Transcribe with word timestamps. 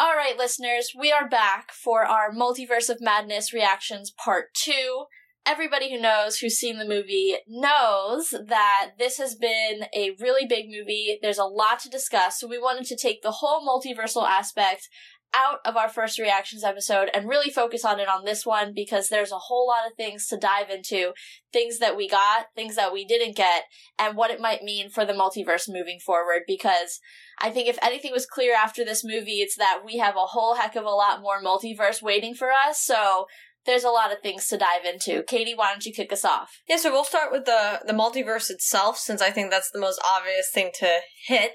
All 0.00 0.16
right, 0.16 0.36
listeners, 0.36 0.92
we 0.98 1.12
are 1.12 1.28
back 1.28 1.70
for 1.70 2.04
our 2.04 2.32
Multiverse 2.32 2.88
of 2.88 3.00
Madness 3.00 3.52
reactions 3.52 4.10
part 4.10 4.46
two. 4.54 5.04
Everybody 5.46 5.92
who 5.92 6.00
knows, 6.00 6.38
who's 6.38 6.56
seen 6.56 6.78
the 6.78 6.88
movie, 6.88 7.36
knows 7.46 8.30
that 8.30 8.92
this 8.98 9.18
has 9.18 9.34
been 9.34 9.84
a 9.94 10.16
really 10.20 10.46
big 10.46 10.66
movie. 10.68 11.18
There's 11.20 11.38
a 11.38 11.44
lot 11.44 11.78
to 11.80 11.88
discuss, 11.88 12.40
so 12.40 12.48
we 12.48 12.58
wanted 12.58 12.86
to 12.86 12.96
take 12.96 13.22
the 13.22 13.30
whole 13.30 13.66
multiversal 13.66 14.26
aspect 14.26 14.88
out 15.34 15.58
of 15.64 15.76
our 15.76 15.88
first 15.88 16.18
reactions 16.18 16.64
episode 16.64 17.08
and 17.14 17.28
really 17.28 17.50
focus 17.50 17.84
on 17.84 17.98
it 18.00 18.08
on 18.08 18.24
this 18.24 18.44
one 18.44 18.72
because 18.74 19.08
there's 19.08 19.32
a 19.32 19.38
whole 19.38 19.66
lot 19.66 19.86
of 19.86 19.96
things 19.96 20.26
to 20.28 20.36
dive 20.36 20.70
into 20.70 21.12
things 21.52 21.78
that 21.78 21.96
we 21.96 22.08
got, 22.08 22.46
things 22.54 22.76
that 22.76 22.92
we 22.92 23.04
didn't 23.04 23.36
get, 23.36 23.64
and 23.98 24.16
what 24.16 24.30
it 24.30 24.40
might 24.40 24.62
mean 24.62 24.90
for 24.90 25.04
the 25.04 25.12
multiverse 25.12 25.68
moving 25.68 25.98
forward. 25.98 26.42
Because 26.46 27.00
I 27.40 27.50
think 27.50 27.68
if 27.68 27.78
anything 27.82 28.12
was 28.12 28.26
clear 28.26 28.54
after 28.54 28.84
this 28.84 29.04
movie, 29.04 29.40
it's 29.40 29.56
that 29.56 29.80
we 29.84 29.98
have 29.98 30.16
a 30.16 30.26
whole 30.26 30.56
heck 30.56 30.76
of 30.76 30.84
a 30.84 30.90
lot 30.90 31.22
more 31.22 31.42
multiverse 31.42 32.02
waiting 32.02 32.34
for 32.34 32.48
us. 32.50 32.80
So 32.80 33.26
there's 33.64 33.84
a 33.84 33.90
lot 33.90 34.12
of 34.12 34.20
things 34.22 34.48
to 34.48 34.58
dive 34.58 34.84
into. 34.84 35.22
Katie, 35.22 35.54
why 35.54 35.70
don't 35.70 35.86
you 35.86 35.92
kick 35.92 36.12
us 36.12 36.24
off? 36.24 36.60
Yeah, 36.68 36.76
so 36.76 36.90
we'll 36.90 37.04
start 37.04 37.30
with 37.30 37.44
the 37.44 37.80
the 37.86 37.92
multiverse 37.92 38.50
itself, 38.50 38.98
since 38.98 39.22
I 39.22 39.30
think 39.30 39.50
that's 39.50 39.70
the 39.70 39.80
most 39.80 40.00
obvious 40.04 40.50
thing 40.52 40.70
to 40.80 40.98
hit 41.26 41.52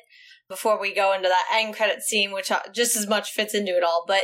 before 0.49 0.79
we 0.79 0.93
go 0.93 1.13
into 1.13 1.29
that 1.29 1.45
end 1.53 1.75
credit 1.75 2.01
scene, 2.01 2.31
which 2.31 2.51
uh, 2.51 2.61
just 2.73 2.95
as 2.95 3.07
much 3.07 3.31
fits 3.31 3.53
into 3.53 3.75
it 3.75 3.83
all. 3.83 4.05
But 4.07 4.23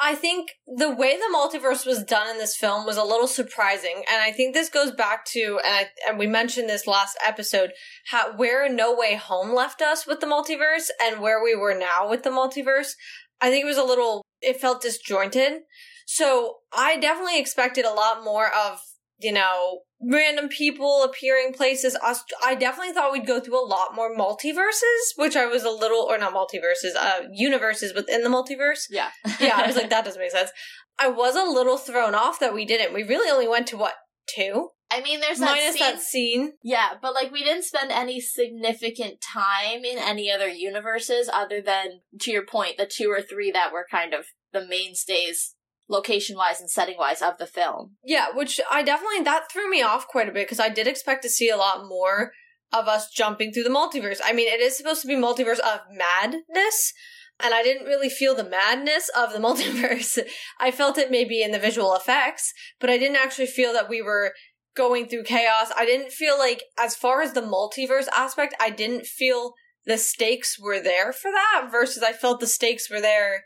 I 0.00 0.14
think 0.14 0.52
the 0.66 0.94
way 0.94 1.16
the 1.16 1.34
multiverse 1.34 1.84
was 1.84 2.04
done 2.04 2.28
in 2.28 2.38
this 2.38 2.56
film 2.56 2.86
was 2.86 2.96
a 2.96 3.02
little 3.02 3.26
surprising, 3.26 4.04
and 4.10 4.22
I 4.22 4.30
think 4.30 4.54
this 4.54 4.68
goes 4.68 4.92
back 4.92 5.24
to 5.32 5.58
and 5.64 5.74
I, 5.74 5.88
and 6.08 6.18
we 6.18 6.28
mentioned 6.28 6.68
this 6.68 6.86
last 6.86 7.18
episode 7.26 7.72
how 8.10 8.36
where 8.36 8.72
No 8.72 8.94
Way 8.94 9.16
Home 9.16 9.52
left 9.52 9.82
us 9.82 10.06
with 10.06 10.20
the 10.20 10.26
multiverse 10.26 10.88
and 11.02 11.20
where 11.20 11.42
we 11.42 11.56
were 11.56 11.76
now 11.76 12.08
with 12.08 12.22
the 12.22 12.30
multiverse. 12.30 12.92
I 13.40 13.50
think 13.50 13.64
it 13.64 13.68
was 13.68 13.76
a 13.76 13.84
little 13.84 14.22
it 14.40 14.60
felt 14.60 14.82
disjointed. 14.82 15.62
So 16.06 16.58
I 16.72 16.96
definitely 16.96 17.40
expected 17.40 17.84
a 17.84 17.92
lot 17.92 18.22
more 18.22 18.46
of 18.46 18.80
you 19.18 19.32
know 19.32 19.80
random 20.00 20.48
people 20.48 21.02
appearing 21.02 21.52
places. 21.52 21.96
I 22.44 22.54
definitely 22.54 22.92
thought 22.92 23.12
we'd 23.12 23.26
go 23.26 23.40
through 23.40 23.62
a 23.62 23.66
lot 23.66 23.94
more 23.94 24.14
multiverses, 24.14 25.16
which 25.16 25.36
I 25.36 25.46
was 25.46 25.64
a 25.64 25.70
little, 25.70 26.02
or 26.02 26.18
not 26.18 26.34
multiverses, 26.34 26.96
uh, 26.96 27.22
universes 27.32 27.94
within 27.94 28.22
the 28.22 28.30
multiverse. 28.30 28.84
Yeah. 28.90 29.10
yeah, 29.40 29.56
I 29.56 29.66
was 29.66 29.76
like, 29.76 29.90
that 29.90 30.04
doesn't 30.04 30.20
make 30.20 30.30
sense. 30.30 30.50
I 30.98 31.08
was 31.08 31.36
a 31.36 31.44
little 31.44 31.78
thrown 31.78 32.14
off 32.14 32.40
that 32.40 32.54
we 32.54 32.64
didn't. 32.64 32.94
We 32.94 33.02
really 33.02 33.30
only 33.30 33.48
went 33.48 33.66
to 33.68 33.76
what, 33.76 33.94
two? 34.34 34.70
I 34.90 35.02
mean, 35.02 35.20
there's 35.20 35.38
that 35.38 35.56
Minus 35.56 35.74
scene. 35.74 35.80
that 35.80 36.00
scene. 36.00 36.52
Yeah, 36.62 36.88
but 37.00 37.12
like 37.14 37.30
we 37.30 37.44
didn't 37.44 37.64
spend 37.64 37.92
any 37.92 38.20
significant 38.20 39.20
time 39.20 39.84
in 39.84 39.98
any 39.98 40.30
other 40.30 40.48
universes 40.48 41.28
other 41.32 41.60
than, 41.60 42.00
to 42.20 42.30
your 42.30 42.46
point, 42.46 42.78
the 42.78 42.90
two 42.90 43.10
or 43.10 43.20
three 43.20 43.50
that 43.50 43.72
were 43.72 43.86
kind 43.90 44.14
of 44.14 44.26
the 44.52 44.66
mainstays 44.66 45.54
location 45.88 46.36
wise 46.36 46.60
and 46.60 46.70
setting 46.70 46.96
wise 46.98 47.22
of 47.22 47.38
the 47.38 47.46
film. 47.46 47.96
Yeah, 48.04 48.26
which 48.34 48.60
I 48.70 48.82
definitely 48.82 49.22
that 49.24 49.50
threw 49.50 49.68
me 49.70 49.82
off 49.82 50.06
quite 50.06 50.28
a 50.28 50.32
bit 50.32 50.46
because 50.46 50.60
I 50.60 50.68
did 50.68 50.86
expect 50.86 51.22
to 51.22 51.30
see 51.30 51.48
a 51.48 51.56
lot 51.56 51.86
more 51.86 52.32
of 52.72 52.86
us 52.86 53.10
jumping 53.10 53.52
through 53.52 53.64
the 53.64 53.70
multiverse. 53.70 54.20
I 54.22 54.32
mean, 54.32 54.48
it 54.48 54.60
is 54.60 54.76
supposed 54.76 55.02
to 55.02 55.08
be 55.08 55.14
multiverse 55.14 55.60
of 55.60 55.80
madness, 55.90 56.92
and 57.40 57.54
I 57.54 57.62
didn't 57.62 57.86
really 57.86 58.10
feel 58.10 58.34
the 58.34 58.48
madness 58.48 59.08
of 59.16 59.32
the 59.32 59.38
multiverse. 59.46 60.18
I 60.60 60.70
felt 60.70 60.98
it 60.98 61.10
maybe 61.10 61.42
in 61.42 61.52
the 61.52 61.58
visual 61.58 61.94
effects, 61.94 62.52
but 62.80 62.90
I 62.90 62.98
didn't 62.98 63.16
actually 63.16 63.46
feel 63.46 63.72
that 63.72 63.88
we 63.88 64.02
were 64.02 64.34
going 64.76 65.08
through 65.08 65.24
chaos. 65.24 65.72
I 65.76 65.86
didn't 65.86 66.12
feel 66.12 66.38
like 66.38 66.62
as 66.78 66.94
far 66.94 67.22
as 67.22 67.32
the 67.32 67.40
multiverse 67.40 68.06
aspect, 68.14 68.54
I 68.60 68.70
didn't 68.70 69.06
feel 69.06 69.54
the 69.86 69.98
stakes 69.98 70.58
were 70.58 70.80
there 70.80 71.12
for 71.12 71.30
that 71.30 71.68
versus 71.70 72.02
I 72.02 72.12
felt 72.12 72.40
the 72.40 72.46
stakes 72.46 72.90
were 72.90 73.00
there 73.00 73.44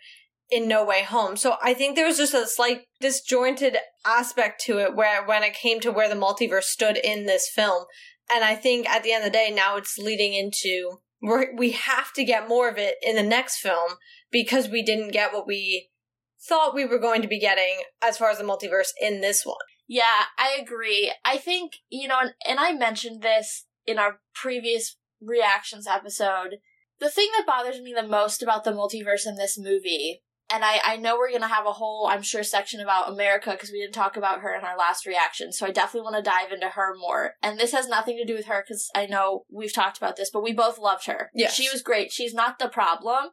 in 0.52 0.68
No 0.68 0.84
Way 0.84 1.02
Home. 1.02 1.36
So 1.36 1.56
I 1.62 1.72
think 1.72 1.96
there 1.96 2.06
was 2.06 2.18
just 2.18 2.34
a 2.34 2.46
slight 2.46 2.82
disjointed 3.00 3.78
aspect 4.04 4.60
to 4.66 4.78
it 4.78 4.94
where 4.94 5.24
when 5.24 5.42
it 5.42 5.54
came 5.54 5.80
to 5.80 5.90
where 5.90 6.08
the 6.08 6.14
multiverse 6.14 6.64
stood 6.64 6.98
in 6.98 7.24
this 7.24 7.48
film. 7.48 7.86
And 8.32 8.44
I 8.44 8.54
think 8.54 8.88
at 8.88 9.02
the 9.02 9.12
end 9.12 9.24
of 9.24 9.32
the 9.32 9.36
day, 9.36 9.50
now 9.50 9.76
it's 9.76 9.98
leading 9.98 10.34
into 10.34 11.00
we're, 11.22 11.54
we 11.56 11.70
have 11.70 12.12
to 12.14 12.24
get 12.24 12.48
more 12.48 12.68
of 12.68 12.76
it 12.78 12.96
in 13.02 13.16
the 13.16 13.22
next 13.22 13.58
film 13.58 13.92
because 14.30 14.68
we 14.68 14.82
didn't 14.82 15.12
get 15.12 15.32
what 15.32 15.46
we 15.46 15.90
thought 16.48 16.74
we 16.74 16.84
were 16.84 16.98
going 16.98 17.22
to 17.22 17.28
be 17.28 17.38
getting 17.38 17.82
as 18.02 18.18
far 18.18 18.30
as 18.30 18.38
the 18.38 18.44
multiverse 18.44 18.90
in 19.00 19.20
this 19.20 19.46
one. 19.46 19.56
Yeah, 19.88 20.24
I 20.36 20.58
agree. 20.60 21.12
I 21.24 21.38
think, 21.38 21.74
you 21.88 22.08
know, 22.08 22.18
and, 22.20 22.32
and 22.46 22.58
I 22.58 22.72
mentioned 22.72 23.22
this 23.22 23.66
in 23.86 23.98
our 23.98 24.20
previous 24.34 24.96
reactions 25.20 25.86
episode. 25.86 26.56
The 26.98 27.10
thing 27.10 27.28
that 27.36 27.46
bothers 27.46 27.80
me 27.80 27.94
the 27.94 28.06
most 28.06 28.42
about 28.42 28.64
the 28.64 28.72
multiverse 28.72 29.26
in 29.26 29.36
this 29.36 29.58
movie 29.58 30.22
and 30.52 30.64
I, 30.64 30.80
I 30.84 30.96
know 30.96 31.16
we're 31.16 31.30
going 31.30 31.40
to 31.42 31.48
have 31.48 31.66
a 31.66 31.72
whole, 31.72 32.06
I'm 32.10 32.22
sure, 32.22 32.42
section 32.42 32.80
about 32.80 33.10
America 33.10 33.50
because 33.50 33.70
we 33.72 33.80
didn't 33.80 33.94
talk 33.94 34.16
about 34.16 34.40
her 34.40 34.54
in 34.54 34.64
our 34.64 34.76
last 34.76 35.06
reaction. 35.06 35.52
So 35.52 35.66
I 35.66 35.70
definitely 35.70 36.02
want 36.10 36.16
to 36.24 36.30
dive 36.30 36.52
into 36.52 36.68
her 36.68 36.94
more. 36.96 37.34
And 37.42 37.58
this 37.58 37.72
has 37.72 37.88
nothing 37.88 38.16
to 38.18 38.24
do 38.24 38.34
with 38.34 38.46
her 38.46 38.62
because 38.66 38.88
I 38.94 39.06
know 39.06 39.44
we've 39.50 39.72
talked 39.74 39.96
about 39.98 40.16
this, 40.16 40.30
but 40.32 40.42
we 40.42 40.52
both 40.52 40.78
loved 40.78 41.06
her. 41.06 41.30
Yes. 41.34 41.54
She 41.54 41.68
was 41.70 41.82
great. 41.82 42.12
She's 42.12 42.34
not 42.34 42.58
the 42.58 42.68
problem. 42.68 43.30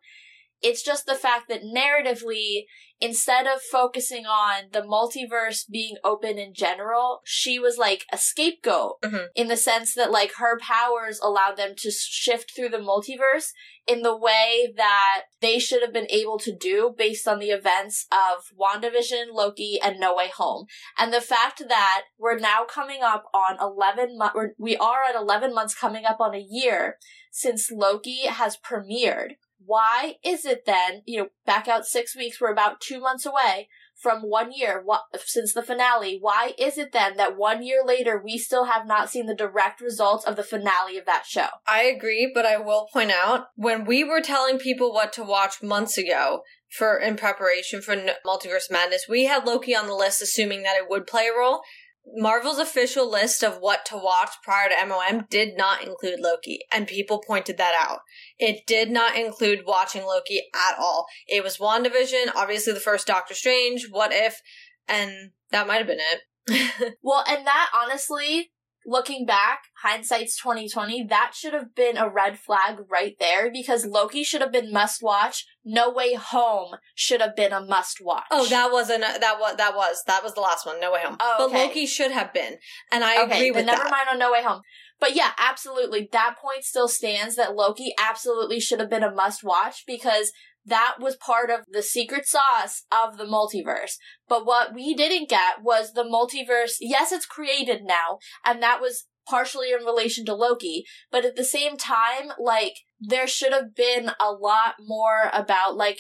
It's 0.62 0.84
just 0.84 1.06
the 1.06 1.16
fact 1.16 1.48
that 1.48 1.62
narratively, 1.64 2.64
instead 3.00 3.48
of 3.48 3.62
focusing 3.62 4.26
on 4.26 4.64
the 4.74 4.82
multiverse 4.82 5.62
being 5.72 5.96
open 6.04 6.38
in 6.38 6.54
general, 6.54 7.22
she 7.24 7.58
was 7.60 7.78
like 7.78 8.06
a 8.12 8.18
scapegoat 8.18 9.02
Mhm. 9.02 9.28
in 9.36 9.48
the 9.48 9.56
sense 9.56 9.94
that 9.96 10.12
like 10.12 10.34
her 10.34 10.60
powers 10.60 11.18
allowed 11.24 11.56
them 11.56 11.76
to 11.78 11.90
shift 11.92 12.52
through 12.54 12.70
the 12.70 12.78
multiverse 12.78 13.52
in 13.90 14.04
the 14.04 14.16
way 14.16 14.72
that 14.78 15.24
they 15.42 15.58
should 15.58 15.82
have 15.82 15.94
been 15.94 16.10
able 16.10 16.38
to 16.40 16.56
do 16.56 16.94
based 16.96 17.28
on 17.28 17.40
the 17.40 17.50
events 17.50 18.06
of 18.12 18.56
WandaVision, 18.58 19.34
Loki, 19.34 19.80
and 19.84 20.00
No 20.00 20.16
Way 20.16 20.30
Home. 20.38 20.66
And 20.98 21.12
the 21.12 21.22
fact 21.22 21.64
that 21.68 22.04
we're 22.18 22.38
now 22.38 22.66
coming 22.70 23.00
up 23.02 23.26
on 23.34 23.58
11 23.60 24.18
months, 24.18 24.38
we 24.60 24.78
are 24.78 25.04
at 25.10 25.16
11 25.16 25.56
months 25.56 25.74
coming 25.74 26.06
up 26.06 26.20
on 26.20 26.36
a 26.36 26.46
year 26.48 26.98
since 27.32 27.72
Loki 27.72 28.28
has 28.28 28.58
premiered. 28.58 29.32
Why 29.66 30.16
is 30.24 30.46
it 30.46 30.66
then, 30.66 31.02
you 31.06 31.20
know, 31.20 31.28
back 31.46 31.68
out 31.68 31.86
six 31.86 32.16
weeks, 32.16 32.40
we're 32.40 32.52
about 32.52 32.82
two 32.82 33.00
months 33.00 33.26
away 33.26 33.70
from 34.00 34.22
one 34.22 34.52
year 34.52 34.82
what, 34.84 35.02
since 35.26 35.54
the 35.54 35.62
finale. 35.62 36.18
Why 36.20 36.54
is 36.58 36.78
it 36.78 36.92
then 36.92 37.18
that 37.18 37.38
one 37.38 37.64
year 37.64 37.82
later 37.86 38.22
we 38.24 38.38
still 38.38 38.66
have 38.66 38.88
not 38.88 39.10
seen 39.10 39.26
the 39.26 39.36
direct 39.36 39.82
results 39.82 40.26
of 40.26 40.36
the 40.36 40.44
finale 40.44 40.98
of 40.98 41.06
that 41.06 41.26
show? 41.28 41.48
I 41.68 41.84
agree, 41.84 42.32
but 42.34 42.46
I 42.46 42.58
will 42.58 42.88
point 42.92 43.12
out 43.12 43.48
when 43.56 43.86
we 43.86 44.04
were 44.04 44.22
telling 44.22 44.58
people 44.58 44.94
what 44.94 45.12
to 45.14 45.24
watch 45.24 45.62
months 45.62 45.98
ago 45.98 46.42
for 46.70 46.98
in 46.98 47.18
preparation 47.18 47.82
for 47.82 47.96
Multiverse 48.26 48.72
Madness, 48.72 49.08
we 49.10 49.26
had 49.26 49.46
Loki 49.46 49.76
on 49.76 49.88
the 49.88 49.96
list, 49.96 50.22
assuming 50.22 50.64
that 50.64 50.78
it 50.78 50.90
would 50.90 51.08
play 51.08 51.28
a 51.28 51.38
role. 51.38 51.62
Marvel's 52.16 52.60
official 52.60 53.10
list 53.10 53.44
of 53.44 53.58
what 53.60 53.86
to 53.86 53.98
watch 53.98 54.32
prior 54.44 54.70
to 54.70 54.86
MOM 54.86 55.26
did 55.30 55.58
not 55.58 55.84
include 55.84 56.20
Loki, 56.20 56.60
and 56.72 56.88
people 56.88 57.24
pointed 57.26 57.58
that 57.58 57.76
out. 57.80 58.00
It 58.38 58.66
did 58.66 58.90
not 58.90 59.16
include 59.16 59.66
watching 59.66 60.04
Loki 60.06 60.42
at 60.54 60.80
all. 60.80 61.06
It 61.28 61.44
was 61.44 61.58
WandaVision, 61.58 62.36
obviously 62.36 62.74
the 62.74 62.80
first 62.80 63.08
Doctor 63.08 63.34
Strange, 63.34 63.88
What 63.90 64.12
If, 64.14 64.42
and 64.88 65.32
that 65.52 65.68
might 65.68 65.78
have 65.78 65.88
been 65.88 66.00
it. 66.00 66.22
Well, 67.04 67.24
and 67.28 67.46
that 67.46 67.70
honestly, 67.76 68.52
looking 68.86 69.26
back, 69.26 69.64
hindsight's 69.82 70.38
twenty 70.38 70.68
twenty. 70.68 71.04
That 71.04 71.32
should 71.36 71.54
have 71.54 71.76
been 71.76 71.98
a 71.98 72.10
red 72.10 72.40
flag 72.40 72.78
right 72.90 73.16
there 73.20 73.52
because 73.52 73.86
Loki 73.86 74.24
should 74.24 74.42
have 74.42 74.52
been 74.52 74.72
must 74.72 75.02
watch. 75.02 75.46
No 75.64 75.90
Way 75.92 76.16
Home 76.16 76.76
should 76.96 77.22
have 77.22 77.36
been 77.36 77.54
a 77.54 77.62
must 77.62 77.98
watch. 78.02 78.26
Oh, 78.32 78.48
that 78.48 78.72
wasn't 78.72 79.02
that 79.02 79.38
was 79.40 79.56
that 79.58 79.76
was 79.76 80.04
that 80.08 80.24
was 80.24 80.34
the 80.34 80.42
last 80.42 80.66
one. 80.66 80.80
No 80.80 80.92
way 80.92 81.02
home. 81.04 81.18
Oh, 81.20 81.50
But. 81.52 81.58
Loki 81.58 81.86
should 81.86 82.12
have 82.12 82.34
been, 82.34 82.58
and 82.92 83.04
I 83.04 83.24
okay, 83.24 83.38
agree 83.38 83.52
with 83.52 83.66
never 83.66 83.84
that. 83.84 83.92
mind 83.92 84.08
on 84.12 84.20
No 84.20 84.32
Way 84.32 84.44
Home. 84.44 84.62
But 85.00 85.16
yeah, 85.16 85.32
absolutely. 85.38 86.10
That 86.12 86.36
point 86.42 86.64
still 86.66 86.90
stands 86.90 87.36
that 87.38 87.56
Loki 87.56 87.94
absolutely 87.98 88.60
should 88.60 88.82
have 88.82 88.90
been 88.90 89.04
a 89.04 89.12
must 89.12 89.44
watch 89.44 89.84
because 89.88 90.34
that 90.66 90.96
was 91.00 91.16
part 91.16 91.50
of 91.50 91.62
the 91.72 91.82
secret 91.82 92.28
sauce 92.28 92.84
of 92.92 93.18
the 93.18 93.26
multiverse. 93.26 93.94
But 94.28 94.46
what 94.46 94.74
we 94.74 94.94
didn't 94.94 95.30
get 95.30 95.62
was 95.62 95.94
the 95.94 96.04
multiverse. 96.04 96.74
Yes, 96.80 97.12
it's 97.12 97.26
created 97.26 97.84
now, 97.84 98.20
and 98.46 98.62
that 98.62 98.82
was 98.82 99.06
partially 99.28 99.72
in 99.72 99.86
relation 99.86 100.26
to 100.26 100.34
Loki, 100.34 100.86
but 101.12 101.24
at 101.24 101.36
the 101.36 101.44
same 101.44 101.78
time, 101.78 102.32
like, 102.40 102.74
there 103.00 103.28
should 103.28 103.54
have 103.54 103.76
been 103.76 104.12
a 104.20 104.32
lot 104.32 104.76
more 104.80 105.30
about, 105.32 105.76
like, 105.76 106.00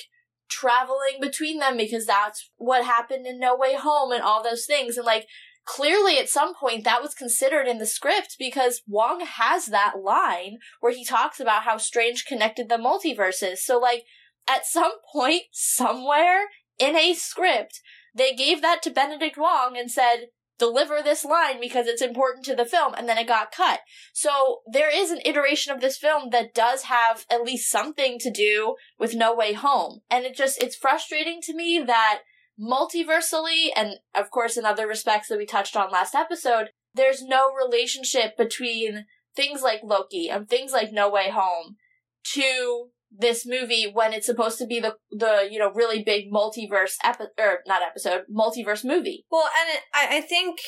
traveling 0.50 1.22
between 1.22 1.60
them 1.60 1.78
because 1.78 2.06
that's 2.06 2.50
what 2.58 2.84
happened 2.84 3.26
in 3.26 3.40
No 3.40 3.56
Way 3.56 3.76
Home 3.76 4.12
and 4.12 4.24
all 4.24 4.44
those 4.44 4.66
things. 4.66 4.98
And 4.98 5.06
like, 5.06 5.28
clearly 5.66 6.18
at 6.18 6.28
some 6.28 6.56
point 6.56 6.84
that 6.84 7.02
was 7.02 7.14
considered 7.14 7.68
in 7.68 7.78
the 7.78 7.86
script 7.86 8.36
because 8.40 8.82
Wong 8.88 9.24
has 9.24 9.68
that 9.68 9.94
line 10.04 10.58
where 10.80 10.92
he 10.92 11.06
talks 11.06 11.40
about 11.40 11.64
how 11.64 11.78
strange 11.78 12.26
connected 12.26 12.70
the 12.70 12.78
multiverses. 12.78 13.58
So 13.58 13.78
like, 13.78 14.04
at 14.50 14.66
some 14.66 14.94
point, 15.12 15.44
somewhere 15.52 16.48
in 16.80 16.96
a 16.96 17.14
script, 17.14 17.82
they 18.16 18.34
gave 18.34 18.62
that 18.62 18.82
to 18.84 18.90
Benedict 18.90 19.38
Wong 19.38 19.78
and 19.78 19.92
said, 19.92 20.28
deliver 20.60 21.02
this 21.02 21.24
line 21.24 21.60
because 21.60 21.88
it's 21.88 22.02
important 22.02 22.46
to 22.46 22.56
the 22.56 22.66
film 22.66 22.94
and 22.94 23.08
then 23.08 23.18
it 23.18 23.28
got 23.28 23.52
cut. 23.52 23.80
So 24.14 24.60
there 24.70 24.94
is 24.94 25.10
an 25.10 25.22
iteration 25.26 25.74
of 25.74 25.82
this 25.82 25.98
film 25.98 26.30
that 26.32 26.54
does 26.54 26.84
have 26.84 27.26
at 27.32 27.44
least 27.44 27.72
something 27.72 28.20
to 28.20 28.30
do 28.30 28.76
with 29.00 29.16
No 29.16 29.34
Way 29.34 29.54
Home. 29.54 30.02
And 30.12 30.26
it 30.26 30.36
just 30.36 30.62
it's 30.62 30.76
frustrating 30.76 31.40
to 31.44 31.56
me 31.56 31.82
that 31.88 32.20
multiversally 32.60 33.70
and 33.74 33.96
of 34.14 34.30
course 34.30 34.58
in 34.58 34.66
other 34.66 34.86
respects 34.86 35.30
that 35.30 35.38
we 35.38 35.46
touched 35.46 35.78
on 35.78 35.90
last 35.92 36.14
episode, 36.14 36.72
there's 36.94 37.24
no 37.24 37.52
relationship 37.54 38.36
between 38.38 39.06
things 39.36 39.62
like 39.62 39.80
Loki 39.82 40.30
and 40.30 40.50
things 40.50 40.74
like 40.74 40.92
No 40.92 41.10
Way 41.10 41.30
Home 41.30 41.78
to 42.34 42.90
this 43.12 43.46
movie 43.46 43.90
when 43.92 44.14
it's 44.14 44.26
supposed 44.26 44.58
to 44.60 44.66
be 44.66 44.80
the 44.80 44.96
the 45.12 45.48
you 45.50 45.60
know 45.60 45.72
really 45.72 46.04
big 46.04 46.32
multiverse 46.32 46.96
epi- 47.04 47.26
or 47.38 47.60
not 47.68 47.82
episode 47.82 48.24
multiverse 48.34 48.86
movie. 48.86 49.26
Well, 49.32 49.50
and 49.60 49.76
it, 49.76 49.84
I, 49.94 50.18
I 50.18 50.22
think 50.22 50.60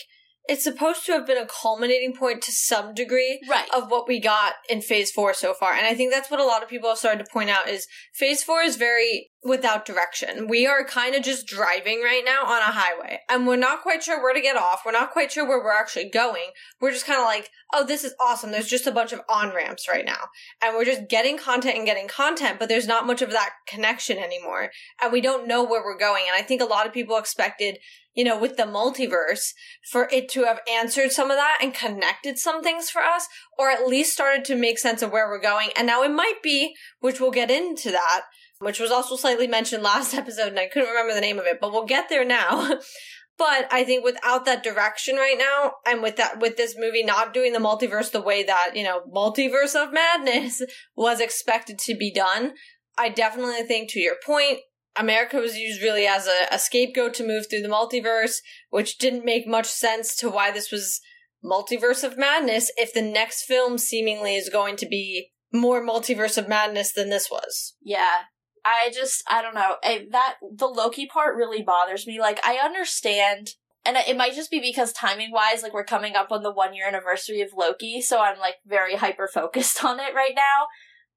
it's 0.49 0.63
supposed 0.63 1.05
to 1.05 1.11
have 1.13 1.27
been 1.27 1.37
a 1.37 1.45
culminating 1.45 2.13
point 2.13 2.41
to 2.41 2.51
some 2.51 2.93
degree 2.93 3.39
Right. 3.47 3.69
of 3.73 3.91
what 3.91 4.07
we 4.07 4.19
got 4.19 4.55
in 4.69 4.81
phase 4.81 5.11
four 5.11 5.33
so 5.33 5.53
far. 5.53 5.73
And 5.73 5.85
I 5.85 5.93
think 5.93 6.11
that's 6.11 6.31
what 6.31 6.39
a 6.39 6.45
lot 6.45 6.63
of 6.63 6.69
people 6.69 6.89
have 6.89 6.97
started 6.97 7.23
to 7.23 7.31
point 7.31 7.49
out 7.49 7.69
is 7.69 7.87
phase 8.13 8.43
four 8.43 8.61
is 8.61 8.75
very 8.75 9.31
without 9.43 9.85
direction. 9.85 10.47
We 10.47 10.67
are 10.67 10.83
kind 10.85 11.15
of 11.15 11.23
just 11.23 11.47
driving 11.47 12.01
right 12.03 12.23
now 12.25 12.43
on 12.45 12.59
a 12.61 12.71
highway 12.73 13.19
and 13.29 13.47
we're 13.47 13.55
not 13.55 13.81
quite 13.81 14.03
sure 14.03 14.21
where 14.21 14.33
to 14.33 14.41
get 14.41 14.55
off. 14.55 14.81
We're 14.85 14.91
not 14.91 15.11
quite 15.11 15.31
sure 15.31 15.47
where 15.47 15.63
we're 15.63 15.71
actually 15.71 16.09
going. 16.09 16.51
We're 16.79 16.91
just 16.91 17.07
kind 17.07 17.19
of 17.19 17.25
like, 17.25 17.49
oh, 17.73 17.85
this 17.85 18.03
is 18.03 18.13
awesome. 18.19 18.51
There's 18.51 18.67
just 18.67 18.85
a 18.87 18.91
bunch 18.91 19.13
of 19.13 19.21
on 19.29 19.53
ramps 19.55 19.87
right 19.87 20.05
now. 20.05 20.29
And 20.61 20.75
we're 20.75 20.85
just 20.85 21.07
getting 21.07 21.37
content 21.37 21.77
and 21.77 21.85
getting 21.85 22.07
content, 22.07 22.59
but 22.59 22.67
there's 22.69 22.87
not 22.87 23.07
much 23.07 23.21
of 23.21 23.31
that 23.31 23.51
connection 23.67 24.17
anymore. 24.17 24.71
And 25.01 25.11
we 25.11 25.21
don't 25.21 25.47
know 25.47 25.63
where 25.63 25.83
we're 25.83 25.97
going. 25.97 26.25
And 26.27 26.35
I 26.35 26.45
think 26.45 26.61
a 26.61 26.65
lot 26.65 26.85
of 26.85 26.93
people 26.93 27.17
expected 27.17 27.79
you 28.13 28.23
know, 28.23 28.37
with 28.37 28.57
the 28.57 28.63
multiverse, 28.63 29.53
for 29.89 30.07
it 30.11 30.29
to 30.29 30.43
have 30.43 30.59
answered 30.69 31.11
some 31.11 31.31
of 31.31 31.37
that 31.37 31.59
and 31.61 31.73
connected 31.73 32.37
some 32.37 32.61
things 32.61 32.89
for 32.89 33.01
us, 33.01 33.27
or 33.57 33.69
at 33.69 33.87
least 33.87 34.13
started 34.13 34.43
to 34.45 34.55
make 34.55 34.79
sense 34.79 35.01
of 35.01 35.11
where 35.11 35.27
we're 35.27 35.41
going. 35.41 35.69
And 35.77 35.87
now 35.87 36.03
it 36.03 36.11
might 36.11 36.41
be, 36.43 36.75
which 36.99 37.19
we'll 37.19 37.31
get 37.31 37.51
into 37.51 37.91
that, 37.91 38.23
which 38.59 38.79
was 38.79 38.91
also 38.91 39.15
slightly 39.15 39.47
mentioned 39.47 39.83
last 39.83 40.13
episode, 40.13 40.49
and 40.49 40.59
I 40.59 40.67
couldn't 40.67 40.89
remember 40.89 41.13
the 41.13 41.21
name 41.21 41.39
of 41.39 41.45
it, 41.45 41.59
but 41.61 41.71
we'll 41.71 41.85
get 41.85 42.09
there 42.09 42.25
now. 42.25 42.79
but 43.37 43.67
I 43.71 43.83
think 43.83 44.03
without 44.03 44.45
that 44.45 44.63
direction 44.63 45.15
right 45.15 45.37
now, 45.37 45.73
and 45.85 46.01
with 46.01 46.17
that, 46.17 46.39
with 46.39 46.57
this 46.57 46.75
movie 46.77 47.03
not 47.03 47.33
doing 47.33 47.53
the 47.53 47.59
multiverse 47.59 48.11
the 48.11 48.21
way 48.21 48.43
that, 48.43 48.75
you 48.75 48.83
know, 48.83 49.01
multiverse 49.13 49.75
of 49.75 49.93
madness 49.93 50.61
was 50.95 51.19
expected 51.19 51.79
to 51.79 51.95
be 51.95 52.13
done, 52.13 52.53
I 52.97 53.09
definitely 53.09 53.63
think 53.63 53.89
to 53.91 53.99
your 53.99 54.17
point, 54.23 54.59
America 54.97 55.37
was 55.37 55.57
used 55.57 55.81
really 55.81 56.05
as 56.05 56.27
a, 56.27 56.47
a 56.51 56.59
scapegoat 56.59 57.13
to 57.15 57.27
move 57.27 57.45
through 57.49 57.61
the 57.61 57.67
multiverse, 57.67 58.37
which 58.69 58.97
didn't 58.97 59.25
make 59.25 59.47
much 59.47 59.67
sense 59.67 60.15
to 60.17 60.29
why 60.29 60.51
this 60.51 60.71
was 60.71 60.99
multiverse 61.43 62.03
of 62.03 62.17
madness 62.17 62.71
if 62.77 62.93
the 62.93 63.01
next 63.01 63.43
film 63.43 63.77
seemingly 63.77 64.35
is 64.35 64.49
going 64.49 64.75
to 64.75 64.85
be 64.85 65.31
more 65.53 65.85
multiverse 65.85 66.37
of 66.37 66.47
madness 66.47 66.91
than 66.93 67.09
this 67.09 67.29
was. 67.31 67.75
Yeah. 67.81 68.23
I 68.63 68.91
just 68.93 69.23
I 69.27 69.41
don't 69.41 69.55
know. 69.55 69.77
I, 69.83 70.05
that 70.11 70.35
the 70.55 70.67
Loki 70.67 71.07
part 71.07 71.35
really 71.35 71.63
bothers 71.63 72.05
me. 72.05 72.19
Like 72.19 72.39
I 72.45 72.57
understand 72.57 73.51
and 73.83 73.97
it 73.97 74.15
might 74.15 74.35
just 74.35 74.51
be 74.51 74.59
because 74.59 74.93
timing 74.93 75.31
wise 75.31 75.63
like 75.63 75.73
we're 75.73 75.83
coming 75.83 76.15
up 76.15 76.31
on 76.31 76.43
the 76.43 76.53
1 76.53 76.75
year 76.75 76.87
anniversary 76.87 77.41
of 77.41 77.49
Loki, 77.55 78.01
so 78.01 78.21
I'm 78.21 78.37
like 78.37 78.55
very 78.65 78.95
hyper 78.95 79.27
focused 79.27 79.83
on 79.83 79.99
it 79.99 80.13
right 80.13 80.33
now. 80.35 80.67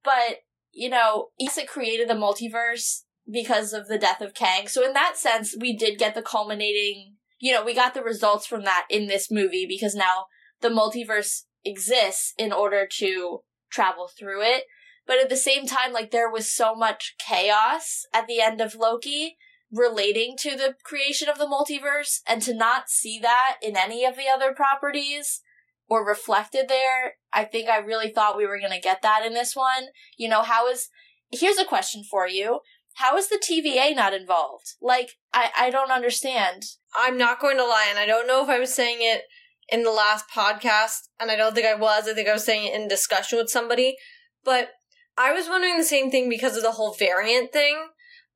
But, 0.03 0.39
you 0.71 0.89
know, 0.89 1.27
yes 1.39 1.57
it 1.57 1.67
created 1.67 2.09
the 2.09 2.15
multiverse 2.15 3.01
because 3.29 3.73
of 3.73 3.87
the 3.87 3.97
death 3.97 4.21
of 4.21 4.33
Kang. 4.33 4.67
So 4.67 4.85
in 4.85 4.93
that 4.93 5.17
sense, 5.17 5.55
we 5.59 5.75
did 5.75 5.97
get 5.97 6.15
the 6.15 6.21
culminating, 6.21 7.15
you 7.39 7.51
know, 7.51 7.63
we 7.63 7.73
got 7.73 7.93
the 7.93 8.03
results 8.03 8.45
from 8.45 8.63
that 8.63 8.85
in 8.89 9.07
this 9.07 9.31
movie 9.31 9.65
because 9.67 9.95
now 9.95 10.25
the 10.61 10.69
multiverse 10.69 11.43
exists 11.63 12.33
in 12.37 12.51
order 12.51 12.87
to 12.99 13.39
travel 13.71 14.07
through 14.07 14.41
it. 14.43 14.63
But 15.07 15.19
at 15.19 15.29
the 15.29 15.37
same 15.37 15.65
time, 15.65 15.93
like 15.93 16.11
there 16.11 16.29
was 16.29 16.51
so 16.51 16.75
much 16.75 17.15
chaos 17.19 18.05
at 18.13 18.27
the 18.27 18.41
end 18.41 18.61
of 18.61 18.75
Loki 18.75 19.37
relating 19.71 20.35
to 20.39 20.51
the 20.51 20.75
creation 20.83 21.27
of 21.27 21.37
the 21.37 21.45
multiverse 21.45 22.19
and 22.27 22.41
to 22.43 22.53
not 22.53 22.89
see 22.89 23.19
that 23.19 23.57
in 23.61 23.75
any 23.75 24.05
of 24.05 24.15
the 24.15 24.27
other 24.33 24.53
properties 24.53 25.41
or 25.87 26.07
reflected 26.07 26.67
there, 26.67 27.15
I 27.33 27.43
think 27.43 27.69
I 27.69 27.77
really 27.77 28.11
thought 28.11 28.37
we 28.37 28.47
were 28.47 28.59
going 28.59 28.71
to 28.71 28.79
get 28.79 29.01
that 29.01 29.25
in 29.25 29.33
this 29.33 29.55
one. 29.55 29.87
You 30.17 30.29
know, 30.29 30.41
how 30.41 30.67
is, 30.67 30.89
here's 31.31 31.57
a 31.57 31.65
question 31.65 32.03
for 32.09 32.27
you 32.27 32.61
how 32.95 33.17
is 33.17 33.27
the 33.27 33.41
TVA 33.43 33.95
not 33.95 34.13
involved? 34.13 34.73
Like, 34.81 35.11
I, 35.33 35.49
I 35.57 35.69
don't 35.69 35.91
understand. 35.91 36.63
I'm 36.95 37.17
not 37.17 37.41
going 37.41 37.57
to 37.57 37.63
lie, 37.63 37.87
and 37.89 37.99
I 37.99 38.05
don't 38.05 38.27
know 38.27 38.41
if 38.43 38.49
I 38.49 38.59
was 38.59 38.73
saying 38.73 38.97
it 38.99 39.23
in 39.69 39.83
the 39.83 39.91
last 39.91 40.25
podcast, 40.33 41.09
and 41.19 41.29
I 41.29 41.35
don't 41.35 41.53
think 41.53 41.67
I 41.67 41.75
was. 41.75 42.07
I 42.07 42.13
think 42.13 42.29
I 42.29 42.33
was 42.33 42.45
saying 42.45 42.67
it 42.67 42.73
in 42.73 42.87
discussion 42.87 43.37
with 43.37 43.49
somebody, 43.49 43.97
but 44.43 44.69
I 45.17 45.33
was 45.33 45.47
wondering 45.47 45.77
the 45.77 45.83
same 45.83 46.09
thing 46.09 46.29
because 46.29 46.55
of 46.55 46.63
the 46.63 46.71
whole 46.71 46.93
variant 46.93 47.51
thing. 47.51 47.87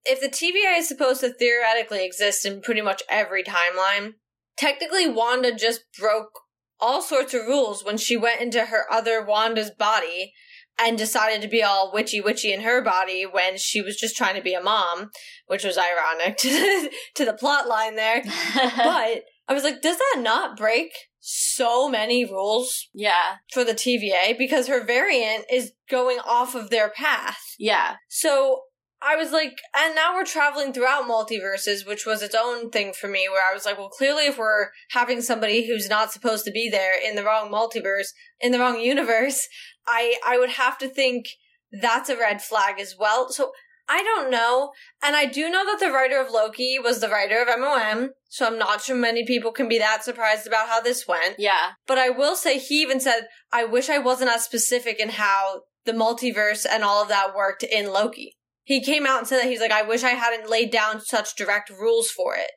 If 0.05 0.19
the 0.19 0.27
TVA 0.27 0.79
is 0.79 0.87
supposed 0.87 1.21
to 1.21 1.33
theoretically 1.33 2.05
exist 2.05 2.45
in 2.45 2.61
pretty 2.61 2.81
much 2.81 3.01
every 3.09 3.43
timeline, 3.43 4.13
technically 4.57 5.07
Wanda 5.07 5.55
just 5.55 5.81
broke 5.97 6.41
all 6.81 7.01
sorts 7.01 7.33
of 7.33 7.45
rules 7.45 7.83
when 7.83 7.97
she 7.97 8.17
went 8.17 8.41
into 8.41 8.65
her 8.65 8.91
other 8.91 9.23
Wanda's 9.23 9.71
body 9.71 10.33
and 10.81 10.97
decided 10.97 11.41
to 11.41 11.47
be 11.47 11.63
all 11.63 11.91
witchy 11.93 12.21
witchy 12.21 12.53
in 12.53 12.61
her 12.61 12.81
body 12.81 13.25
when 13.25 13.57
she 13.57 13.81
was 13.81 13.97
just 13.97 14.15
trying 14.15 14.35
to 14.35 14.41
be 14.41 14.53
a 14.53 14.61
mom, 14.61 15.11
which 15.47 15.63
was 15.63 15.77
ironic 15.77 16.37
to 16.39 16.49
the, 16.49 16.91
to 17.15 17.25
the 17.25 17.33
plot 17.33 17.67
line 17.67 17.95
there. 17.95 18.23
but 18.55 19.23
I 19.47 19.53
was 19.53 19.63
like, 19.63 19.81
does 19.81 19.97
that 19.97 20.21
not 20.21 20.57
break 20.57 20.91
so 21.19 21.89
many 21.89 22.25
rules 22.25 22.87
yeah, 22.93 23.37
for 23.53 23.63
the 23.63 23.73
TVA? 23.73 24.37
Because 24.37 24.67
her 24.67 24.85
variant 24.85 25.45
is 25.51 25.73
going 25.89 26.19
off 26.19 26.55
of 26.55 26.69
their 26.69 26.89
path. 26.89 27.39
yeah, 27.57 27.95
So 28.07 28.61
I 29.01 29.15
was 29.15 29.31
like, 29.31 29.57
and 29.77 29.95
now 29.95 30.13
we're 30.13 30.25
traveling 30.25 30.73
throughout 30.73 31.07
multiverses, 31.07 31.87
which 31.87 32.05
was 32.05 32.21
its 32.21 32.35
own 32.37 32.69
thing 32.69 32.91
for 32.91 33.07
me, 33.07 33.27
where 33.29 33.49
I 33.49 33.53
was 33.53 33.65
like, 33.65 33.77
well, 33.77 33.89
clearly 33.89 34.25
if 34.25 34.37
we're 34.37 34.69
having 34.91 35.21
somebody 35.21 35.65
who's 35.65 35.87
not 35.87 36.11
supposed 36.11 36.43
to 36.45 36.51
be 36.51 36.69
there 36.69 36.93
in 37.01 37.15
the 37.15 37.23
wrong 37.23 37.49
multiverse, 37.49 38.09
in 38.41 38.51
the 38.51 38.59
wrong 38.59 38.79
universe, 38.79 39.47
I, 39.89 40.15
I 40.25 40.37
would 40.37 40.51
have 40.51 40.77
to 40.79 40.87
think 40.87 41.29
that's 41.71 42.09
a 42.09 42.17
red 42.17 42.41
flag 42.41 42.79
as 42.79 42.95
well. 42.97 43.31
So 43.31 43.51
I 43.89 44.03
don't 44.03 44.29
know. 44.29 44.71
And 45.03 45.15
I 45.15 45.25
do 45.25 45.49
know 45.49 45.65
that 45.65 45.79
the 45.79 45.91
writer 45.91 46.21
of 46.21 46.31
Loki 46.31 46.77
was 46.77 46.99
the 47.01 47.09
writer 47.09 47.41
of 47.41 47.47
MOM, 47.59 48.11
so 48.29 48.45
I'm 48.45 48.59
not 48.59 48.81
sure 48.81 48.95
many 48.95 49.25
people 49.25 49.51
can 49.51 49.67
be 49.67 49.79
that 49.79 50.03
surprised 50.03 50.45
about 50.45 50.69
how 50.69 50.79
this 50.79 51.07
went. 51.07 51.35
yeah, 51.39 51.71
But 51.87 51.97
I 51.97 52.09
will 52.09 52.35
say 52.35 52.59
he 52.59 52.81
even 52.83 52.99
said, 52.99 53.21
I 53.51 53.65
wish 53.65 53.89
I 53.89 53.97
wasn't 53.97 54.29
as 54.29 54.43
specific 54.45 54.99
in 54.99 55.09
how 55.09 55.63
the 55.85 55.91
multiverse 55.93 56.67
and 56.69 56.83
all 56.83 57.01
of 57.01 57.09
that 57.09 57.35
worked 57.35 57.63
in 57.63 57.91
Loki. 57.91 58.35
He 58.63 58.83
came 58.83 59.07
out 59.07 59.17
and 59.17 59.27
said 59.27 59.39
that 59.39 59.49
he's 59.49 59.61
like, 59.61 59.71
I 59.71 59.81
wish 59.81 60.03
I 60.03 60.09
hadn't 60.09 60.49
laid 60.49 60.71
down 60.71 61.01
such 61.01 61.35
direct 61.35 61.71
rules 61.71 62.11
for 62.11 62.35
it. 62.35 62.51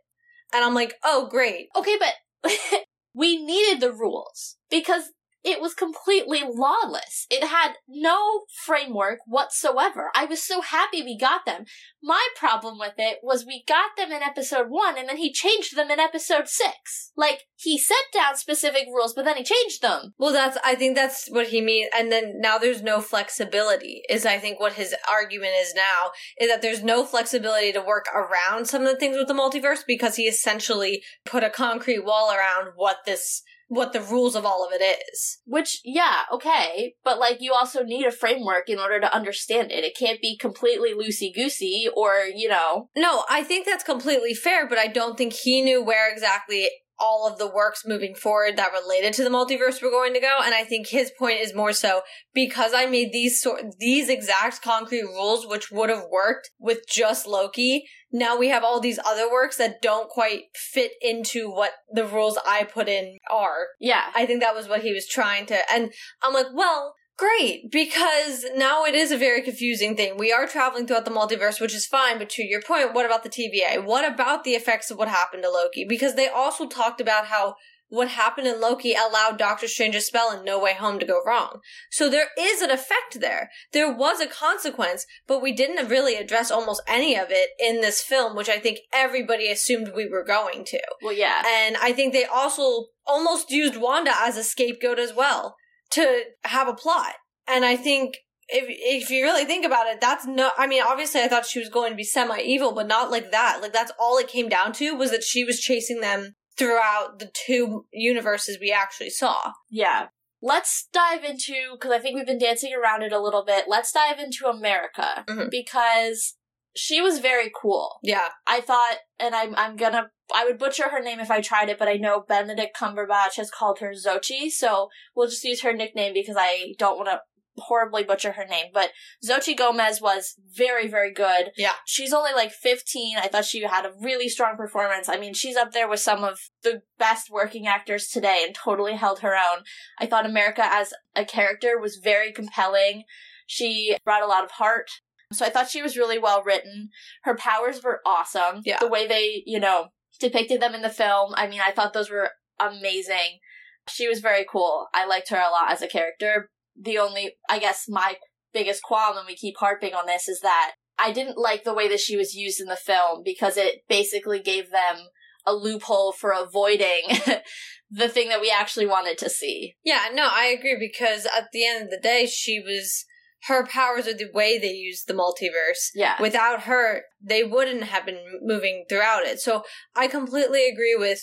And 0.52 0.62
I'm 0.62 0.74
like, 0.74 0.96
oh, 1.02 1.28
great. 1.30 1.68
Okay, 1.74 1.96
but 1.98 2.52
we 3.14 3.42
needed 3.42 3.80
the 3.80 3.92
rules 3.92 4.56
because 4.70 5.04
it 5.44 5.60
was 5.60 5.74
completely 5.74 6.42
lawless. 6.46 7.26
It 7.30 7.44
had 7.44 7.74
no 7.88 8.42
framework 8.64 9.18
whatsoever. 9.26 10.10
I 10.14 10.24
was 10.24 10.42
so 10.42 10.60
happy 10.60 11.02
we 11.02 11.18
got 11.18 11.46
them. 11.46 11.64
My 12.02 12.28
problem 12.36 12.78
with 12.78 12.94
it 12.98 13.18
was 13.22 13.46
we 13.46 13.64
got 13.66 13.96
them 13.96 14.12
in 14.12 14.22
episode 14.22 14.66
one 14.68 14.98
and 14.98 15.08
then 15.08 15.16
he 15.16 15.32
changed 15.32 15.76
them 15.76 15.90
in 15.90 16.00
episode 16.00 16.48
six. 16.48 17.12
Like, 17.16 17.44
he 17.56 17.78
set 17.78 17.96
down 18.12 18.36
specific 18.36 18.86
rules, 18.92 19.14
but 19.14 19.24
then 19.24 19.36
he 19.36 19.44
changed 19.44 19.82
them. 19.82 20.14
Well, 20.18 20.32
that's, 20.32 20.58
I 20.64 20.74
think 20.74 20.96
that's 20.96 21.28
what 21.28 21.48
he 21.48 21.60
means. 21.60 21.90
And 21.96 22.10
then 22.10 22.40
now 22.40 22.58
there's 22.58 22.82
no 22.82 23.00
flexibility, 23.00 24.02
is 24.08 24.26
I 24.26 24.38
think 24.38 24.58
what 24.58 24.72
his 24.72 24.94
argument 25.10 25.52
is 25.60 25.74
now, 25.74 26.10
is 26.40 26.48
that 26.48 26.62
there's 26.62 26.82
no 26.82 27.04
flexibility 27.04 27.72
to 27.72 27.80
work 27.80 28.06
around 28.14 28.66
some 28.66 28.82
of 28.82 28.88
the 28.88 28.96
things 28.96 29.16
with 29.16 29.28
the 29.28 29.34
multiverse 29.34 29.82
because 29.86 30.16
he 30.16 30.24
essentially 30.24 31.02
put 31.24 31.44
a 31.44 31.50
concrete 31.50 32.04
wall 32.04 32.32
around 32.32 32.72
what 32.74 32.98
this, 33.06 33.42
what 33.72 33.94
the 33.94 34.02
rules 34.02 34.36
of 34.36 34.44
all 34.44 34.66
of 34.66 34.70
it 34.70 34.84
is. 34.84 35.38
Which, 35.46 35.80
yeah, 35.82 36.24
okay, 36.30 36.94
but 37.02 37.18
like 37.18 37.38
you 37.40 37.54
also 37.54 37.82
need 37.82 38.04
a 38.04 38.12
framework 38.12 38.68
in 38.68 38.78
order 38.78 39.00
to 39.00 39.14
understand 39.14 39.72
it. 39.72 39.82
It 39.82 39.96
can't 39.96 40.20
be 40.20 40.36
completely 40.36 40.90
loosey 40.92 41.34
goosey 41.34 41.88
or, 41.96 42.26
you 42.26 42.48
know, 42.48 42.90
No, 42.94 43.24
I 43.30 43.42
think 43.42 43.64
that's 43.64 43.82
completely 43.82 44.34
fair, 44.34 44.68
but 44.68 44.76
I 44.76 44.88
don't 44.88 45.16
think 45.16 45.32
he 45.32 45.62
knew 45.62 45.82
where 45.82 46.12
exactly 46.12 46.68
all 47.00 47.26
of 47.26 47.38
the 47.38 47.48
works 47.48 47.84
moving 47.86 48.14
forward 48.14 48.58
that 48.58 48.72
related 48.72 49.14
to 49.14 49.24
the 49.24 49.30
multiverse 49.30 49.82
were 49.82 49.90
going 49.90 50.12
to 50.12 50.20
go. 50.20 50.38
And 50.44 50.54
I 50.54 50.64
think 50.64 50.88
his 50.88 51.10
point 51.18 51.40
is 51.40 51.54
more 51.54 51.72
so 51.72 52.02
because 52.34 52.72
I 52.74 52.84
made 52.84 53.10
these 53.10 53.40
sort 53.40 53.62
these 53.78 54.10
exact 54.10 54.60
concrete 54.60 55.04
rules, 55.04 55.46
which 55.46 55.70
would 55.70 55.88
have 55.88 56.04
worked 56.10 56.50
with 56.60 56.86
just 56.86 57.26
Loki. 57.26 57.86
Now 58.12 58.36
we 58.36 58.48
have 58.48 58.62
all 58.62 58.78
these 58.78 58.98
other 59.04 59.30
works 59.30 59.56
that 59.56 59.80
don't 59.80 60.08
quite 60.08 60.42
fit 60.54 60.92
into 61.00 61.50
what 61.50 61.72
the 61.90 62.06
rules 62.06 62.38
I 62.46 62.64
put 62.64 62.88
in 62.88 63.18
are. 63.30 63.68
Yeah. 63.80 64.10
I 64.14 64.26
think 64.26 64.40
that 64.40 64.54
was 64.54 64.68
what 64.68 64.82
he 64.82 64.92
was 64.92 65.08
trying 65.08 65.46
to, 65.46 65.58
and 65.72 65.92
I'm 66.22 66.34
like, 66.34 66.46
well, 66.52 66.94
great, 67.16 67.70
because 67.70 68.44
now 68.54 68.84
it 68.84 68.94
is 68.94 69.12
a 69.12 69.16
very 69.16 69.42
confusing 69.42 69.96
thing. 69.96 70.16
We 70.18 70.32
are 70.32 70.46
traveling 70.46 70.86
throughout 70.86 71.04
the 71.04 71.10
multiverse, 71.10 71.60
which 71.60 71.74
is 71.74 71.86
fine, 71.86 72.18
but 72.18 72.30
to 72.30 72.42
your 72.42 72.60
point, 72.60 72.94
what 72.94 73.06
about 73.06 73.22
the 73.22 73.30
TVA? 73.30 73.84
What 73.84 74.10
about 74.10 74.44
the 74.44 74.52
effects 74.52 74.90
of 74.90 74.98
what 74.98 75.08
happened 75.08 75.42
to 75.44 75.50
Loki? 75.50 75.84
Because 75.88 76.14
they 76.14 76.28
also 76.28 76.66
talked 76.66 77.00
about 77.00 77.26
how 77.26 77.56
what 77.92 78.08
happened 78.08 78.46
in 78.46 78.58
Loki 78.58 78.94
allowed 78.94 79.36
Doctor 79.36 79.68
Strange's 79.68 80.06
spell 80.06 80.32
in 80.32 80.46
No 80.46 80.58
Way 80.58 80.72
Home 80.72 80.98
to 80.98 81.04
go 81.04 81.20
wrong. 81.26 81.60
So 81.90 82.08
there 82.08 82.28
is 82.38 82.62
an 82.62 82.70
effect 82.70 83.20
there. 83.20 83.50
There 83.74 83.92
was 83.92 84.18
a 84.18 84.26
consequence, 84.26 85.04
but 85.26 85.42
we 85.42 85.52
didn't 85.52 85.90
really 85.90 86.16
address 86.16 86.50
almost 86.50 86.80
any 86.88 87.18
of 87.18 87.26
it 87.28 87.50
in 87.60 87.82
this 87.82 88.00
film, 88.00 88.34
which 88.34 88.48
I 88.48 88.58
think 88.58 88.78
everybody 88.94 89.50
assumed 89.50 89.92
we 89.94 90.08
were 90.08 90.24
going 90.24 90.64
to. 90.64 90.80
Well, 91.02 91.12
yeah. 91.12 91.42
And 91.46 91.76
I 91.82 91.92
think 91.92 92.14
they 92.14 92.24
also 92.24 92.86
almost 93.06 93.50
used 93.50 93.76
Wanda 93.76 94.12
as 94.16 94.38
a 94.38 94.42
scapegoat 94.42 94.98
as 94.98 95.12
well 95.12 95.56
to 95.90 96.22
have 96.44 96.68
a 96.68 96.74
plot. 96.74 97.12
And 97.46 97.62
I 97.62 97.76
think 97.76 98.16
if 98.48 98.64
if 98.68 99.10
you 99.10 99.22
really 99.22 99.44
think 99.44 99.66
about 99.66 99.86
it, 99.86 100.00
that's 100.00 100.26
no. 100.26 100.52
I 100.56 100.66
mean, 100.66 100.82
obviously, 100.82 101.20
I 101.20 101.28
thought 101.28 101.44
she 101.44 101.60
was 101.60 101.68
going 101.68 101.90
to 101.90 101.96
be 101.96 102.04
semi 102.04 102.40
evil, 102.40 102.72
but 102.72 102.88
not 102.88 103.10
like 103.10 103.32
that. 103.32 103.58
Like 103.60 103.74
that's 103.74 103.92
all 104.00 104.16
it 104.16 104.28
came 104.28 104.48
down 104.48 104.72
to 104.74 104.94
was 104.94 105.10
that 105.10 105.24
she 105.24 105.44
was 105.44 105.60
chasing 105.60 106.00
them 106.00 106.36
throughout 106.58 107.18
the 107.18 107.30
two 107.32 107.86
universes 107.92 108.58
we 108.60 108.72
actually 108.72 109.10
saw. 109.10 109.52
Yeah. 109.70 110.08
Let's 110.40 110.88
dive 110.92 111.22
into 111.24 111.54
because 111.72 111.92
I 111.92 111.98
think 112.00 112.16
we've 112.16 112.26
been 112.26 112.38
dancing 112.38 112.72
around 112.74 113.02
it 113.02 113.12
a 113.12 113.20
little 113.20 113.44
bit. 113.44 113.66
Let's 113.68 113.92
dive 113.92 114.18
into 114.18 114.46
America 114.46 115.24
Mhm. 115.28 115.50
because 115.50 116.36
she 116.74 117.00
was 117.00 117.18
very 117.20 117.50
cool. 117.54 117.98
Yeah, 118.02 118.30
I 118.46 118.60
thought, 118.60 118.96
and 119.20 119.34
I'm 119.34 119.54
I'm 119.54 119.76
gonna 119.76 120.10
I 120.34 120.44
would 120.46 120.58
butcher 120.58 120.88
her 120.88 121.00
name 121.00 121.20
if 121.20 121.30
I 121.30 121.40
tried 121.42 121.68
it, 121.68 121.78
but 121.78 121.86
I 121.88 121.94
know 121.94 122.24
Benedict 122.26 122.76
Cumberbatch 122.76 123.36
has 123.36 123.50
called 123.50 123.78
her 123.80 123.92
Xochi, 123.92 124.50
so 124.50 124.88
we'll 125.14 125.28
just 125.28 125.44
use 125.44 125.62
her 125.62 125.72
nickname 125.74 126.14
because 126.14 126.36
I 126.38 126.72
don't 126.78 126.96
want 126.96 127.10
to 127.10 127.20
horribly 127.56 128.04
butcher 128.04 128.32
her 128.32 128.46
name. 128.46 128.66
But 128.72 128.90
Xochi 129.26 129.56
Gomez 129.56 130.00
was 130.00 130.34
very 130.56 130.88
very 130.88 131.12
good. 131.12 131.52
Yeah. 131.56 131.72
she's 131.86 132.12
only 132.12 132.32
like 132.32 132.52
15. 132.52 133.18
I 133.18 133.28
thought 133.28 133.44
she 133.44 133.62
had 133.62 133.84
a 133.84 133.92
really 134.00 134.28
strong 134.28 134.56
performance. 134.56 135.08
I 135.08 135.18
mean, 135.18 135.34
she's 135.34 135.56
up 135.56 135.72
there 135.72 135.88
with 135.88 136.00
some 136.00 136.24
of 136.24 136.38
the 136.62 136.82
best 136.98 137.30
working 137.30 137.66
actors 137.66 138.08
today 138.08 138.42
and 138.44 138.54
totally 138.54 138.94
held 138.94 139.20
her 139.20 139.34
own. 139.34 139.64
I 139.98 140.06
thought 140.06 140.26
America 140.26 140.62
as 140.64 140.92
a 141.14 141.24
character 141.24 141.78
was 141.78 141.96
very 142.02 142.32
compelling. 142.32 143.04
She 143.46 143.96
brought 144.04 144.22
a 144.22 144.26
lot 144.26 144.44
of 144.44 144.52
heart. 144.52 144.90
So 145.32 145.46
I 145.46 145.50
thought 145.50 145.70
she 145.70 145.82
was 145.82 145.96
really 145.96 146.18
well 146.18 146.42
written. 146.42 146.90
Her 147.24 147.34
powers 147.34 147.82
were 147.82 148.00
awesome. 148.06 148.62
Yeah. 148.64 148.78
The 148.80 148.88
way 148.88 149.06
they, 149.06 149.42
you 149.46 149.58
know, 149.58 149.88
depicted 150.20 150.60
them 150.60 150.74
in 150.74 150.82
the 150.82 150.90
film. 150.90 151.32
I 151.34 151.46
mean, 151.46 151.60
I 151.60 151.72
thought 151.72 151.92
those 151.92 152.10
were 152.10 152.30
amazing. 152.60 153.40
She 153.88 154.08
was 154.08 154.20
very 154.20 154.44
cool. 154.48 154.86
I 154.94 155.06
liked 155.06 155.30
her 155.30 155.36
a 155.36 155.50
lot 155.50 155.72
as 155.72 155.82
a 155.82 155.88
character. 155.88 156.50
The 156.82 156.98
only, 156.98 157.34
I 157.48 157.58
guess, 157.58 157.86
my 157.88 158.16
biggest 158.52 158.82
qualm, 158.82 159.16
and 159.16 159.26
we 159.26 159.36
keep 159.36 159.56
harping 159.58 159.94
on 159.94 160.06
this, 160.06 160.28
is 160.28 160.40
that 160.40 160.72
I 160.98 161.12
didn't 161.12 161.38
like 161.38 161.64
the 161.64 161.74
way 161.74 161.88
that 161.88 162.00
she 162.00 162.16
was 162.16 162.34
used 162.34 162.60
in 162.60 162.66
the 162.66 162.76
film 162.76 163.22
because 163.24 163.56
it 163.56 163.82
basically 163.88 164.40
gave 164.40 164.70
them 164.70 165.08
a 165.46 165.54
loophole 165.54 166.12
for 166.12 166.32
avoiding 166.32 167.02
the 167.90 168.08
thing 168.08 168.28
that 168.28 168.40
we 168.40 168.50
actually 168.50 168.86
wanted 168.86 169.18
to 169.18 169.28
see. 169.30 169.74
yeah. 169.84 170.04
No, 170.12 170.28
I 170.30 170.46
agree 170.46 170.76
because 170.78 171.26
at 171.26 171.48
the 171.52 171.66
end 171.66 171.84
of 171.84 171.90
the 171.90 172.00
day, 172.00 172.26
she 172.26 172.60
was 172.60 173.04
her 173.48 173.66
powers 173.66 174.06
are 174.06 174.14
the 174.14 174.30
way 174.32 174.58
they 174.58 174.72
used 174.72 175.08
the 175.08 175.14
multiverse. 175.14 175.90
Yeah. 175.94 176.20
Without 176.20 176.62
her, 176.62 177.02
they 177.20 177.42
wouldn't 177.42 177.82
have 177.84 178.06
been 178.06 178.20
moving 178.40 178.84
throughout 178.88 179.24
it. 179.24 179.40
So 179.40 179.64
I 179.96 180.06
completely 180.06 180.68
agree 180.68 180.94
with, 180.96 181.20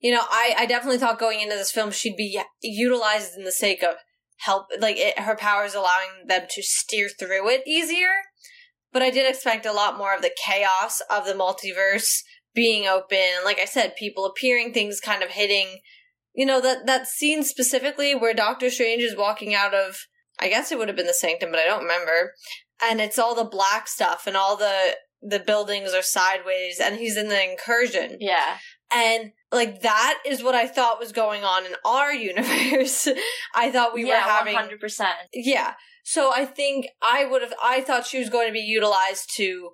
you 0.00 0.10
know, 0.10 0.22
I, 0.22 0.54
I 0.56 0.66
definitely 0.66 0.98
thought 0.98 1.18
going 1.18 1.40
into 1.40 1.56
this 1.56 1.70
film 1.70 1.90
she'd 1.90 2.16
be 2.16 2.40
utilized 2.62 3.36
in 3.36 3.44
the 3.44 3.52
sake 3.52 3.82
of 3.82 3.96
help, 4.38 4.66
like 4.80 4.96
it, 4.96 5.18
her 5.18 5.36
powers 5.36 5.74
allowing 5.74 6.26
them 6.26 6.42
to 6.50 6.62
steer 6.62 7.08
through 7.08 7.48
it 7.50 7.62
easier. 7.66 8.22
But 8.92 9.02
I 9.02 9.10
did 9.10 9.28
expect 9.28 9.66
a 9.66 9.72
lot 9.72 9.98
more 9.98 10.14
of 10.14 10.22
the 10.22 10.34
chaos 10.44 11.00
of 11.10 11.26
the 11.26 11.34
multiverse 11.34 12.22
being 12.54 12.86
open. 12.86 13.44
Like 13.44 13.58
I 13.58 13.66
said, 13.66 13.96
people 13.96 14.24
appearing, 14.24 14.72
things 14.72 15.00
kind 15.00 15.22
of 15.22 15.30
hitting. 15.30 15.80
You 16.34 16.46
know, 16.46 16.60
that, 16.60 16.86
that 16.86 17.06
scene 17.06 17.42
specifically 17.42 18.14
where 18.14 18.32
Doctor 18.32 18.70
Strange 18.70 19.02
is 19.02 19.16
walking 19.16 19.54
out 19.54 19.74
of, 19.74 19.96
I 20.38 20.48
guess 20.48 20.70
it 20.72 20.78
would 20.78 20.88
have 20.88 20.96
been 20.96 21.06
the 21.06 21.14
sanctum, 21.14 21.50
but 21.50 21.60
I 21.60 21.66
don't 21.66 21.82
remember 21.82 22.32
and 22.82 23.00
it's 23.00 23.18
all 23.18 23.34
the 23.34 23.44
black 23.44 23.88
stuff 23.88 24.26
and 24.26 24.36
all 24.36 24.56
the 24.56 24.96
the 25.20 25.40
buildings 25.40 25.92
are 25.92 26.02
sideways 26.02 26.78
and 26.80 26.96
he's 26.96 27.16
in 27.16 27.28
the 27.28 27.50
incursion 27.50 28.18
Yeah. 28.20 28.58
And 28.92 29.32
like 29.52 29.82
that 29.82 30.20
is 30.26 30.42
what 30.42 30.54
i 30.54 30.66
thought 30.66 30.98
was 30.98 31.12
going 31.12 31.44
on 31.44 31.66
in 31.66 31.72
our 31.84 32.12
universe 32.30 33.08
i 33.54 33.70
thought 33.70 33.94
we 33.94 34.06
yeah, 34.06 34.24
were 34.24 34.30
having 34.30 34.78
100%. 34.78 35.06
yeah 35.32 35.74
so 36.04 36.32
i 36.34 36.44
think 36.44 36.86
i 37.02 37.24
would 37.24 37.42
have 37.42 37.54
i 37.62 37.80
thought 37.80 38.06
she 38.06 38.18
was 38.18 38.30
going 38.30 38.46
to 38.46 38.52
be 38.52 38.60
utilized 38.60 39.34
to 39.34 39.70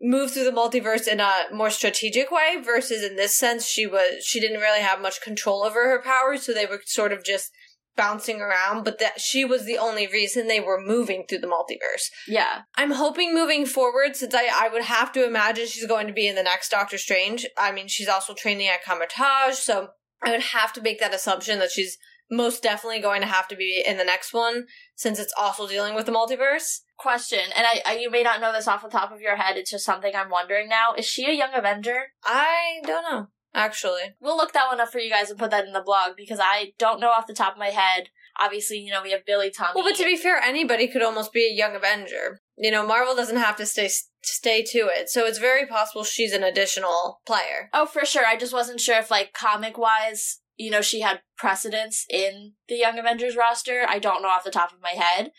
move 0.00 0.30
through 0.30 0.44
the 0.44 0.50
multiverse 0.50 1.08
in 1.08 1.20
a 1.20 1.44
more 1.52 1.70
strategic 1.70 2.30
way 2.30 2.56
versus 2.62 3.02
in 3.02 3.16
this 3.16 3.36
sense 3.36 3.66
she 3.66 3.86
was 3.86 4.22
she 4.24 4.40
didn't 4.40 4.60
really 4.60 4.82
have 4.82 5.00
much 5.00 5.22
control 5.22 5.64
over 5.64 5.88
her 5.88 6.02
powers 6.02 6.42
so 6.42 6.52
they 6.52 6.66
were 6.66 6.80
sort 6.84 7.12
of 7.12 7.24
just 7.24 7.50
bouncing 7.96 8.40
around 8.40 8.84
but 8.84 8.98
that 8.98 9.20
she 9.20 9.44
was 9.44 9.64
the 9.64 9.78
only 9.78 10.06
reason 10.06 10.46
they 10.46 10.60
were 10.60 10.80
moving 10.80 11.24
through 11.26 11.38
the 11.38 11.46
multiverse 11.46 12.10
Yeah. 12.28 12.62
I'm 12.76 12.92
hoping 12.92 13.34
moving 13.34 13.66
forward, 13.66 14.16
since 14.16 14.34
I, 14.34 14.48
I 14.52 14.68
would 14.68 14.82
have 14.84 15.12
to 15.12 15.24
imagine 15.26 15.66
she's 15.66 15.86
going 15.86 16.06
to 16.06 16.12
be 16.12 16.28
in 16.28 16.34
the 16.34 16.42
next 16.42 16.70
Doctor 16.70 16.98
Strange. 16.98 17.46
I 17.56 17.72
mean, 17.72 17.88
she's 17.88 18.08
also 18.08 18.34
training 18.34 18.68
at 18.68 18.84
Kamar-Taj, 18.84 19.54
so 19.54 19.88
I 20.22 20.30
would 20.32 20.42
have 20.42 20.72
to 20.74 20.82
make 20.82 21.00
that 21.00 21.14
assumption 21.14 21.58
that 21.58 21.70
she's 21.70 21.98
most 22.30 22.62
definitely 22.62 23.00
going 23.00 23.20
to 23.20 23.26
have 23.28 23.46
to 23.48 23.56
be 23.56 23.82
in 23.86 23.98
the 23.98 24.04
next 24.04 24.32
one, 24.32 24.66
since 24.96 25.18
it's 25.18 25.34
also 25.38 25.68
dealing 25.68 25.94
with 25.94 26.06
the 26.06 26.12
multiverse. 26.12 26.80
Question, 26.98 27.40
and 27.54 27.66
I, 27.66 27.82
I 27.86 27.96
you 27.98 28.10
may 28.10 28.22
not 28.22 28.40
know 28.40 28.52
this 28.52 28.66
off 28.66 28.82
the 28.82 28.88
top 28.88 29.12
of 29.12 29.20
your 29.20 29.36
head. 29.36 29.56
It's 29.56 29.70
just 29.70 29.84
something 29.84 30.12
I'm 30.14 30.30
wondering 30.30 30.68
now. 30.68 30.94
Is 30.94 31.04
she 31.04 31.26
a 31.26 31.34
young 31.34 31.50
Avenger? 31.54 32.06
I 32.24 32.80
don't 32.84 33.02
know, 33.02 33.28
actually. 33.56 34.14
We'll 34.20 34.36
look 34.36 34.52
that 34.52 34.68
one 34.68 34.80
up 34.80 34.92
for 34.92 35.00
you 35.00 35.10
guys 35.10 35.30
and 35.30 35.38
put 35.38 35.50
that 35.50 35.66
in 35.66 35.72
the 35.72 35.80
blog 35.80 36.12
because 36.16 36.38
I 36.40 36.72
don't 36.78 37.00
know 37.00 37.08
off 37.10 37.26
the 37.26 37.34
top 37.34 37.54
of 37.54 37.58
my 37.58 37.70
head. 37.70 38.10
Obviously, 38.38 38.78
you 38.78 38.92
know 38.92 39.02
we 39.02 39.12
have 39.12 39.24
Billy 39.24 39.50
Tommy. 39.50 39.72
Well, 39.74 39.84
but 39.84 39.96
to 39.96 40.04
be 40.04 40.16
fair, 40.16 40.36
anybody 40.36 40.86
could 40.88 41.02
almost 41.02 41.32
be 41.32 41.46
a 41.46 41.56
young 41.56 41.74
Avenger. 41.74 42.40
You 42.58 42.70
know, 42.70 42.86
Marvel 42.86 43.16
doesn't 43.16 43.36
have 43.36 43.56
to 43.56 43.66
stay 43.66 43.88
stay 44.22 44.62
to 44.62 44.88
it, 44.90 45.08
so 45.08 45.24
it's 45.24 45.38
very 45.38 45.66
possible 45.66 46.04
she's 46.04 46.32
an 46.32 46.42
additional 46.42 47.20
player. 47.26 47.70
oh, 47.72 47.86
for 47.86 48.04
sure. 48.04 48.26
I 48.26 48.36
just 48.36 48.52
wasn't 48.52 48.80
sure 48.80 48.98
if 48.98 49.10
like 49.10 49.32
comic 49.32 49.78
wise, 49.78 50.40
you 50.56 50.70
know, 50.70 50.82
she 50.82 51.00
had 51.00 51.22
precedence 51.38 52.04
in 52.10 52.52
the 52.68 52.76
Young 52.76 52.98
Avengers 52.98 53.36
roster. 53.36 53.86
I 53.88 53.98
don't 53.98 54.22
know 54.22 54.28
off 54.28 54.44
the 54.44 54.50
top 54.50 54.72
of 54.72 54.82
my 54.82 54.90
head. 54.90 55.30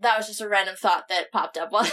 That 0.00 0.16
was 0.16 0.26
just 0.26 0.40
a 0.40 0.48
random 0.48 0.74
thought 0.76 1.08
that 1.08 1.30
popped 1.30 1.56
up 1.56 1.70
while 1.72 1.86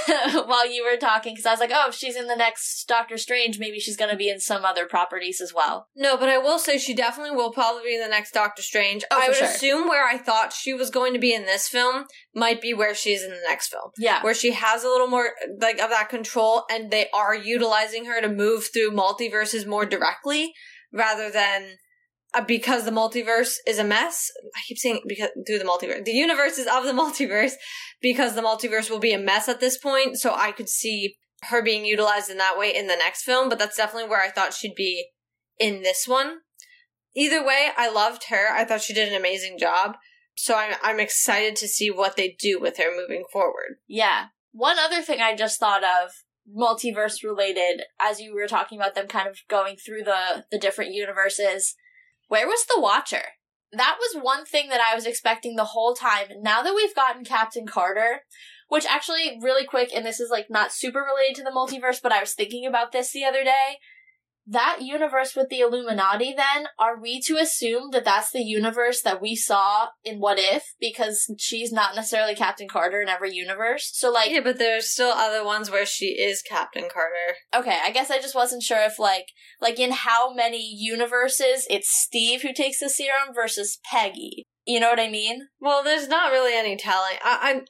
while 0.45 0.69
you 0.69 0.83
were 0.83 0.97
talking 0.97 1.33
because 1.33 1.45
I 1.45 1.51
was 1.51 1.59
like, 1.59 1.71
oh, 1.73 1.89
if 1.89 1.95
she's 1.95 2.15
in 2.15 2.27
the 2.27 2.35
next 2.35 2.85
Doctor 2.87 3.17
Strange, 3.17 3.59
maybe 3.59 3.79
she's 3.79 3.97
going 3.97 4.11
to 4.11 4.17
be 4.17 4.29
in 4.29 4.39
some 4.39 4.65
other 4.65 4.85
properties 4.85 5.41
as 5.41 5.53
well. 5.53 5.87
No, 5.95 6.17
but 6.17 6.29
I 6.29 6.37
will 6.37 6.59
say 6.59 6.77
she 6.77 6.93
definitely 6.93 7.35
will 7.35 7.51
probably 7.51 7.83
be 7.83 7.95
in 7.95 8.01
the 8.01 8.07
next 8.07 8.31
Doctor 8.31 8.61
Strange. 8.61 9.03
Oh, 9.11 9.19
I 9.21 9.27
would 9.27 9.37
sure. 9.37 9.47
assume 9.47 9.87
where 9.87 10.07
I 10.07 10.17
thought 10.17 10.53
she 10.53 10.73
was 10.73 10.89
going 10.89 11.13
to 11.13 11.19
be 11.19 11.33
in 11.33 11.45
this 11.45 11.67
film 11.67 12.05
might 12.33 12.61
be 12.61 12.73
where 12.73 12.95
she 12.95 13.13
is 13.13 13.23
in 13.23 13.29
the 13.29 13.41
next 13.47 13.69
film. 13.69 13.91
Yeah, 13.97 14.23
Where 14.23 14.33
she 14.33 14.51
has 14.53 14.83
a 14.83 14.87
little 14.87 15.07
more 15.07 15.31
like 15.59 15.79
of 15.79 15.89
that 15.89 16.09
control 16.09 16.63
and 16.69 16.91
they 16.91 17.07
are 17.13 17.35
utilizing 17.35 18.05
her 18.05 18.21
to 18.21 18.29
move 18.29 18.67
through 18.73 18.91
multiverses 18.91 19.65
more 19.65 19.85
directly 19.85 20.53
rather 20.91 21.29
than 21.29 21.77
Uh, 22.31 22.41
because 22.41 22.85
the 22.85 22.91
multiverse 22.91 23.55
is 23.65 23.79
a 23.79 23.83
mess. 23.83 24.29
I 24.55 24.59
keep 24.67 24.77
saying 24.77 25.01
because 25.07 25.29
through 25.47 25.57
the 25.57 25.65
multiverse. 25.65 26.05
The 26.05 26.11
universe 26.11 26.57
is 26.59 26.67
of 26.67 26.83
the 26.83 26.91
multiverse 26.93 27.53
because 28.01 28.35
the 28.35 28.41
multiverse 28.41 28.89
will 28.89 28.99
be 28.99 29.13
a 29.13 29.19
mess 29.19 29.49
at 29.49 29.59
this 29.59 29.77
point. 29.77 30.17
So 30.17 30.33
I 30.35 30.51
could 30.51 30.69
see 30.69 31.15
her 31.43 31.63
being 31.63 31.85
utilized 31.85 32.29
in 32.29 32.37
that 32.37 32.57
way 32.57 32.75
in 32.75 32.87
the 32.87 32.95
next 32.95 33.23
film, 33.23 33.49
but 33.49 33.57
that's 33.57 33.77
definitely 33.77 34.09
where 34.09 34.21
I 34.21 34.29
thought 34.29 34.53
she'd 34.53 34.75
be 34.75 35.07
in 35.57 35.81
this 35.81 36.07
one. 36.07 36.39
Either 37.15 37.43
way, 37.43 37.69
I 37.75 37.89
loved 37.89 38.25
her. 38.29 38.49
I 38.51 38.63
thought 38.63 38.81
she 38.81 38.93
did 38.93 39.09
an 39.09 39.19
amazing 39.19 39.57
job. 39.57 39.95
So 40.35 40.55
I'm 40.55 40.75
I'm 40.81 40.99
excited 40.99 41.55
to 41.57 41.67
see 41.67 41.89
what 41.89 42.15
they 42.15 42.35
do 42.39 42.59
with 42.61 42.77
her 42.77 42.95
moving 42.95 43.23
forward. 43.31 43.77
Yeah. 43.87 44.27
One 44.51 44.77
other 44.79 45.01
thing 45.01 45.19
I 45.19 45.35
just 45.35 45.59
thought 45.59 45.83
of, 45.83 46.11
multiverse 46.49 47.23
related, 47.23 47.83
as 47.99 48.19
you 48.19 48.33
were 48.33 48.47
talking 48.47 48.79
about 48.79 48.95
them 48.95 49.07
kind 49.07 49.27
of 49.27 49.39
going 49.49 49.75
through 49.75 50.03
the 50.03 50.45
the 50.51 50.57
different 50.57 50.93
universes, 50.93 51.75
where 52.29 52.47
was 52.47 52.65
the 52.65 52.79
Watcher? 52.79 53.23
That 53.71 53.97
was 53.99 54.23
one 54.23 54.45
thing 54.45 54.69
that 54.69 54.81
I 54.81 54.95
was 54.95 55.05
expecting 55.05 55.55
the 55.55 55.65
whole 55.65 55.93
time. 55.93 56.27
Now 56.41 56.63
that 56.63 56.73
we've 56.73 56.95
gotten 56.95 57.25
Captain 57.25 57.67
Carter, 57.67 58.21
which 58.69 58.85
actually 58.85 59.37
really 59.41 59.65
quick, 59.65 59.89
and 59.93 60.05
this 60.05 60.19
is 60.19 60.29
like 60.29 60.49
not 60.49 60.71
super 60.71 60.99
related 60.99 61.35
to 61.35 61.43
the 61.43 61.51
multiverse, 61.51 62.01
but 62.01 62.11
I 62.11 62.21
was 62.21 62.33
thinking 62.33 62.65
about 62.65 62.91
this 62.91 63.11
the 63.11 63.25
other 63.25 63.43
day. 63.43 63.79
That 64.49 64.79
universe 64.81 65.35
with 65.35 65.49
the 65.49 65.59
Illuminati, 65.59 66.33
then, 66.35 66.67
are 66.79 66.99
we 66.99 67.21
to 67.21 67.37
assume 67.37 67.91
that 67.91 68.03
that's 68.03 68.31
the 68.31 68.41
universe 68.41 69.01
that 69.03 69.21
we 69.21 69.35
saw 69.35 69.89
in 70.03 70.19
What 70.19 70.39
If? 70.39 70.73
Because 70.79 71.31
she's 71.37 71.71
not 71.71 71.95
necessarily 71.95 72.33
Captain 72.33 72.67
Carter 72.67 73.01
in 73.01 73.09
every 73.09 73.31
universe. 73.31 73.91
So, 73.93 74.11
like. 74.11 74.31
Yeah, 74.31 74.41
but 74.43 74.57
there's 74.57 74.89
still 74.89 75.11
other 75.11 75.45
ones 75.45 75.69
where 75.69 75.85
she 75.85 76.07
is 76.07 76.41
Captain 76.41 76.87
Carter. 76.91 77.37
Okay, 77.55 77.77
I 77.83 77.91
guess 77.91 78.09
I 78.09 78.19
just 78.19 78.35
wasn't 78.35 78.63
sure 78.63 78.83
if, 78.83 78.97
like, 78.97 79.27
like 79.61 79.79
in 79.79 79.91
how 79.91 80.33
many 80.33 80.61
universes 80.63 81.67
it's 81.69 81.89
Steve 81.89 82.41
who 82.41 82.53
takes 82.53 82.79
the 82.79 82.89
serum 82.89 83.33
versus 83.33 83.79
Peggy. 83.91 84.47
You 84.65 84.79
know 84.79 84.89
what 84.89 84.99
I 84.99 85.09
mean? 85.09 85.47
Well, 85.59 85.83
there's 85.83 86.07
not 86.07 86.31
really 86.31 86.57
any 86.57 86.75
telling. 86.75 87.17
I, 87.23 87.39
I'm. 87.41 87.65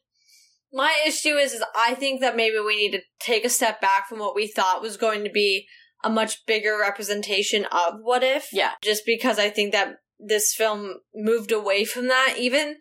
My 0.72 0.96
issue 1.08 1.36
is, 1.36 1.54
is 1.54 1.64
I 1.76 1.96
think 1.96 2.22
that 2.22 2.36
maybe 2.36 2.58
we 2.64 2.78
need 2.78 2.92
to 2.92 3.02
take 3.20 3.44
a 3.44 3.50
step 3.50 3.82
back 3.82 4.08
from 4.08 4.20
what 4.20 4.36
we 4.36 4.48
thought 4.48 4.84
was 4.84 4.98
going 4.98 5.24
to 5.24 5.32
be 5.32 5.66
a 6.04 6.10
much 6.10 6.46
bigger 6.46 6.78
representation 6.80 7.66
of 7.66 7.96
what 8.02 8.24
if. 8.24 8.50
Yeah. 8.54 8.72
Just 8.82 9.06
because 9.06 9.40
I 9.40 9.50
think 9.50 9.72
that 9.72 9.96
this 10.20 10.54
film 10.54 10.96
moved 11.14 11.52
away 11.52 11.86
from 11.86 12.08
that. 12.08 12.36
Even, 12.38 12.78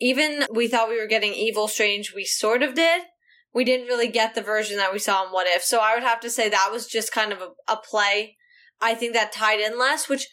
even 0.00 0.44
we 0.52 0.68
thought 0.68 0.88
we 0.88 1.00
were 1.00 1.06
getting 1.06 1.34
Evil 1.34 1.68
Strange, 1.68 2.12
we 2.14 2.24
sort 2.24 2.62
of 2.62 2.74
did. 2.74 3.02
We 3.54 3.64
didn't 3.64 3.86
really 3.86 4.08
get 4.08 4.34
the 4.34 4.42
version 4.42 4.78
that 4.78 4.92
we 4.92 4.98
saw 4.98 5.26
in 5.26 5.32
What 5.32 5.46
If. 5.46 5.62
So 5.62 5.80
I 5.80 5.94
would 5.94 6.02
have 6.02 6.20
to 6.20 6.30
say 6.30 6.48
that 6.48 6.70
was 6.72 6.86
just 6.86 7.12
kind 7.12 7.32
of 7.32 7.40
a, 7.40 7.72
a 7.72 7.76
play. 7.76 8.36
I 8.80 8.94
think 8.94 9.12
that 9.12 9.32
tied 9.32 9.60
in 9.60 9.78
less, 9.78 10.08
which 10.08 10.26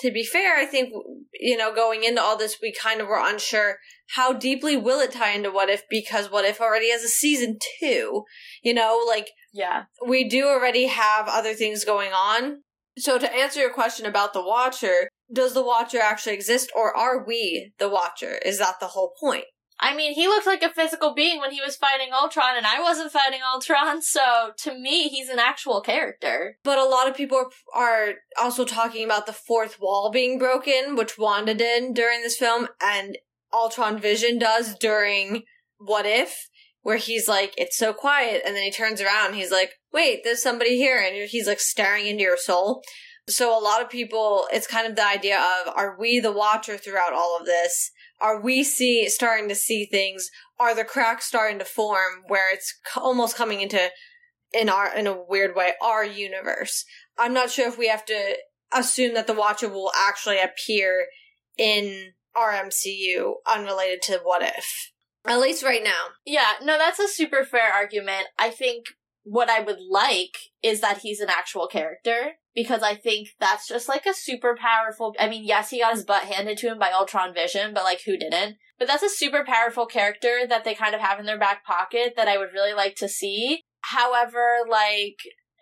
to 0.00 0.10
be 0.10 0.24
fair, 0.24 0.56
I 0.56 0.66
think, 0.66 0.92
you 1.38 1.56
know, 1.56 1.74
going 1.74 2.02
into 2.02 2.20
all 2.20 2.36
this, 2.36 2.58
we 2.60 2.72
kind 2.72 3.00
of 3.00 3.06
were 3.06 3.20
unsure 3.22 3.78
how 4.16 4.32
deeply 4.32 4.76
will 4.76 5.00
it 5.00 5.12
tie 5.12 5.32
into 5.32 5.50
What 5.50 5.68
If 5.68 5.82
because 5.88 6.30
What 6.30 6.44
If 6.44 6.60
already 6.60 6.90
has 6.90 7.02
a 7.02 7.08
season 7.08 7.58
two. 7.78 8.24
You 8.62 8.74
know, 8.74 9.04
like, 9.06 9.28
Yeah. 9.52 9.84
we 10.06 10.28
do 10.28 10.46
already 10.46 10.86
have 10.86 11.28
other 11.28 11.54
things 11.54 11.84
going 11.84 12.12
on. 12.12 12.62
So 12.98 13.18
to 13.18 13.34
answer 13.34 13.60
your 13.60 13.72
question 13.72 14.06
about 14.06 14.32
the 14.32 14.42
Watcher, 14.42 15.08
does 15.32 15.54
the 15.54 15.62
Watcher 15.64 16.00
actually 16.00 16.34
exist 16.34 16.70
or 16.74 16.94
are 16.96 17.24
we 17.24 17.72
the 17.78 17.88
Watcher? 17.88 18.38
Is 18.44 18.58
that 18.58 18.80
the 18.80 18.88
whole 18.88 19.14
point? 19.18 19.44
I 19.82 19.96
mean, 19.96 20.14
he 20.14 20.28
looked 20.28 20.46
like 20.46 20.62
a 20.62 20.68
physical 20.68 21.12
being 21.12 21.40
when 21.40 21.50
he 21.50 21.60
was 21.60 21.74
fighting 21.74 22.10
Ultron, 22.12 22.56
and 22.56 22.66
I 22.66 22.80
wasn't 22.80 23.10
fighting 23.10 23.40
Ultron, 23.52 24.00
so 24.02 24.52
to 24.58 24.78
me, 24.78 25.08
he's 25.08 25.28
an 25.28 25.40
actual 25.40 25.80
character. 25.80 26.56
But 26.62 26.78
a 26.78 26.84
lot 26.84 27.08
of 27.08 27.16
people 27.16 27.36
are, 27.36 27.50
are 27.74 28.14
also 28.40 28.64
talking 28.64 29.04
about 29.04 29.26
the 29.26 29.32
fourth 29.32 29.80
wall 29.80 30.10
being 30.12 30.38
broken, 30.38 30.94
which 30.94 31.18
Wanda 31.18 31.54
did 31.54 31.94
during 31.94 32.22
this 32.22 32.36
film, 32.36 32.68
and 32.80 33.18
Ultron 33.52 33.98
Vision 33.98 34.38
does 34.38 34.76
during 34.76 35.42
What 35.78 36.06
If, 36.06 36.48
where 36.82 36.96
he's 36.96 37.28
like, 37.28 37.54
it's 37.56 37.76
so 37.76 37.92
quiet, 37.92 38.42
and 38.44 38.54
then 38.54 38.62
he 38.62 38.70
turns 38.70 39.00
around 39.00 39.34
he's 39.34 39.52
like, 39.52 39.74
wait, 39.92 40.20
there's 40.24 40.42
somebody 40.42 40.76
here, 40.76 40.98
and 40.98 41.28
he's 41.28 41.46
like 41.46 41.60
staring 41.60 42.06
into 42.06 42.22
your 42.22 42.36
soul. 42.36 42.82
So 43.28 43.56
a 43.56 43.62
lot 43.62 43.80
of 43.80 43.88
people, 43.88 44.48
it's 44.52 44.66
kind 44.66 44.86
of 44.86 44.96
the 44.96 45.06
idea 45.06 45.38
of, 45.38 45.72
are 45.74 45.96
we 45.98 46.18
the 46.18 46.32
watcher 46.32 46.76
throughout 46.76 47.12
all 47.12 47.38
of 47.38 47.46
this? 47.46 47.90
Are 48.20 48.40
we 48.40 48.64
see 48.64 49.08
starting 49.08 49.48
to 49.48 49.54
see 49.54 49.86
things? 49.86 50.28
Are 50.58 50.74
the 50.74 50.84
cracks 50.84 51.26
starting 51.26 51.58
to 51.60 51.64
form 51.64 52.24
where 52.26 52.52
it's 52.52 52.74
almost 52.96 53.36
coming 53.36 53.60
into, 53.60 53.90
in 54.52 54.68
our, 54.68 54.96
in 54.96 55.06
a 55.06 55.22
weird 55.28 55.54
way, 55.54 55.72
our 55.80 56.04
universe? 56.04 56.84
I'm 57.16 57.32
not 57.32 57.50
sure 57.50 57.68
if 57.68 57.78
we 57.78 57.88
have 57.88 58.04
to 58.06 58.36
assume 58.72 59.14
that 59.14 59.28
the 59.28 59.34
Watcher 59.34 59.68
will 59.68 59.92
actually 59.96 60.40
appear 60.40 61.06
in 61.56 62.12
our 62.34 62.52
MCU 62.52 63.34
unrelated 63.46 64.02
to 64.02 64.20
What 64.24 64.42
If. 64.42 64.90
At 65.26 65.40
least 65.40 65.62
right 65.62 65.84
now. 65.84 66.08
Yeah, 66.24 66.54
no, 66.62 66.78
that's 66.78 66.98
a 66.98 67.08
super 67.08 67.44
fair 67.44 67.72
argument. 67.72 68.26
I 68.38 68.50
think 68.50 68.86
what 69.24 69.48
I 69.48 69.60
would 69.60 69.78
like 69.88 70.36
is 70.62 70.80
that 70.80 70.98
he's 70.98 71.20
an 71.20 71.30
actual 71.30 71.68
character 71.68 72.32
because 72.54 72.82
I 72.82 72.94
think 72.94 73.28
that's 73.38 73.68
just 73.68 73.88
like 73.88 74.04
a 74.04 74.14
super 74.14 74.56
powerful. 74.60 75.14
I 75.18 75.28
mean, 75.28 75.44
yes, 75.44 75.70
he 75.70 75.80
got 75.80 75.94
his 75.94 76.04
butt 76.04 76.24
handed 76.24 76.58
to 76.58 76.68
him 76.68 76.78
by 76.78 76.90
Ultron 76.90 77.32
Vision, 77.32 77.72
but 77.72 77.84
like 77.84 78.00
who 78.04 78.16
didn't? 78.16 78.56
But 78.78 78.88
that's 78.88 79.02
a 79.02 79.08
super 79.08 79.44
powerful 79.46 79.86
character 79.86 80.40
that 80.48 80.64
they 80.64 80.74
kind 80.74 80.94
of 80.94 81.00
have 81.00 81.20
in 81.20 81.26
their 81.26 81.38
back 81.38 81.64
pocket 81.64 82.14
that 82.16 82.28
I 82.28 82.36
would 82.36 82.52
really 82.52 82.74
like 82.74 82.96
to 82.96 83.08
see. 83.08 83.62
However, 83.82 84.58
like 84.68 85.18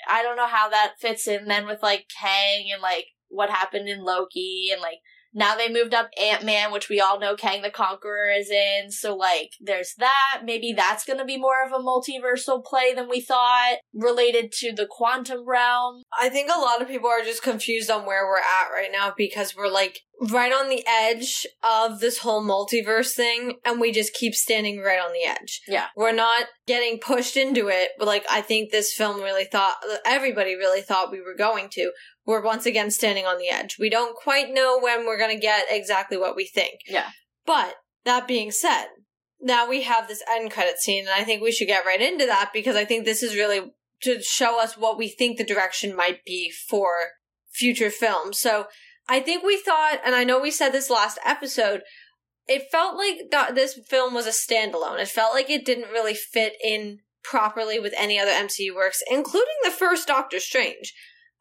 I 0.09 0.23
don't 0.23 0.37
know 0.37 0.46
how 0.46 0.70
that 0.70 0.94
fits 1.01 1.29
in 1.29 1.46
then 1.46 1.66
with 1.66 1.83
like 1.83 2.07
Kang 2.20 2.70
and 2.73 2.81
like 2.81 3.07
what 3.29 3.51
happened 3.51 3.88
in 3.88 4.03
Loki 4.03 4.70
and 4.73 4.81
like 4.81 4.99
now 5.33 5.57
they 5.57 5.73
moved 5.73 5.95
up 5.95 6.11
Ant 6.21 6.45
Man, 6.45 6.73
which 6.73 6.88
we 6.88 7.01
all 7.01 7.21
know 7.21 7.37
Kang 7.37 7.62
the 7.62 7.71
Conqueror 7.71 8.31
is 8.31 8.51
in. 8.51 8.90
So, 8.90 9.16
like, 9.16 9.53
there's 9.61 9.95
that. 9.99 10.43
Maybe 10.45 10.73
that's 10.73 11.05
going 11.05 11.19
to 11.19 11.25
be 11.25 11.38
more 11.38 11.64
of 11.64 11.73
a 11.73 11.83
multiversal 11.83 12.64
play 12.64 12.95
than 12.95 13.09
we 13.09 13.21
thought, 13.21 13.77
related 13.95 14.53
to 14.53 14.73
the 14.73 14.88
quantum 14.88 15.47
realm. 15.47 16.03
I 16.19 16.29
think 16.29 16.51
a 16.51 16.61
lot 16.61 16.83
of 16.83 16.88
people 16.88 17.09
are 17.09 17.23
just 17.23 17.43
confused 17.43 17.90
on 17.90 18.07
where 18.07 18.27
we're 18.27 18.38
at 18.38 18.73
right 18.73 18.90
now 18.93 19.12
because 19.16 19.55
we're 19.57 19.69
like 19.69 20.01
right 20.29 20.53
on 20.53 20.69
the 20.69 20.85
edge 20.87 21.47
of 21.62 22.01
this 22.01 22.19
whole 22.19 22.45
multiverse 22.45 23.14
thing 23.14 23.55
and 23.64 23.81
we 23.81 23.90
just 23.90 24.12
keep 24.12 24.35
standing 24.35 24.81
right 24.81 25.01
on 25.01 25.12
the 25.12 25.25
edge. 25.25 25.62
Yeah. 25.66 25.87
We're 25.97 26.12
not 26.12 26.47
getting 26.66 26.99
pushed 26.99 27.37
into 27.37 27.69
it, 27.69 27.90
but 27.99 28.07
like 28.07 28.27
I 28.31 28.43
think 28.43 28.71
this 28.71 28.93
film 28.93 29.23
really 29.23 29.47
thought 29.47 29.77
everybody 30.05 30.57
really 30.57 30.83
thought 30.83 31.11
we 31.11 31.23
were 31.23 31.37
going 31.37 31.69
to. 31.71 31.93
We're 32.31 32.40
once 32.40 32.64
again 32.64 32.93
standing 32.93 33.27
on 33.27 33.38
the 33.38 33.49
edge. 33.49 33.77
We 33.77 33.90
don't 33.90 34.14
quite 34.14 34.55
know 34.55 34.79
when 34.79 35.05
we're 35.05 35.19
going 35.19 35.35
to 35.35 35.40
get 35.40 35.66
exactly 35.69 36.16
what 36.16 36.37
we 36.37 36.47
think. 36.47 36.79
Yeah. 36.87 37.09
But 37.45 37.75
that 38.05 38.29
being 38.29 38.53
said, 38.53 38.87
now 39.40 39.69
we 39.69 39.83
have 39.83 40.07
this 40.07 40.23
end 40.31 40.53
credit 40.53 40.79
scene 40.79 41.07
and 41.07 41.14
I 41.14 41.25
think 41.25 41.43
we 41.43 41.51
should 41.51 41.66
get 41.66 41.85
right 41.85 42.01
into 42.01 42.27
that 42.27 42.53
because 42.55 42.77
I 42.77 42.85
think 42.85 43.05
this 43.05 43.25
is 43.25 43.35
really 43.35 43.73
to 44.03 44.23
show 44.23 44.62
us 44.62 44.79
what 44.79 44.97
we 44.97 45.09
think 45.09 45.38
the 45.38 45.45
direction 45.45 45.97
might 45.97 46.25
be 46.25 46.53
for 46.69 46.93
future 47.51 47.90
films. 47.90 48.38
So 48.38 48.66
I 49.09 49.19
think 49.19 49.43
we 49.43 49.59
thought, 49.59 49.99
and 50.05 50.14
I 50.14 50.23
know 50.23 50.40
we 50.40 50.53
said 50.53 50.71
this 50.71 50.88
last 50.88 51.19
episode, 51.27 51.83
it 52.47 52.71
felt 52.71 52.97
like 52.97 53.29
th- 53.33 53.57
this 53.57 53.81
film 53.88 54.14
was 54.14 54.29
a 54.29 54.31
standalone. 54.31 55.01
It 55.01 55.09
felt 55.09 55.35
like 55.35 55.51
it 55.51 55.64
didn't 55.66 55.90
really 55.90 56.14
fit 56.14 56.53
in 56.62 57.01
properly 57.25 57.81
with 57.81 57.93
any 57.97 58.21
other 58.21 58.31
MCU 58.31 58.73
works, 58.73 59.03
including 59.11 59.49
the 59.64 59.73
first 59.73 60.07
Doctor 60.07 60.38
Strange. 60.38 60.95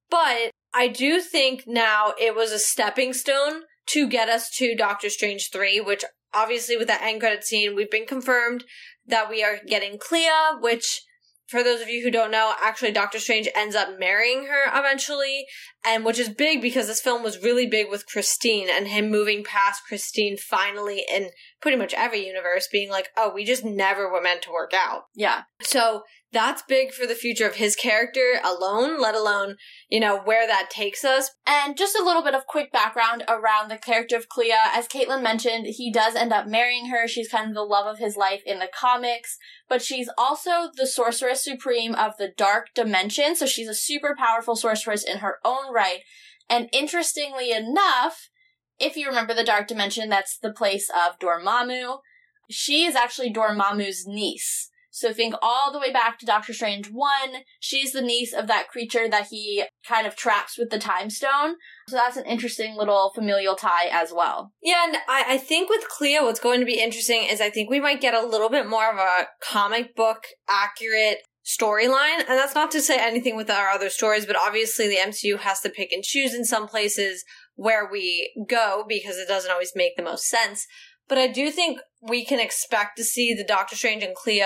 But 0.09 0.49
I 0.73 0.87
do 0.87 1.21
think 1.21 1.63
now 1.65 2.13
it 2.19 2.35
was 2.35 2.51
a 2.51 2.59
stepping 2.59 3.13
stone 3.13 3.63
to 3.87 4.07
get 4.07 4.29
us 4.29 4.49
to 4.57 4.75
Doctor 4.75 5.09
Strange 5.09 5.49
3, 5.51 5.81
which 5.81 6.05
obviously 6.33 6.77
with 6.77 6.87
that 6.87 7.01
end 7.01 7.19
credit 7.19 7.43
scene, 7.43 7.75
we've 7.75 7.89
been 7.89 8.05
confirmed 8.05 8.63
that 9.07 9.29
we 9.29 9.43
are 9.43 9.59
getting 9.67 9.97
Clea, 9.97 10.29
which 10.59 11.01
for 11.49 11.63
those 11.63 11.81
of 11.81 11.89
you 11.89 12.03
who 12.03 12.11
don't 12.11 12.29
know, 12.29 12.53
actually 12.61 12.91
Doctor 12.91 13.17
Strange 13.17 13.49
ends 13.55 13.75
up 13.75 13.97
marrying 13.97 14.45
her 14.45 14.79
eventually, 14.79 15.47
and 15.83 16.05
which 16.05 16.19
is 16.19 16.29
big 16.29 16.61
because 16.61 16.85
this 16.85 17.01
film 17.01 17.23
was 17.23 17.41
really 17.41 17.65
big 17.65 17.89
with 17.89 18.05
Christine 18.05 18.67
and 18.69 18.87
him 18.87 19.09
moving 19.09 19.43
past 19.43 19.81
Christine 19.87 20.37
finally 20.37 21.03
in 21.11 21.31
pretty 21.59 21.75
much 21.75 21.95
every 21.95 22.25
universe 22.25 22.67
being 22.71 22.91
like, 22.91 23.09
oh, 23.17 23.33
we 23.33 23.45
just 23.45 23.65
never 23.65 24.11
were 24.11 24.21
meant 24.21 24.43
to 24.43 24.51
work 24.51 24.73
out. 24.75 25.05
Yeah. 25.15 25.43
So 25.63 26.03
that's 26.31 26.61
big 26.61 26.91
for 26.91 27.07
the 27.07 27.15
future 27.15 27.47
of 27.47 27.55
his 27.55 27.75
character 27.75 28.39
alone, 28.43 29.01
let 29.01 29.15
alone, 29.15 29.55
you 29.89 29.99
know, 29.99 30.19
where 30.19 30.45
that 30.45 30.69
takes 30.69 31.03
us. 31.03 31.31
And 31.47 31.75
just 31.75 31.97
a 31.97 32.03
little 32.03 32.21
bit 32.21 32.35
of 32.35 32.45
quick 32.45 32.71
background 32.71 33.23
around 33.27 33.69
the 33.69 33.77
character 33.77 34.15
of 34.15 34.29
Clea. 34.29 34.53
As 34.73 34.87
Caitlin 34.87 35.23
mentioned, 35.23 35.65
he 35.67 35.91
does 35.91 36.15
end 36.15 36.31
up 36.31 36.47
marrying 36.47 36.89
her. 36.89 37.07
She's 37.07 37.29
kind 37.29 37.47
of 37.47 37.55
the 37.55 37.63
love 37.63 37.87
of 37.87 37.97
his 37.97 38.15
life 38.15 38.43
in 38.45 38.59
the 38.59 38.69
comics, 38.71 39.37
but 39.67 39.81
she's 39.81 40.09
also 40.17 40.69
the 40.75 40.85
sorceress 40.85 41.43
supreme 41.43 41.95
of 41.95 42.13
the 42.17 42.31
dark 42.37 42.67
dimension. 42.75 43.35
So 43.35 43.47
she's 43.47 43.67
a 43.67 43.73
super 43.73 44.15
powerful 44.17 44.55
sorceress 44.55 45.03
in 45.03 45.19
her 45.19 45.37
own 45.43 45.73
right. 45.73 46.01
And 46.47 46.69
interestingly 46.71 47.51
enough, 47.51 48.29
if 48.79 48.95
you 48.95 49.07
remember 49.07 49.33
the 49.33 49.43
dark 49.43 49.67
dimension, 49.67 50.09
that's 50.09 50.37
the 50.37 50.53
place 50.53 50.89
of 50.89 51.19
Dormammu. 51.19 51.99
She 52.51 52.85
is 52.85 52.95
actually 52.95 53.33
Dormammu's 53.33 54.05
niece. 54.07 54.69
So 54.99 55.13
think 55.13 55.33
all 55.41 55.71
the 55.71 55.79
way 55.79 55.93
back 55.93 56.19
to 56.19 56.25
Doctor 56.25 56.53
Strange 56.53 56.91
1. 56.91 57.11
She's 57.61 57.93
the 57.93 58.01
niece 58.01 58.33
of 58.33 58.47
that 58.47 58.67
creature 58.67 59.07
that 59.07 59.27
he 59.27 59.63
kind 59.87 60.05
of 60.05 60.17
traps 60.17 60.57
with 60.57 60.71
the 60.71 60.77
time 60.77 61.09
stone. 61.09 61.55
So 61.87 61.95
that's 61.95 62.17
an 62.17 62.25
interesting 62.25 62.75
little 62.75 63.11
familial 63.15 63.55
tie 63.55 63.87
as 63.89 64.11
well. 64.13 64.51
Yeah, 64.61 64.83
and 64.85 64.97
I, 65.07 65.35
I 65.35 65.37
think 65.37 65.69
with 65.69 65.87
Clea, 65.87 66.19
what's 66.19 66.41
going 66.41 66.59
to 66.59 66.65
be 66.65 66.83
interesting 66.83 67.23
is 67.23 67.39
I 67.39 67.49
think 67.49 67.69
we 67.69 67.79
might 67.79 68.01
get 68.01 68.13
a 68.13 68.27
little 68.27 68.49
bit 68.49 68.67
more 68.67 68.91
of 68.91 68.97
a 68.97 69.27
comic 69.41 69.95
book 69.95 70.25
accurate 70.49 71.19
storyline. 71.45 72.19
And 72.19 72.37
that's 72.37 72.53
not 72.53 72.69
to 72.71 72.81
say 72.81 72.97
anything 72.99 73.37
with 73.37 73.49
our 73.49 73.69
other 73.69 73.89
stories, 73.89 74.25
but 74.25 74.35
obviously 74.35 74.89
the 74.89 74.97
MCU 74.97 75.39
has 75.39 75.61
to 75.61 75.69
pick 75.69 75.93
and 75.93 76.03
choose 76.03 76.33
in 76.33 76.43
some 76.43 76.67
places 76.67 77.23
where 77.55 77.89
we 77.89 78.33
go 78.49 78.83
because 78.85 79.17
it 79.17 79.29
doesn't 79.29 79.51
always 79.51 79.71
make 79.75 79.95
the 79.95 80.03
most 80.03 80.25
sense. 80.25 80.67
But 81.07 81.17
I 81.17 81.27
do 81.27 81.49
think 81.49 81.79
we 82.01 82.23
can 82.23 82.39
expect 82.39 82.95
to 82.97 83.03
see 83.03 83.33
the 83.33 83.43
Doctor 83.43 83.75
Strange 83.75 84.03
and 84.03 84.15
Clea 84.15 84.45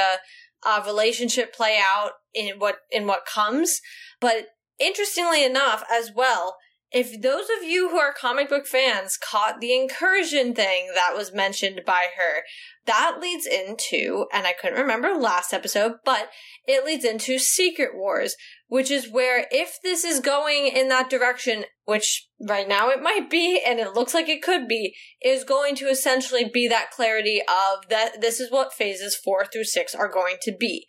uh, 0.65 0.83
relationship 0.85 1.53
play 1.53 1.79
out 1.81 2.11
in 2.33 2.59
what 2.59 2.77
in 2.91 3.07
what 3.07 3.25
comes. 3.25 3.81
But 4.19 4.47
interestingly 4.79 5.43
enough, 5.43 5.83
as 5.91 6.11
well, 6.15 6.57
if 6.93 7.21
those 7.21 7.45
of 7.57 7.63
you 7.63 7.89
who 7.89 7.97
are 7.97 8.13
comic 8.13 8.49
book 8.49 8.67
fans 8.67 9.17
caught 9.17 9.59
the 9.59 9.75
incursion 9.75 10.53
thing 10.53 10.91
that 10.93 11.15
was 11.15 11.33
mentioned 11.33 11.81
by 11.85 12.07
her, 12.15 12.43
that 12.85 13.17
leads 13.19 13.47
into, 13.47 14.27
and 14.31 14.45
I 14.45 14.53
couldn't 14.53 14.79
remember 14.79 15.15
last 15.15 15.53
episode, 15.53 15.93
but 16.05 16.29
it 16.67 16.85
leads 16.85 17.03
into 17.03 17.39
Secret 17.39 17.95
Wars, 17.95 18.35
which 18.67 18.91
is 18.91 19.11
where 19.11 19.47
if 19.51 19.79
this 19.81 20.03
is 20.03 20.19
going 20.19 20.67
in 20.67 20.89
that 20.89 21.09
direction, 21.09 21.65
which 21.85 22.27
right 22.47 22.67
now 22.67 22.89
it 22.89 23.01
might 23.01 23.29
be, 23.29 23.59
and 23.65 23.79
it 23.79 23.93
looks 23.93 24.13
like 24.13 24.29
it 24.29 24.43
could 24.43 24.67
be, 24.67 24.93
is 25.23 25.43
going 25.43 25.75
to 25.75 25.85
essentially 25.85 26.49
be 26.51 26.67
that 26.67 26.91
clarity 26.91 27.41
of 27.41 27.89
that 27.89 28.21
this 28.21 28.39
is 28.39 28.51
what 28.51 28.73
phases 28.73 29.15
four 29.15 29.45
through 29.45 29.63
six 29.63 29.95
are 29.95 30.11
going 30.11 30.35
to 30.43 30.55
be. 30.55 30.85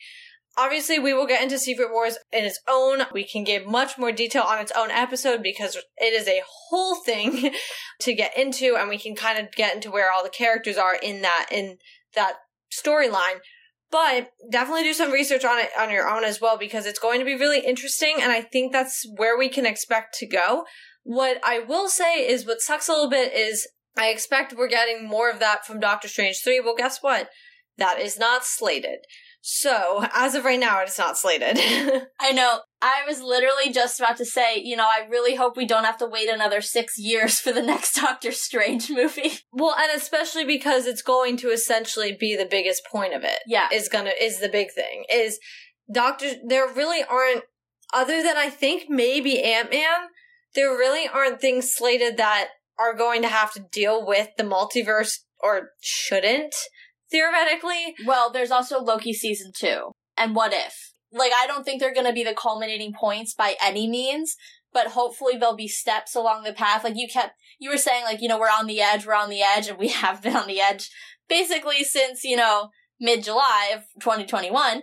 Obviously, 0.57 0.99
we 0.99 1.13
will 1.13 1.27
get 1.27 1.43
into 1.43 1.59
Secret 1.59 1.91
Wars 1.91 2.17
in 2.33 2.45
its 2.45 2.61
own. 2.69 3.03
We 3.13 3.25
can 3.25 3.43
give 3.43 3.67
much 3.67 3.99
more 3.99 4.13
detail 4.13 4.43
on 4.43 4.61
its 4.61 4.73
own 4.77 4.91
episode 4.91 5.43
because 5.43 5.77
it 5.97 6.13
is 6.13 6.29
a 6.29 6.43
whole 6.47 6.97
thing 6.97 7.53
to 8.01 8.15
get 8.15 8.37
into, 8.39 8.77
and 8.79 8.89
we 8.89 8.99
can 8.99 9.17
kind 9.17 9.39
of 9.39 9.53
get 9.53 9.75
into 9.75 9.91
where 9.91 10.13
all 10.13 10.23
the 10.23 10.31
characters 10.31 10.77
are 10.77 10.95
in 10.95 11.23
that 11.23 11.47
in 11.51 11.79
that 12.15 12.35
storyline. 12.73 13.39
But 13.91 14.31
definitely 14.51 14.85
do 14.85 14.95
some 14.95 15.13
research 15.13 15.45
on 15.45 15.59
it 15.59 15.71
on 15.79 15.91
your 15.91 16.09
own 16.09 16.25
as 16.25 16.41
well 16.41 16.57
because 16.57 16.87
it's 16.87 16.99
going 16.99 17.19
to 17.19 17.27
be 17.27 17.35
really 17.35 17.61
interesting, 17.61 18.17
and 18.21 18.31
I 18.31 18.41
think 18.41 18.73
that's 18.73 19.05
where 19.17 19.37
we 19.37 19.49
can 19.49 19.67
expect 19.67 20.15
to 20.19 20.27
go. 20.27 20.65
What 21.03 21.39
I 21.45 21.59
will 21.59 21.89
say 21.89 22.27
is 22.27 22.47
what 22.47 22.61
sucks 22.61 22.89
a 22.89 22.93
little 22.93 23.11
bit 23.11 23.33
is 23.33 23.69
I 23.97 24.09
expect 24.09 24.55
we're 24.57 24.69
getting 24.69 25.07
more 25.07 25.31
of 25.31 25.39
that 25.41 25.67
from 25.67 25.81
Doctor 25.81 26.09
Strange 26.09 26.43
3. 26.43 26.61
Well, 26.61 26.75
guess 26.77 27.03
what? 27.03 27.29
That 27.77 27.99
is 28.01 28.19
not 28.19 28.45
slated. 28.45 29.01
So, 29.47 30.07
as 30.15 30.35
of 30.35 30.47
right 30.47 30.59
now, 30.59 30.81
it's 30.81 30.99
not 30.99 31.19
slated. 31.19 31.59
I 32.19 32.33
know. 32.33 32.61
I 32.81 33.03
was 33.07 33.21
literally 33.21 33.71
just 33.71 34.01
about 34.01 34.17
to 34.17 34.25
say, 34.25 34.59
you 34.59 34.75
know, 34.75 34.87
I 34.87 35.07
really 35.11 35.35
hope 35.35 35.55
we 35.55 35.67
don't 35.67 35.85
have 35.85 35.99
to 35.99 36.07
wait 36.07 36.31
another 36.31 36.63
six 36.63 36.97
years 36.97 37.41
for 37.41 37.53
the 37.53 37.61
next 37.61 37.95
Doctor 38.01 38.33
Strange 38.33 38.89
movie. 38.89 39.33
well, 39.53 39.77
and 39.79 39.91
especially 39.95 40.47
because 40.47 40.87
it's 40.87 41.03
going 41.03 41.37
to 41.37 41.51
essentially 41.51 42.17
be 42.19 42.35
the 42.35 42.47
biggest 42.47 42.87
point 42.91 43.13
of 43.13 43.23
it. 43.23 43.41
Yeah. 43.47 43.69
Is 43.71 43.91
gonna, 43.91 44.13
is 44.19 44.41
the 44.41 44.49
big 44.49 44.73
thing. 44.73 45.05
Is 45.13 45.39
Doctor, 45.93 46.31
there 46.43 46.67
really 46.67 47.05
aren't, 47.05 47.45
other 47.93 48.23
than 48.23 48.39
I 48.39 48.49
think 48.49 48.85
maybe 48.89 49.43
Ant-Man, 49.43 50.09
there 50.55 50.71
really 50.71 51.07
aren't 51.07 51.43
things 51.43 51.71
slated 51.71 52.17
that 52.17 52.49
are 52.79 52.97
going 52.97 53.21
to 53.21 53.29
have 53.29 53.53
to 53.53 53.67
deal 53.71 54.07
with 54.07 54.31
the 54.39 54.43
multiverse 54.43 55.19
or 55.39 55.73
shouldn't 55.83 56.55
theoretically. 57.15 57.95
Well, 58.05 58.31
there's 58.31 58.51
also 58.51 58.81
Loki 58.81 59.13
season 59.13 59.53
two. 59.55 59.93
And 60.17 60.35
what 60.35 60.53
if? 60.53 60.93
Like, 61.13 61.33
I 61.33 61.47
don't 61.47 61.65
think 61.65 61.81
they're 61.81 61.95
gonna 61.95 62.13
be 62.13 62.25
the 62.25 62.35
culminating 62.35 62.93
points 62.93 63.35
by 63.35 63.55
any 63.63 63.89
means, 63.89 64.37
but 64.73 64.89
hopefully 64.89 65.37
there'll 65.37 65.55
be 65.55 65.69
steps 65.69 66.17
along 66.17 66.43
the 66.43 66.53
path. 66.53 66.83
Like 66.83 66.97
you 66.97 67.07
kept, 67.07 67.35
you 67.61 67.71
were 67.71 67.79
saying, 67.79 68.05
like, 68.05 68.21
you 68.21 68.29
know, 68.29 68.39
we're 68.39 68.47
on 68.47 68.67
the 68.67 68.81
edge, 68.81 69.07
we're 69.07 69.15
on 69.15 69.31
the 69.31 69.43
edge, 69.43 69.69
and 69.69 69.79
we 69.79 69.89
have 70.05 70.23
been 70.23 70.37
on 70.37 70.49
the 70.49 70.61
edge 70.61 70.91
basically 71.29 71.85
since, 71.85 72.25
you 72.25 72.37
know, 72.37 72.71
mid 73.01 73.23
July 73.23 73.73
of 73.75 73.83
2021 74.01 74.83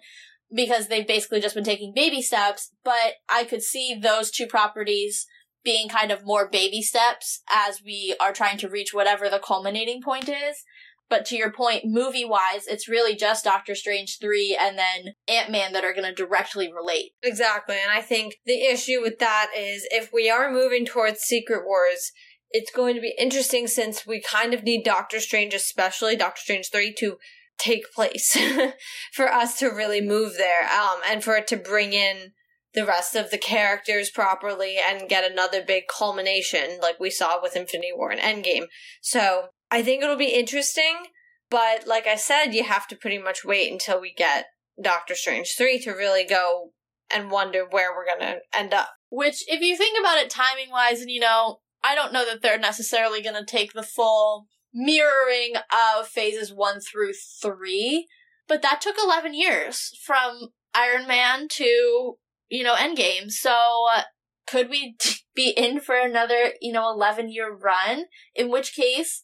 because 0.53 0.87
they've 0.87 1.07
basically 1.07 1.41
just 1.41 1.55
been 1.55 1.63
taking 1.63 1.93
baby 1.93 2.21
steps. 2.21 2.71
But 2.83 3.15
I 3.29 3.43
could 3.43 3.61
see 3.61 3.93
those 3.93 4.31
two 4.31 4.47
properties 4.47 5.27
being 5.63 5.89
kind 5.89 6.11
of 6.11 6.25
more 6.25 6.49
baby 6.49 6.81
steps 6.81 7.41
as 7.51 7.81
we 7.85 8.15
are 8.19 8.33
trying 8.33 8.57
to 8.57 8.69
reach 8.69 8.93
whatever 8.93 9.29
the 9.29 9.39
culminating 9.39 10.01
point 10.01 10.29
is. 10.29 10.63
But 11.11 11.25
to 11.25 11.35
your 11.35 11.51
point, 11.51 11.83
movie 11.83 12.23
wise, 12.23 12.67
it's 12.67 12.87
really 12.87 13.17
just 13.17 13.43
Doctor 13.43 13.75
Strange 13.75 14.17
3 14.21 14.57
and 14.59 14.79
then 14.79 15.13
Ant 15.27 15.51
Man 15.51 15.73
that 15.73 15.83
are 15.83 15.93
going 15.93 16.07
to 16.07 16.15
directly 16.15 16.71
relate. 16.71 17.11
Exactly. 17.21 17.75
And 17.75 17.91
I 17.91 17.99
think 17.99 18.37
the 18.45 18.63
issue 18.63 19.01
with 19.01 19.19
that 19.19 19.51
is 19.55 19.85
if 19.91 20.11
we 20.13 20.29
are 20.29 20.49
moving 20.49 20.85
towards 20.85 21.19
Secret 21.19 21.65
Wars, 21.65 22.13
it's 22.49 22.71
going 22.71 22.95
to 22.95 23.01
be 23.01 23.13
interesting 23.19 23.67
since 23.67 24.07
we 24.07 24.21
kind 24.21 24.53
of 24.53 24.63
need 24.63 24.85
Doctor 24.85 25.19
Strange, 25.19 25.53
especially 25.53 26.15
Doctor 26.15 26.39
Strange 26.41 26.69
3, 26.71 26.93
to 26.99 27.17
take 27.57 27.91
place 27.93 28.37
for 29.13 29.29
us 29.29 29.59
to 29.59 29.67
really 29.67 29.99
move 29.99 30.37
there 30.37 30.63
um, 30.63 31.01
and 31.09 31.25
for 31.25 31.35
it 31.35 31.45
to 31.47 31.57
bring 31.57 31.91
in 31.91 32.31
the 32.73 32.85
rest 32.85 33.17
of 33.17 33.31
the 33.31 33.37
characters 33.37 34.09
properly 34.09 34.77
and 34.77 35.09
get 35.09 35.29
another 35.29 35.61
big 35.61 35.83
culmination 35.89 36.79
like 36.81 37.01
we 37.01 37.09
saw 37.09 37.41
with 37.41 37.57
Infinity 37.57 37.91
War 37.93 38.11
and 38.11 38.21
Endgame. 38.21 38.67
So 39.01 39.49
I 39.71 39.81
think 39.81 40.03
it'll 40.03 40.17
be 40.17 40.33
interesting, 40.33 41.05
but 41.49 41.87
like 41.87 42.05
I 42.05 42.15
said, 42.15 42.51
you 42.51 42.65
have 42.65 42.87
to 42.89 42.95
pretty 42.95 43.17
much 43.17 43.45
wait 43.45 43.71
until 43.71 44.01
we 44.01 44.13
get 44.13 44.47
Doctor 44.81 45.15
Strange 45.15 45.55
3 45.57 45.79
to 45.79 45.91
really 45.91 46.25
go 46.25 46.73
and 47.09 47.31
wonder 47.31 47.65
where 47.69 47.95
we're 47.95 48.05
going 48.05 48.19
to 48.19 48.41
end 48.53 48.73
up. 48.73 48.89
Which, 49.09 49.43
if 49.47 49.61
you 49.61 49.77
think 49.77 49.97
about 49.99 50.17
it 50.17 50.29
timing 50.29 50.69
wise, 50.69 51.01
and 51.01 51.09
you 51.09 51.21
know, 51.21 51.59
I 51.83 51.95
don't 51.95 52.13
know 52.13 52.25
that 52.25 52.41
they're 52.41 52.59
necessarily 52.59 53.21
going 53.21 53.35
to 53.35 53.45
take 53.45 53.73
the 53.73 53.83
full 53.83 54.47
mirroring 54.73 55.53
of 55.97 56.07
phases 56.07 56.53
one 56.53 56.79
through 56.79 57.13
three, 57.41 58.07
but 58.47 58.61
that 58.61 58.81
took 58.81 58.95
11 59.01 59.33
years 59.33 59.91
from 60.05 60.49
Iron 60.73 61.07
Man 61.07 61.47
to, 61.49 62.17
you 62.49 62.63
know, 62.63 62.75
Endgame. 62.75 63.29
So, 63.29 63.87
uh, 63.93 64.03
could 64.47 64.69
we 64.69 64.95
be 65.35 65.53
in 65.55 65.79
for 65.79 65.95
another, 65.95 66.53
you 66.61 66.73
know, 66.73 66.89
11 66.91 67.31
year 67.31 67.53
run? 67.53 68.05
In 68.35 68.49
which 68.49 68.73
case, 68.73 69.23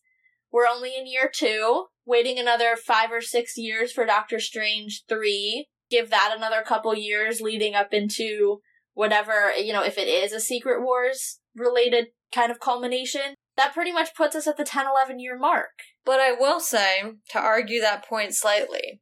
we're 0.52 0.68
only 0.68 0.96
in 0.98 1.08
year 1.08 1.30
two, 1.34 1.86
waiting 2.06 2.40
another 2.40 2.76
five 2.76 3.12
or 3.12 3.22
six 3.22 3.58
years 3.58 3.92
for 3.92 4.06
Doctor 4.06 4.40
Strange 4.40 5.04
3. 5.10 5.68
Give 5.90 6.10
that 6.10 6.34
another 6.36 6.64
couple 6.66 6.96
years 6.96 7.42
leading 7.42 7.76
up 7.76 7.94
into 7.94 8.60
whatever, 8.94 9.52
you 9.52 9.74
know, 9.74 9.84
if 9.84 9.98
it 9.98 10.08
is 10.08 10.32
a 10.32 10.40
Secret 10.40 10.82
Wars 10.82 11.40
related 11.56 12.08
kind 12.34 12.52
of 12.52 12.60
culmination. 12.60 13.36
That 13.56 13.74
pretty 13.74 13.92
much 13.92 14.16
puts 14.16 14.36
us 14.36 14.48
at 14.48 14.58
the 14.58 14.64
10 14.64 14.86
11 14.86 15.20
year 15.20 15.38
mark. 15.38 15.70
But 16.06 16.20
I 16.20 16.32
will 16.32 16.60
say, 16.60 17.02
to 17.32 17.40
argue 17.40 17.82
that 17.82 18.06
point 18.06 18.36
slightly, 18.36 19.02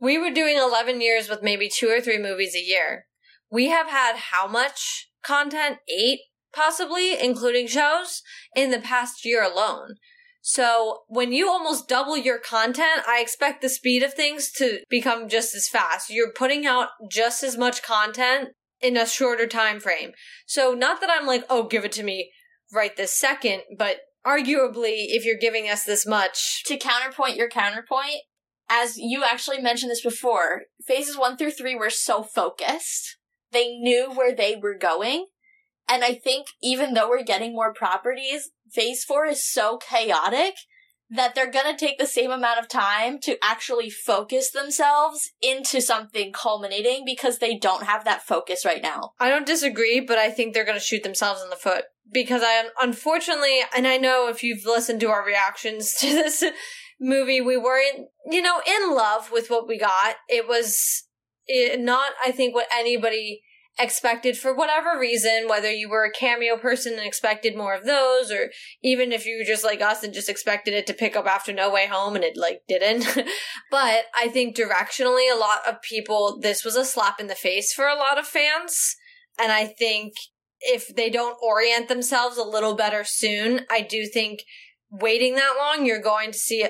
we 0.00 0.18
were 0.18 0.30
doing 0.30 0.56
11 0.56 1.00
years 1.00 1.28
with 1.28 1.42
maybe 1.42 1.68
two 1.68 1.88
or 1.88 2.00
three 2.00 2.18
movies 2.18 2.54
a 2.54 2.62
year. 2.62 3.06
We 3.50 3.68
have 3.68 3.88
had 3.88 4.16
how 4.16 4.46
much 4.46 5.08
content? 5.24 5.78
Eight, 5.88 6.20
possibly, 6.54 7.20
including 7.20 7.66
shows, 7.66 8.22
in 8.56 8.70
the 8.70 8.78
past 8.78 9.24
year 9.24 9.42
alone. 9.42 9.96
So 10.42 11.02
when 11.06 11.32
you 11.32 11.48
almost 11.48 11.88
double 11.88 12.16
your 12.16 12.38
content, 12.38 13.02
I 13.06 13.20
expect 13.20 13.62
the 13.62 13.68
speed 13.68 14.02
of 14.02 14.12
things 14.12 14.50
to 14.52 14.80
become 14.90 15.28
just 15.28 15.54
as 15.54 15.68
fast. 15.68 16.10
You're 16.10 16.32
putting 16.32 16.66
out 16.66 16.88
just 17.08 17.44
as 17.44 17.56
much 17.56 17.82
content 17.82 18.50
in 18.80 18.96
a 18.96 19.06
shorter 19.06 19.46
time 19.46 19.78
frame. 19.78 20.10
So 20.44 20.74
not 20.74 21.00
that 21.00 21.10
I'm 21.10 21.26
like, 21.26 21.44
oh, 21.48 21.62
give 21.62 21.84
it 21.84 21.92
to 21.92 22.02
me 22.02 22.32
right 22.74 22.96
this 22.96 23.16
second, 23.16 23.62
but 23.78 23.98
arguably, 24.26 25.06
if 25.08 25.24
you're 25.24 25.38
giving 25.38 25.68
us 25.68 25.84
this 25.84 26.06
much. 26.06 26.64
To 26.64 26.76
counterpoint 26.76 27.36
your 27.36 27.48
counterpoint, 27.48 28.22
as 28.68 28.96
you 28.96 29.22
actually 29.24 29.60
mentioned 29.60 29.90
this 29.90 30.02
before, 30.02 30.62
phases 30.84 31.16
one 31.16 31.36
through 31.36 31.52
three 31.52 31.76
were 31.76 31.90
so 31.90 32.22
focused. 32.22 33.16
They 33.52 33.76
knew 33.76 34.10
where 34.12 34.34
they 34.34 34.56
were 34.56 34.76
going. 34.76 35.26
And 35.92 36.02
I 36.02 36.14
think 36.14 36.46
even 36.62 36.94
though 36.94 37.10
we're 37.10 37.22
getting 37.22 37.52
more 37.52 37.74
properties, 37.74 38.50
phase 38.70 39.04
four 39.04 39.26
is 39.26 39.46
so 39.46 39.76
chaotic 39.76 40.54
that 41.10 41.34
they're 41.34 41.50
gonna 41.50 41.76
take 41.76 41.98
the 41.98 42.06
same 42.06 42.30
amount 42.30 42.58
of 42.58 42.66
time 42.66 43.18
to 43.20 43.36
actually 43.44 43.90
focus 43.90 44.50
themselves 44.50 45.32
into 45.42 45.82
something 45.82 46.32
culminating 46.32 47.04
because 47.04 47.38
they 47.38 47.58
don't 47.58 47.82
have 47.82 48.06
that 48.06 48.22
focus 48.22 48.64
right 48.64 48.82
now. 48.82 49.12
I 49.20 49.28
don't 49.28 49.44
disagree, 49.44 50.00
but 50.00 50.16
I 50.16 50.30
think 50.30 50.54
they're 50.54 50.64
gonna 50.64 50.80
shoot 50.80 51.02
themselves 51.02 51.42
in 51.42 51.50
the 51.50 51.56
foot. 51.56 51.84
Because 52.10 52.40
I, 52.42 52.70
unfortunately, 52.80 53.60
and 53.76 53.86
I 53.86 53.98
know 53.98 54.28
if 54.28 54.42
you've 54.42 54.64
listened 54.64 55.00
to 55.00 55.10
our 55.10 55.22
reactions 55.22 55.92
to 56.00 56.06
this 56.06 56.42
movie, 56.98 57.42
we 57.42 57.58
weren't, 57.58 58.08
you 58.30 58.40
know, 58.40 58.62
in 58.66 58.94
love 58.94 59.30
with 59.30 59.50
what 59.50 59.68
we 59.68 59.78
got. 59.78 60.16
It 60.30 60.48
was 60.48 61.04
not, 61.50 62.12
I 62.24 62.30
think, 62.30 62.54
what 62.54 62.68
anybody 62.74 63.42
expected 63.78 64.36
for 64.36 64.54
whatever 64.54 64.98
reason, 64.98 65.48
whether 65.48 65.70
you 65.70 65.88
were 65.88 66.04
a 66.04 66.10
cameo 66.10 66.56
person 66.56 66.94
and 66.94 67.06
expected 67.06 67.56
more 67.56 67.74
of 67.74 67.86
those, 67.86 68.30
or 68.30 68.50
even 68.82 69.12
if 69.12 69.26
you 69.26 69.38
were 69.38 69.44
just 69.44 69.64
like 69.64 69.80
us 69.80 70.02
and 70.02 70.12
just 70.12 70.28
expected 70.28 70.74
it 70.74 70.86
to 70.86 70.94
pick 70.94 71.16
up 71.16 71.26
after 71.26 71.52
No 71.52 71.70
Way 71.70 71.86
Home 71.86 72.14
and 72.14 72.24
it 72.24 72.36
like 72.36 72.62
didn't. 72.68 73.06
but 73.70 74.04
I 74.18 74.28
think 74.28 74.56
directionally, 74.56 75.32
a 75.32 75.38
lot 75.38 75.60
of 75.66 75.80
people, 75.82 76.38
this 76.40 76.64
was 76.64 76.76
a 76.76 76.84
slap 76.84 77.18
in 77.18 77.28
the 77.28 77.34
face 77.34 77.72
for 77.72 77.86
a 77.86 77.96
lot 77.96 78.18
of 78.18 78.26
fans. 78.26 78.96
And 79.40 79.50
I 79.50 79.66
think 79.66 80.12
if 80.60 80.94
they 80.94 81.10
don't 81.10 81.38
orient 81.42 81.88
themselves 81.88 82.36
a 82.36 82.44
little 82.44 82.74
better 82.74 83.04
soon, 83.04 83.62
I 83.70 83.80
do 83.80 84.06
think 84.06 84.40
waiting 84.90 85.34
that 85.34 85.56
long, 85.58 85.86
you're 85.86 86.02
going 86.02 86.30
to 86.32 86.38
see 86.38 86.66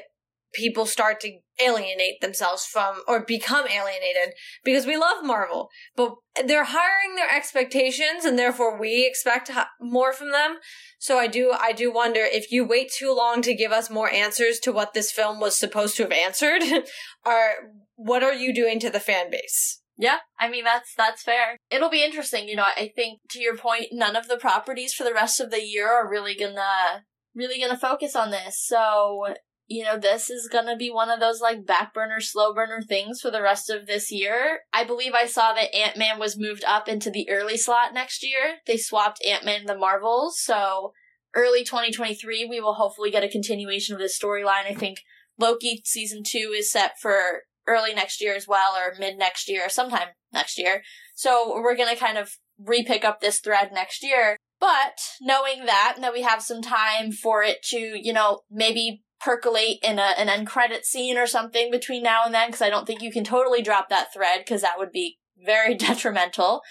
people 0.53 0.87
start 0.87 1.21
to 1.21 1.39
alienate 1.63 2.21
themselves 2.21 2.65
from 2.65 3.03
or 3.07 3.25
become 3.25 3.67
alienated 3.67 4.35
because 4.65 4.87
we 4.87 4.97
love 4.97 5.25
Marvel, 5.25 5.69
but 5.97 6.15
they're 6.45 6.65
hiring 6.65 7.15
their 7.17 7.31
expectations 7.35 8.25
and 8.25 8.39
therefore 8.39 8.79
we 8.79 9.07
expect 9.07 9.51
more 9.81 10.13
from 10.13 10.33
them. 10.33 10.57
So 10.99 11.19
I 11.19 11.27
do, 11.27 11.53
I 11.59 11.73
do 11.73 11.93
wonder 11.93 12.21
if 12.23 12.53
you 12.53 12.65
wait 12.65 12.91
too 12.97 13.15
long 13.15 13.43
to 13.43 13.55
give 13.55 13.73
us 13.73 13.91
more 13.91 14.11
answers 14.11 14.59
to 14.61 14.73
what 14.73 14.95
this 14.95 15.11
film 15.11 15.41
was 15.41 15.59
supposed 15.59 15.97
to 15.97 16.05
have 16.05 16.13
answered, 16.13 16.63
or 17.27 17.51
what 17.97 18.23
are 18.23 18.35
you 18.35 18.55
doing 18.55 18.79
to 18.81 18.91
the 18.91 19.01
fan 19.01 19.31
base? 19.31 19.81
Yeah, 19.99 20.19
I 20.41 20.49
mean 20.49 20.65
that's 20.65 20.95
that's 20.97 21.23
fair. 21.23 21.59
It'll 21.71 21.91
be 21.91 22.03
interesting, 22.03 22.49
you 22.49 22.57
know. 22.57 22.65
I 22.65 22.91
think 22.97 23.21
to 23.31 23.41
your 23.41 23.57
point, 23.57 23.89
none 23.93 24.17
of 24.17 24.27
the 24.27 24.39
properties 24.39 24.95
for 24.95 25.05
the 25.05 25.13
rest 25.13 25.39
of 25.39 25.51
the 25.51 25.63
year 25.63 25.89
are 25.89 26.11
really 26.11 26.35
gonna 26.35 27.05
really 27.35 27.61
gonna 27.61 27.79
focus 27.79 28.17
on 28.17 28.31
this. 28.31 28.61
So 28.65 29.35
you 29.73 29.85
know, 29.85 29.99
this 29.99 30.29
is 30.29 30.49
gonna 30.49 30.77
be 30.77 30.91
one 30.91 31.11
of 31.11 31.19
those 31.19 31.41
like 31.41 31.67
back 31.67 31.95
burner, 31.95 32.21
slow 32.21 32.53
burner 32.53 32.83
things 32.83 33.21
for 33.21 33.31
the 33.31 33.41
rest 33.41 33.71
of 33.71 33.87
this 33.87 34.13
year. 34.13 34.61
I 34.73 34.85
believe 34.85 35.15
I 35.15 35.27
saw 35.27 35.55
that 35.55 35.75
Ant 35.75 35.97
Man 35.97 36.19
was 36.19 36.39
moved 36.39 36.63
up 36.65 36.89
into 36.89 37.11
the 37.11 37.29
early 37.31 37.57
slot 37.57 37.95
next 37.95 38.23
year. 38.23 38.57
They 38.67 38.77
swapped 38.77 39.25
Ant 39.25 39.45
Man 39.45 39.65
the 39.65 39.77
Marvels, 39.77 40.39
so 40.39 40.93
early 41.35 41.65
2023 41.65 42.45
we 42.45 42.61
will 42.61 42.75
hopefully 42.75 43.11
get 43.11 43.25
a 43.25 43.29
continuation 43.29 43.95
of 43.95 44.01
this 44.01 44.19
storyline. 44.19 44.67
I 44.69 44.75
think 44.75 44.99
Loki 45.39 45.81
season 45.87 46.23
two 46.23 46.53
is 46.55 46.71
set 46.71 47.01
for 47.01 47.45
early 47.67 47.95
next 47.95 48.21
year 48.21 48.35
as 48.35 48.47
well, 48.47 48.75
or 48.77 48.95
mid 48.99 49.17
next 49.17 49.49
year, 49.49 49.67
or 49.67 49.71
sometime 49.71 50.09
next 50.35 50.59
year. 50.59 50.83
So 51.15 51.61
we're 51.63 51.77
gonna 51.77 51.97
kind 51.97 52.19
of 52.19 52.37
re-pick 52.59 53.05
up 53.05 53.21
this 53.21 53.41
thread 53.41 53.71
next 53.73 54.03
year. 54.03 54.37
But 54.61 55.01
knowing 55.21 55.65
that, 55.67 55.95
and 55.97 56.05
that 56.05 56.13
we 56.13 56.23
have 56.23 56.41
some 56.43 56.63
time 56.63 57.11
for 57.11 57.43
it 57.43 57.63
to, 57.71 57.79
you 57.79 58.13
know, 58.13 58.43
maybe 58.49 59.03
percolate 59.23 59.79
in 59.83 59.99
a, 59.99 60.15
an 60.19 60.29
end 60.29 60.47
credit 60.47 60.85
scene 60.85 61.17
or 61.17 61.27
something 61.27 61.71
between 61.71 62.03
now 62.03 62.23
and 62.25 62.35
then, 62.35 62.49
because 62.49 62.63
I 62.63 62.71
don't 62.71 62.87
think 62.87 63.03
you 63.03 63.13
can 63.13 63.25
totally 63.25 63.63
drop 63.63 63.89
that 63.89 64.13
thread, 64.13 64.41
because 64.41 64.63
that 64.63 64.79
would 64.79 64.93
be 64.93 65.19
very 65.37 65.75
detrimental. 65.77 66.63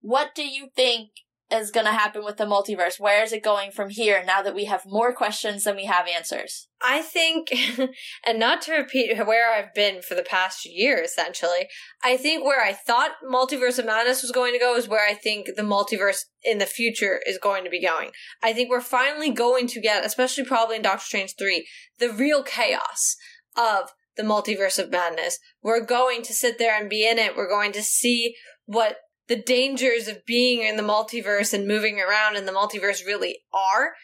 What 0.00 0.34
do 0.34 0.46
you 0.46 0.68
think 0.76 1.10
is 1.50 1.70
going 1.70 1.86
to 1.86 1.92
happen 1.92 2.24
with 2.24 2.36
the 2.36 2.44
multiverse? 2.44 2.98
Where 2.98 3.22
is 3.22 3.32
it 3.32 3.42
going 3.42 3.70
from 3.70 3.90
here 3.90 4.22
now 4.24 4.42
that 4.42 4.54
we 4.54 4.64
have 4.64 4.82
more 4.86 5.12
questions 5.12 5.64
than 5.64 5.76
we 5.76 5.84
have 5.84 6.06
answers? 6.08 6.68
I 6.82 7.02
think, 7.02 7.48
and 8.26 8.38
not 8.38 8.62
to 8.62 8.72
repeat 8.72 9.16
where 9.26 9.52
I've 9.52 9.74
been 9.74 10.02
for 10.02 10.14
the 10.14 10.22
past 10.22 10.64
year, 10.64 11.02
essentially, 11.02 11.68
I 12.02 12.16
think 12.16 12.44
where 12.44 12.62
I 12.62 12.72
thought 12.72 13.12
Multiverse 13.28 13.78
of 13.78 13.86
Madness 13.86 14.22
was 14.22 14.32
going 14.32 14.52
to 14.52 14.58
go 14.58 14.74
is 14.76 14.88
where 14.88 15.06
I 15.06 15.14
think 15.14 15.50
the 15.56 15.62
multiverse 15.62 16.24
in 16.42 16.58
the 16.58 16.66
future 16.66 17.20
is 17.26 17.38
going 17.38 17.64
to 17.64 17.70
be 17.70 17.82
going. 17.82 18.10
I 18.42 18.52
think 18.52 18.70
we're 18.70 18.80
finally 18.80 19.30
going 19.30 19.66
to 19.68 19.80
get, 19.80 20.04
especially 20.04 20.44
probably 20.44 20.76
in 20.76 20.82
Doctor 20.82 21.04
Strange 21.04 21.34
3, 21.38 21.66
the 21.98 22.12
real 22.12 22.42
chaos 22.42 23.16
of 23.56 23.90
the 24.16 24.22
multiverse 24.22 24.78
of 24.78 24.90
madness. 24.90 25.38
We're 25.62 25.84
going 25.84 26.22
to 26.22 26.32
sit 26.32 26.58
there 26.58 26.78
and 26.78 26.88
be 26.88 27.08
in 27.08 27.18
it. 27.18 27.36
We're 27.36 27.48
going 27.48 27.72
to 27.72 27.82
see 27.82 28.34
what 28.66 28.96
the 29.28 29.40
dangers 29.40 30.08
of 30.08 30.24
being 30.26 30.62
in 30.62 30.76
the 30.76 30.82
multiverse 30.82 31.52
and 31.52 31.66
moving 31.66 32.00
around 32.00 32.36
in 32.36 32.46
the 32.46 32.52
multiverse 32.52 33.04
really 33.04 33.40
are. 33.52 33.94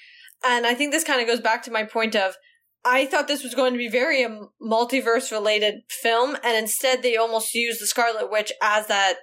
And 0.45 0.67
I 0.67 0.75
think 0.75 0.93
this 0.93 1.05
kind 1.05 1.21
of 1.21 1.27
goes 1.27 1.41
back 1.41 1.63
to 1.65 1.71
my 1.71 1.85
point 1.85 2.17
of 2.17 2.37
I 2.85 3.05
thought 3.07 3.29
this 3.29 3.45
was 3.45 3.55
going 3.55 3.73
to 3.73 3.79
be 3.79 3.89
very 3.89 4.25
um, 4.25 4.49
a 4.61 4.65
multiverse 4.65 5.31
related 5.31 5.83
film, 5.89 6.37
and 6.43 6.57
instead 6.57 7.03
they 7.03 7.17
almost 7.17 7.55
used 7.55 7.81
the 7.81 7.87
Scarlet 7.87 8.31
Witch 8.31 8.53
as 8.63 8.87
that. 8.87 9.17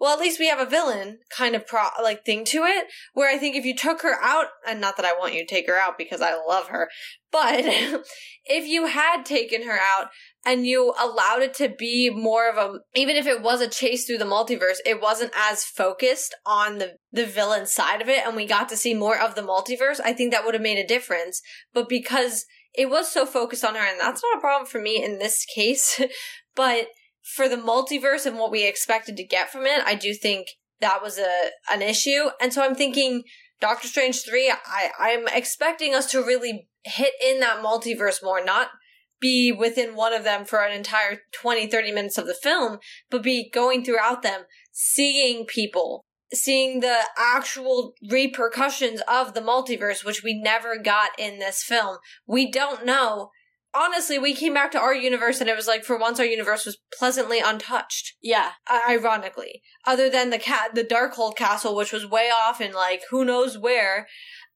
Well, 0.00 0.14
at 0.14 0.20
least 0.20 0.40
we 0.40 0.48
have 0.48 0.58
a 0.58 0.70
villain 0.70 1.18
kind 1.36 1.54
of 1.54 1.66
pro 1.66 1.82
like 2.02 2.24
thing 2.24 2.44
to 2.46 2.64
it. 2.64 2.86
Where 3.12 3.32
I 3.32 3.38
think 3.38 3.54
if 3.54 3.66
you 3.66 3.76
took 3.76 4.00
her 4.02 4.16
out, 4.22 4.46
and 4.66 4.80
not 4.80 4.96
that 4.96 5.04
I 5.06 5.12
want 5.12 5.34
you 5.34 5.40
to 5.40 5.46
take 5.46 5.68
her 5.68 5.78
out 5.78 5.98
because 5.98 6.22
I 6.22 6.34
love 6.34 6.68
her, 6.68 6.88
but 7.30 7.60
if 8.46 8.66
you 8.66 8.86
had 8.86 9.24
taken 9.24 9.66
her 9.66 9.78
out, 9.78 10.08
and 10.44 10.66
you 10.66 10.94
allowed 10.98 11.42
it 11.42 11.54
to 11.54 11.68
be 11.68 12.10
more 12.10 12.48
of 12.48 12.56
a 12.56 12.78
even 12.94 13.16
if 13.16 13.26
it 13.26 13.42
was 13.42 13.60
a 13.60 13.68
chase 13.68 14.06
through 14.06 14.18
the 14.18 14.24
multiverse 14.24 14.78
it 14.86 15.00
wasn't 15.00 15.32
as 15.36 15.64
focused 15.64 16.34
on 16.46 16.78
the 16.78 16.94
the 17.12 17.26
villain 17.26 17.66
side 17.66 18.00
of 18.00 18.08
it 18.08 18.26
and 18.26 18.36
we 18.36 18.46
got 18.46 18.68
to 18.68 18.76
see 18.76 18.94
more 18.94 19.18
of 19.18 19.34
the 19.34 19.42
multiverse 19.42 20.00
i 20.02 20.12
think 20.12 20.32
that 20.32 20.44
would 20.44 20.54
have 20.54 20.62
made 20.62 20.78
a 20.78 20.86
difference 20.86 21.42
but 21.74 21.88
because 21.88 22.46
it 22.74 22.88
was 22.88 23.10
so 23.10 23.26
focused 23.26 23.64
on 23.64 23.74
her 23.74 23.80
and 23.80 24.00
that's 24.00 24.22
not 24.22 24.38
a 24.38 24.40
problem 24.40 24.66
for 24.66 24.80
me 24.80 25.02
in 25.02 25.18
this 25.18 25.44
case 25.44 26.00
but 26.56 26.86
for 27.22 27.48
the 27.48 27.56
multiverse 27.56 28.26
and 28.26 28.38
what 28.38 28.50
we 28.50 28.66
expected 28.66 29.16
to 29.16 29.24
get 29.24 29.50
from 29.50 29.66
it 29.66 29.82
i 29.84 29.94
do 29.94 30.14
think 30.14 30.48
that 30.80 31.02
was 31.02 31.18
a 31.18 31.50
an 31.70 31.82
issue 31.82 32.30
and 32.40 32.52
so 32.52 32.62
i'm 32.62 32.74
thinking 32.74 33.22
doctor 33.60 33.88
strange 33.88 34.22
3 34.24 34.52
i 34.66 34.90
i'm 34.98 35.28
expecting 35.28 35.94
us 35.94 36.10
to 36.10 36.22
really 36.22 36.68
hit 36.84 37.12
in 37.24 37.40
that 37.40 37.62
multiverse 37.62 38.22
more 38.22 38.42
not 38.44 38.70
be 39.20 39.52
within 39.52 39.94
one 39.94 40.12
of 40.12 40.24
them 40.24 40.44
for 40.44 40.64
an 40.64 40.72
entire 40.72 41.20
20, 41.32 41.66
30 41.66 41.92
minutes 41.92 42.18
of 42.18 42.26
the 42.26 42.34
film, 42.34 42.78
but 43.10 43.22
be 43.22 43.50
going 43.50 43.84
throughout 43.84 44.22
them, 44.22 44.42
seeing 44.72 45.44
people, 45.44 46.04
seeing 46.32 46.80
the 46.80 47.00
actual 47.16 47.94
repercussions 48.08 49.02
of 49.06 49.34
the 49.34 49.40
multiverse, 49.40 50.04
which 50.04 50.24
we 50.24 50.40
never 50.40 50.78
got 50.78 51.10
in 51.18 51.38
this 51.38 51.62
film. 51.62 51.98
We 52.26 52.50
don't 52.50 52.86
know. 52.86 53.30
Honestly, 53.74 54.18
we 54.18 54.34
came 54.34 54.54
back 54.54 54.72
to 54.72 54.80
our 54.80 54.94
universe 54.94 55.40
and 55.40 55.48
it 55.48 55.56
was 55.56 55.68
like 55.68 55.84
for 55.84 55.96
once 55.96 56.18
our 56.18 56.26
universe 56.26 56.66
was 56.66 56.78
pleasantly 56.98 57.38
untouched. 57.38 58.16
Yeah. 58.20 58.52
Ironically. 58.88 59.62
Other 59.86 60.10
than 60.10 60.30
the 60.30 60.38
cat, 60.38 60.74
the 60.74 60.84
Darkhold 60.84 61.36
castle, 61.36 61.76
which 61.76 61.92
was 61.92 62.06
way 62.06 62.30
off 62.30 62.60
in 62.60 62.72
like 62.72 63.02
who 63.10 63.24
knows 63.24 63.56
where. 63.56 64.08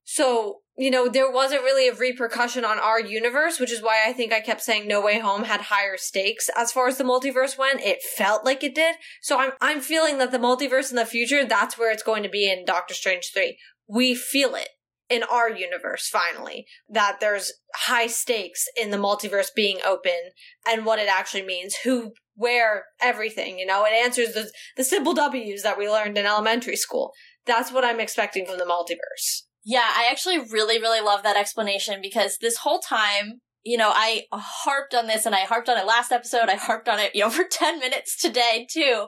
So 0.05 0.61
you 0.77 0.91
know, 0.91 1.09
there 1.09 1.31
wasn't 1.31 1.63
really 1.63 1.89
a 1.89 1.95
repercussion 1.95 2.65
on 2.65 2.81
our 2.81 3.01
universe, 3.01 3.61
which 3.61 3.71
is 3.71 3.81
why 3.81 4.05
I 4.07 4.13
think 4.13 4.33
I 4.33 4.41
kept 4.41 4.61
saying 4.61 4.89
No 4.89 5.01
Way 5.01 5.21
Home 5.21 5.45
had 5.45 5.63
higher 5.63 5.97
stakes 5.97 6.51
as 6.57 6.73
far 6.73 6.89
as 6.89 6.99
the 6.99 7.05
multiverse 7.05 7.57
went. 7.57 7.81
It 7.81 8.03
felt 8.03 8.45
like 8.45 8.65
it 8.65 8.75
did. 8.75 8.97
So 9.23 9.39
I'm 9.39 9.53
I'm 9.61 9.81
feeling 9.81 10.19
that 10.19 10.33
the 10.33 10.39
multiverse 10.39 10.91
in 10.91 10.97
the 10.97 11.07
future, 11.07 11.45
that's 11.45 11.79
where 11.79 11.93
it's 11.93 12.03
going 12.03 12.25
to 12.25 12.29
be 12.29 12.51
in 12.51 12.65
Doctor 12.65 12.93
Strange 12.93 13.31
3. 13.33 13.57
We 13.87 14.15
feel 14.15 14.57
it 14.57 14.71
in 15.15 15.23
our 15.25 15.51
universe 15.51 16.09
finally 16.09 16.67
that 16.89 17.19
there's 17.21 17.53
high 17.75 18.07
stakes 18.07 18.67
in 18.77 18.91
the 18.91 18.97
multiverse 18.97 19.49
being 19.55 19.79
open 19.87 20.31
and 20.67 20.85
what 20.85 20.99
it 20.99 21.09
actually 21.09 21.45
means 21.45 21.75
who 21.85 22.13
where 22.35 22.85
everything 23.01 23.59
you 23.59 23.67
know 23.67 23.85
it 23.85 23.93
answers 23.93 24.35
the 24.35 24.51
the 24.77 24.85
simple 24.85 25.15
w's 25.15 25.63
that 25.63 25.79
we 25.79 25.89
learned 25.89 26.19
in 26.19 26.27
elementary 26.27 26.77
school 26.77 27.13
that's 27.47 27.71
what 27.71 27.85
i'm 27.85 28.01
expecting 28.01 28.45
from 28.45 28.59
the 28.59 28.65
multiverse 28.65 29.45
yeah, 29.65 29.91
I 29.97 30.09
actually 30.11 30.39
really, 30.39 30.79
really 30.79 31.01
love 31.01 31.23
that 31.23 31.39
explanation 31.39 32.01
because 32.03 32.37
this 32.39 32.59
whole 32.59 32.81
time, 32.81 33.41
you 33.65 33.79
know, 33.79 33.91
I 33.93 34.25
harped 34.31 34.95
on 34.95 35.07
this 35.07 35.25
and 35.25 35.35
I 35.35 35.41
harped 35.41 35.71
on 35.71 35.79
it 35.79 35.87
last 35.87 36.13
episode. 36.13 36.51
I 36.51 36.57
harped 36.57 36.89
on 36.89 36.99
it, 36.99 37.13
you 37.15 37.23
know, 37.23 37.31
for 37.31 37.45
10 37.51 37.79
minutes 37.81 38.21
today 38.21 38.67
too. 38.71 39.07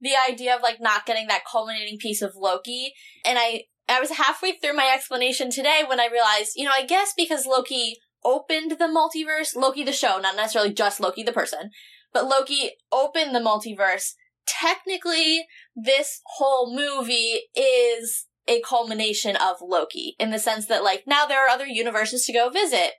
The 0.00 0.12
idea 0.28 0.56
of 0.56 0.62
like 0.62 0.80
not 0.80 1.06
getting 1.06 1.26
that 1.28 1.44
culminating 1.50 1.98
piece 1.98 2.22
of 2.22 2.32
Loki. 2.34 2.94
And 3.24 3.38
I, 3.38 3.64
I 3.88 4.00
was 4.00 4.10
halfway 4.10 4.52
through 4.52 4.74
my 4.74 4.90
explanation 4.94 5.50
today 5.50 5.82
when 5.86 6.00
I 6.00 6.08
realized, 6.12 6.52
you 6.56 6.64
know, 6.64 6.72
I 6.74 6.84
guess 6.84 7.12
because 7.16 7.46
Loki 7.46 7.96
opened 8.24 8.72
the 8.72 8.84
multiverse, 8.86 9.56
Loki 9.56 9.84
the 9.84 9.92
show, 9.92 10.18
not 10.18 10.36
necessarily 10.36 10.72
just 10.72 11.00
Loki 11.00 11.22
the 11.22 11.32
person, 11.32 11.70
but 12.12 12.26
Loki 12.26 12.72
opened 12.92 13.34
the 13.34 13.40
multiverse. 13.40 14.12
Technically, 14.46 15.46
this 15.76 16.20
whole 16.36 16.74
movie 16.74 17.42
is 17.54 18.26
a 18.46 18.60
culmination 18.62 19.36
of 19.36 19.56
Loki 19.60 20.16
in 20.18 20.30
the 20.30 20.38
sense 20.38 20.66
that 20.66 20.82
like 20.82 21.04
now 21.06 21.26
there 21.26 21.44
are 21.44 21.50
other 21.50 21.66
universes 21.66 22.24
to 22.24 22.32
go 22.32 22.48
visit. 22.48 22.92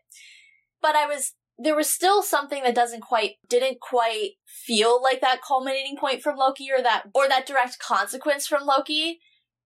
But 0.82 0.96
I 0.96 1.06
was 1.06 1.34
there 1.62 1.76
was 1.76 1.90
still 1.90 2.22
something 2.24 2.64
that 2.64 2.76
doesn't 2.76 3.02
quite 3.02 3.34
didn't 3.50 3.82
quite 3.82 4.32
feel 4.46 5.02
like 5.02 5.22
that 5.22 5.42
culminating 5.46 5.98
point 5.98 6.22
from 6.22 6.38
Loki 6.38 6.70
or 6.72 6.82
that 6.82 7.04
or 7.14 7.28
that 7.28 7.46
direct 7.46 7.80
consequence 7.80 8.48
from 8.48 8.66
Loki. 8.66 9.20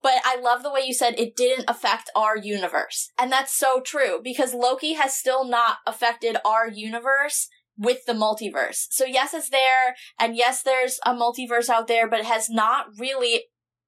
But 0.04 0.16
I 0.26 0.40
love 0.40 0.62
the 0.62 0.72
way 0.72 0.82
you 0.86 0.94
said 0.94 1.16
it 1.18 1.36
didn't 1.36 1.70
affect 1.70 2.12
our 2.16 2.38
universe. 2.38 3.10
And 3.18 3.32
that's 3.32 3.58
so 3.58 3.80
true 3.80 4.20
because 4.22 4.54
Loki 4.54 4.94
has 4.94 5.16
still 5.16 5.46
not 5.46 5.78
affected 5.88 6.38
our 6.46 6.68
universe 6.68 7.48
with 7.78 8.06
the 8.06 8.14
multiverse. 8.14 8.86
So 8.92 9.06
yes, 9.06 9.34
it's 9.34 9.50
there, 9.50 9.96
and 10.20 10.36
yes, 10.36 10.62
there's 10.62 11.00
a 11.06 11.14
multiverse 11.14 11.70
out 11.70 11.88
there, 11.88 12.08
but 12.08 12.20
it 12.20 12.26
has 12.26 12.50
not 12.50 12.88
really 13.00 13.46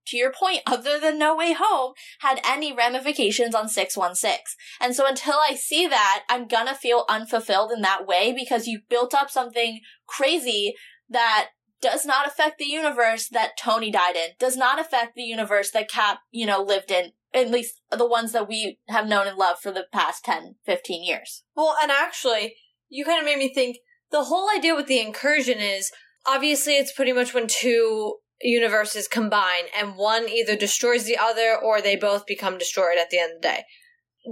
to 0.08 0.18
your 0.18 0.32
point, 0.32 0.62
other 0.68 1.00
than 1.00 1.20
No 1.20 1.36
Way 1.36 1.54
Home, 1.58 1.94
had 2.20 2.40
any 2.46 2.74
ramifications 2.74 3.56
on 3.56 3.68
616. 3.68 4.40
And 4.80 4.96
so 4.96 5.08
until 5.08 5.36
I 5.36 5.56
see 5.56 5.88
that, 5.88 6.24
I'm 6.30 6.48
gonna 6.48 6.76
feel 6.76 7.06
unfulfilled 7.10 7.72
in 7.72 7.82
that 7.82 8.08
way 8.08 8.34
because 8.34 8.68
you 8.68 8.80
built 8.90 9.14
up 9.14 9.30
something 9.30 9.82
crazy 10.08 10.76
that 11.10 11.50
does 11.82 12.06
not 12.06 12.28
affect 12.28 12.58
the 12.58 12.66
universe 12.66 13.28
that 13.30 13.58
Tony 13.58 13.92
died 13.92 14.16
in, 14.16 14.30
does 14.40 14.58
not 14.58 14.80
affect 14.80 15.16
the 15.16 15.24
universe 15.24 15.72
that 15.72 15.90
Cap, 15.90 16.20
you 16.32 16.46
know, 16.46 16.62
lived 16.62 16.92
in, 16.92 17.12
at 17.34 17.52
least 17.52 17.82
the 17.92 18.08
ones 18.08 18.32
that 18.32 18.48
we 18.48 18.80
have 18.88 19.08
known 19.08 19.28
and 19.28 19.38
loved 19.38 19.62
for 19.62 19.72
the 19.72 19.86
past 19.92 20.26
10, 20.26 20.56
15 20.66 21.04
years. 21.04 21.44
Well, 21.56 21.76
and 21.82 21.92
actually, 21.92 22.56
you 22.90 23.06
kind 23.06 23.20
of 23.20 23.26
made 23.26 23.38
me 23.38 23.54
think 23.54 23.78
the 24.12 24.26
whole 24.26 24.50
idea 24.56 24.76
with 24.76 24.88
the 24.88 25.00
incursion 25.00 25.60
is 25.60 25.92
obviously 26.26 26.78
it's 26.78 26.94
pretty 26.94 27.14
much 27.14 27.34
when 27.34 27.48
two 27.48 28.16
universes 28.42 29.08
combine 29.08 29.66
and 29.78 29.96
one 29.96 30.28
either 30.30 30.56
destroys 30.56 31.06
the 31.06 31.18
other 31.18 31.56
or 31.62 31.82
they 31.82 31.96
both 31.96 32.26
become 32.26 32.58
destroyed 32.58 32.98
at 33.00 33.10
the 33.10 33.20
end 33.20 33.34
of 33.36 33.42
the 33.42 33.48
day. 33.48 33.64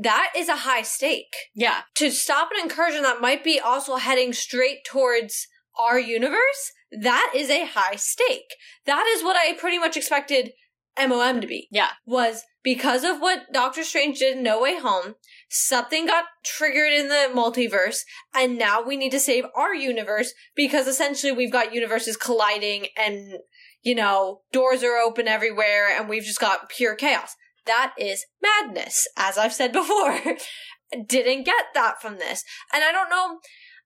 That 0.02 0.34
is 0.36 0.50
a 0.50 0.58
high 0.58 0.82
stake. 0.82 1.34
Yeah. 1.54 1.82
To 1.96 2.10
stop 2.10 2.50
an 2.56 2.64
incursion 2.64 3.04
that 3.04 3.22
might 3.22 3.44
be 3.44 3.60
also 3.60 3.98
heading 3.98 4.34
straight 4.34 4.84
towards 4.86 5.48
our 5.78 6.00
universe, 6.00 6.72
that 7.02 7.34
is 7.36 7.50
a 7.50 7.66
high 7.66 7.96
stake. 7.96 8.56
That 8.86 9.06
is 9.16 9.24
what 9.24 9.36
I 9.36 9.54
pretty 9.54 9.80
much 9.80 9.98
expected 9.98 10.52
MOM 10.98 11.42
to 11.42 11.48
be. 11.48 11.68
Yeah. 11.72 11.90
Was 12.06 12.44
because 12.64 13.04
of 13.04 13.20
what 13.20 13.52
Doctor 13.52 13.84
Strange 13.84 14.20
did 14.20 14.38
in 14.38 14.44
No 14.44 14.62
Way 14.62 14.80
Home, 14.80 15.16
something 15.50 16.06
got 16.06 16.26
triggered 16.46 16.94
in 16.94 17.10
the 17.10 17.30
multiverse, 17.34 18.02
and 18.34 18.58
now 18.58 18.82
we 18.82 18.96
need 18.96 19.12
to 19.12 19.20
save 19.20 19.46
our 19.56 19.74
universe 19.74 20.34
because 20.56 20.88
essentially 20.88 21.32
we've 21.32 21.52
got 21.52 21.74
universes 21.74 22.16
colliding 22.16 22.88
and, 22.96 23.40
you 23.82 23.96
know, 23.96 24.42
doors 24.52 24.84
are 24.84 24.98
open 24.98 25.28
everywhere 25.28 25.90
and 25.90 26.08
we've 26.08 26.24
just 26.24 26.40
got 26.40 26.70
pure 26.70 26.96
chaos. 26.96 27.36
That 27.66 27.94
is 27.98 28.26
madness, 28.42 29.08
as 29.18 29.38
I've 29.38 29.54
said 29.54 29.72
before. 29.74 30.20
Didn't 31.08 31.44
get 31.46 31.66
that 31.74 32.02
from 32.02 32.18
this. 32.18 32.44
And 32.74 32.84
I 32.84 32.92
don't 32.92 33.10
know, 33.10 33.40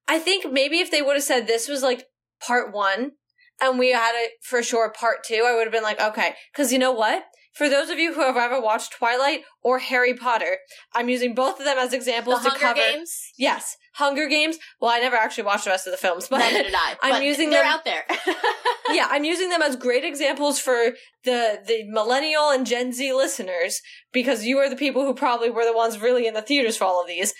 I 0.08 0.20
think 0.20 0.52
maybe 0.52 0.80
if 0.80 0.92
they 0.92 1.02
would 1.02 1.16
have 1.16 1.24
said 1.24 1.48
this 1.48 1.68
was 1.68 1.84
like 1.84 2.06
part 2.46 2.74
one 2.74 3.12
and 3.62 3.80
we 3.80 3.92
had 3.92 4.14
it 4.16 4.32
for 4.42 4.62
sure 4.62 4.92
part 4.92 5.24
two, 5.26 5.44
I 5.48 5.56
would 5.56 5.64
have 5.64 5.72
been 5.74 5.84
like, 5.84 6.00
okay. 6.00 6.34
Cause 6.56 6.72
you 6.72 6.80
know 6.80 6.92
what? 6.92 7.24
For 7.54 7.70
those 7.70 7.90
of 7.90 7.98
you 7.98 8.14
who 8.14 8.22
have 8.22 8.38
ever 8.38 8.62
watched 8.62 8.94
Twilight 8.94 9.42
or 9.64 9.80
Harry 9.80 10.14
Potter, 10.14 10.58
I'm 10.94 11.10
using 11.10 11.34
both 11.34 11.58
of 11.60 11.66
them 11.66 11.80
as 11.80 11.92
examples 11.92 12.44
the 12.44 12.52
to 12.52 12.58
Hunger 12.60 12.64
cover. 12.82 12.94
Games. 12.94 13.20
Yes, 13.36 13.76
Hunger 13.96 14.28
Games. 14.28 14.60
Well, 14.80 14.92
I 14.92 15.00
never 15.00 15.16
actually 15.16 15.46
watched 15.46 15.64
the 15.64 15.72
rest 15.72 15.88
of 15.88 15.92
the 15.92 15.98
films, 15.98 16.28
but 16.30 16.38
Neither 16.38 16.62
did 16.62 16.76
I. 16.76 16.96
I'm 17.02 17.24
using 17.24 17.50
they're 17.50 17.64
them- 17.64 17.74
out 17.74 17.84
there. 17.84 18.06
yeah, 18.92 19.08
I'm 19.10 19.24
using 19.24 19.50
them 19.50 19.64
as 19.64 19.76
great 19.76 20.04
examples 20.06 20.60
for 20.60 20.92
the 21.24 21.60
the 21.66 21.84
millennial 21.90 22.52
and 22.52 22.64
Gen 22.68 22.94
Z 22.94 23.12
listeners 23.12 23.82
because 24.14 24.46
you 24.46 24.60
are 24.60 24.70
the 24.70 24.76
people 24.76 25.04
who 25.04 25.16
probably 25.16 25.50
were 25.50 25.66
the 25.66 25.74
ones 25.74 26.00
really 26.00 26.28
in 26.28 26.36
the 26.36 26.44
theaters 26.44 26.78
for 26.78 26.84
all 26.84 27.02
of 27.02 27.08
these. 27.08 27.34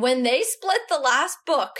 When 0.00 0.22
they 0.22 0.42
split 0.42 0.82
the 0.88 1.00
last 1.00 1.38
book 1.44 1.72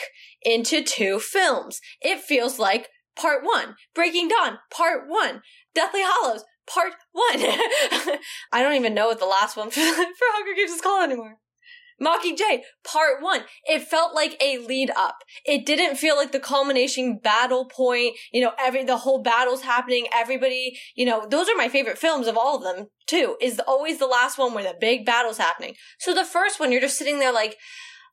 into 0.42 0.83
two 0.83 1.20
films, 1.20 1.81
it 2.00 2.18
feels 2.18 2.59
like 2.59 2.88
part 3.14 3.44
one, 3.44 3.76
Breaking 3.94 4.26
Dawn, 4.26 4.59
part 4.72 5.02
one, 5.07 5.40
Deathly 5.72 6.00
Hallows, 6.02 6.42
part 6.68 6.94
one. 7.12 7.37
I 8.52 8.61
don't 8.61 8.74
even 8.74 8.92
know 8.92 9.07
what 9.07 9.20
the 9.20 9.24
last 9.24 9.57
one 9.57 9.70
for, 9.70 9.74
for 9.81 9.85
Hunger 9.85 10.57
Games 10.57 10.72
is 10.72 10.81
called 10.81 11.04
anymore. 11.04 11.37
Mockingjay, 12.02 12.62
part 12.83 13.22
one. 13.22 13.42
It 13.64 13.83
felt 13.83 14.16
like 14.16 14.37
a 14.42 14.59
lead 14.59 14.90
up. 14.96 15.18
It 15.46 15.64
didn't 15.64 15.94
feel 15.94 16.16
like 16.16 16.33
the 16.33 16.40
culmination 16.40 17.20
battle 17.22 17.66
point. 17.66 18.16
You 18.33 18.40
know, 18.40 18.52
every, 18.59 18.83
the 18.83 18.98
whole 18.98 19.22
battle's 19.22 19.62
happening. 19.62 20.09
Everybody, 20.12 20.76
you 20.96 21.07
know, 21.07 21.24
those 21.31 21.48
are 21.48 21.57
my 21.57 21.68
favorite 21.68 21.98
films 21.98 22.26
of 22.26 22.37
all 22.37 22.57
of 22.57 22.64
them 22.64 22.88
too, 23.07 23.37
is 23.40 23.61
always 23.61 23.98
the 24.00 24.07
last 24.07 24.38
one 24.38 24.54
where 24.54 24.64
the 24.64 24.74
big 24.81 25.07
battle's 25.07 25.38
happening. 25.38 25.76
So 26.00 26.12
the 26.12 26.24
first 26.24 26.59
one, 26.59 26.72
you're 26.72 26.81
just 26.81 26.98
sitting 26.98 27.20
there 27.20 27.33
like, 27.33 27.57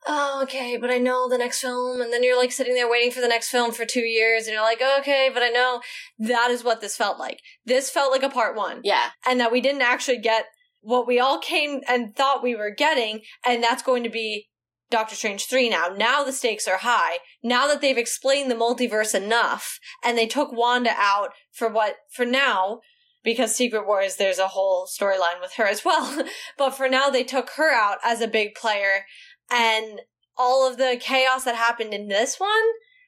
oh, 0.08 0.39
okay, 0.43 0.77
but 0.77 0.91
I 0.91 0.97
know 0.97 1.27
the 1.29 1.38
next 1.38 1.62
film. 1.62 2.01
And 2.01 2.12
then 2.12 2.23
you're 2.23 2.38
like 2.38 2.51
sitting 2.51 2.73
there 2.73 2.89
waiting 2.89 3.12
for 3.12 3.21
the 3.21 3.27
next 3.27 3.49
film 3.49 3.71
for 3.71 3.86
two 3.86 4.05
years 4.05 4.45
and 4.45 4.53
you're 4.53 4.62
like, 4.62 4.81
okay, 4.99 5.29
but 5.34 5.43
I 5.43 5.49
know 5.49 5.81
that 6.19 6.51
is 6.51 6.63
what 6.63 6.81
this 6.81 6.95
felt 6.95 7.19
like. 7.19 7.41
This 7.65 7.89
felt 7.89 8.12
like 8.12 8.23
a 8.23 8.29
part 8.29 8.55
one 8.55 8.81
yeah. 8.84 9.10
and 9.27 9.39
that 9.39 9.51
we 9.51 9.62
didn't 9.62 9.81
actually 9.81 10.19
get 10.19 10.45
what 10.81 11.08
we 11.08 11.19
all 11.19 11.39
came 11.39 11.81
and 11.88 12.15
thought 12.15 12.43
we 12.43 12.55
were 12.55 12.69
getting, 12.69 13.21
and 13.43 13.63
that's 13.63 13.81
going 13.81 14.03
to 14.03 14.10
be 14.10 14.49
Doctor 14.91 15.15
Strange 15.15 15.47
3 15.47 15.69
now. 15.69 15.88
Now 15.88 16.23
the 16.23 16.31
stakes 16.31 16.67
are 16.67 16.77
high. 16.77 17.17
Now 17.43 17.67
that 17.67 17.81
they've 17.81 17.97
explained 17.97 18.51
the 18.51 18.55
multiverse 18.55 19.15
enough, 19.15 19.79
and 20.03 20.15
they 20.15 20.27
took 20.27 20.51
Wanda 20.51 20.91
out 20.95 21.31
for 21.51 21.67
what, 21.67 21.95
for 22.12 22.23
now, 22.23 22.81
because 23.23 23.55
Secret 23.55 23.88
Wars, 23.88 24.17
there's 24.17 24.38
a 24.38 24.49
whole 24.49 24.86
storyline 24.86 25.41
with 25.41 25.53
her 25.53 25.65
as 25.65 25.84
well. 25.84 26.23
but 26.58 26.75
for 26.75 26.88
now, 26.88 27.10
they 27.10 27.23
took 27.23 27.49
her 27.58 27.73
out 27.73 27.97
as 28.03 28.21
a 28.21 28.27
big 28.27 28.53
player, 28.53 29.05
and 29.51 30.01
all 30.38 30.69
of 30.69 30.77
the 30.77 30.97
chaos 30.99 31.43
that 31.45 31.55
happened 31.55 31.93
in 31.93 32.08
this 32.08 32.39
one 32.39 32.49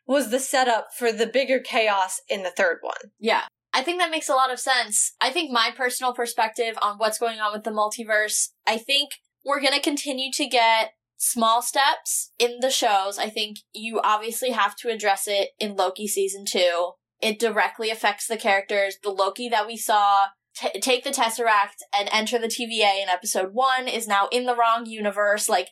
was 0.06 0.30
the 0.30 0.40
setup 0.40 0.88
for 0.98 1.12
the 1.12 1.28
bigger 1.28 1.60
chaos 1.60 2.22
in 2.30 2.44
the 2.44 2.52
third 2.52 2.78
one. 2.82 3.12
Yeah. 3.20 3.44
I 3.74 3.84
think 3.84 4.00
that 4.00 4.12
makes 4.12 4.30
a 4.30 4.34
lot 4.34 4.52
of 4.52 4.60
sense. 4.60 5.14
I 5.22 5.30
think 5.30 5.52
my 5.52 5.72
personal 5.76 6.14
perspective 6.14 6.78
on 6.82 6.98
what's 6.98 7.20
going 7.20 7.40
on 7.40 7.52
with 7.54 7.64
the 7.64 7.72
multiverse, 7.72 8.50
I 8.66 8.78
think 8.78 9.12
we're 9.46 9.62
going 9.62 9.74
to 9.74 9.82
continue 9.82 10.32
to 10.34 10.48
get 10.48 10.94
small 11.18 11.62
steps 11.62 12.32
in 12.40 12.60
the 12.62 12.70
shows. 12.70 13.18
I 13.18 13.30
think 13.30 13.58
you 13.74 14.00
obviously 14.04 14.52
have 14.52 14.76
to 14.78 14.90
address 14.90 15.28
it 15.28 15.50
in 15.60 15.76
Loki 15.76 16.08
season 16.08 16.46
two. 16.46 16.92
It 17.22 17.40
directly 17.40 17.90
affects 17.90 18.28
the 18.28 18.38
characters. 18.38 18.98
The 19.04 19.10
Loki 19.10 19.50
that 19.50 19.68
we 19.68 19.78
saw 19.78 20.28
t- 20.56 20.80
take 20.80 21.04
the 21.04 21.10
Tesseract 21.10 21.84
and 21.98 22.10
enter 22.12 22.38
the 22.38 22.48
TVA 22.48 23.02
in 23.02 23.10
episode 23.10 23.54
one 23.54 23.88
is 23.88 24.08
now 24.08 24.28
in 24.32 24.46
the 24.46 24.56
wrong 24.56 24.86
universe. 24.86 25.50
Like, 25.50 25.70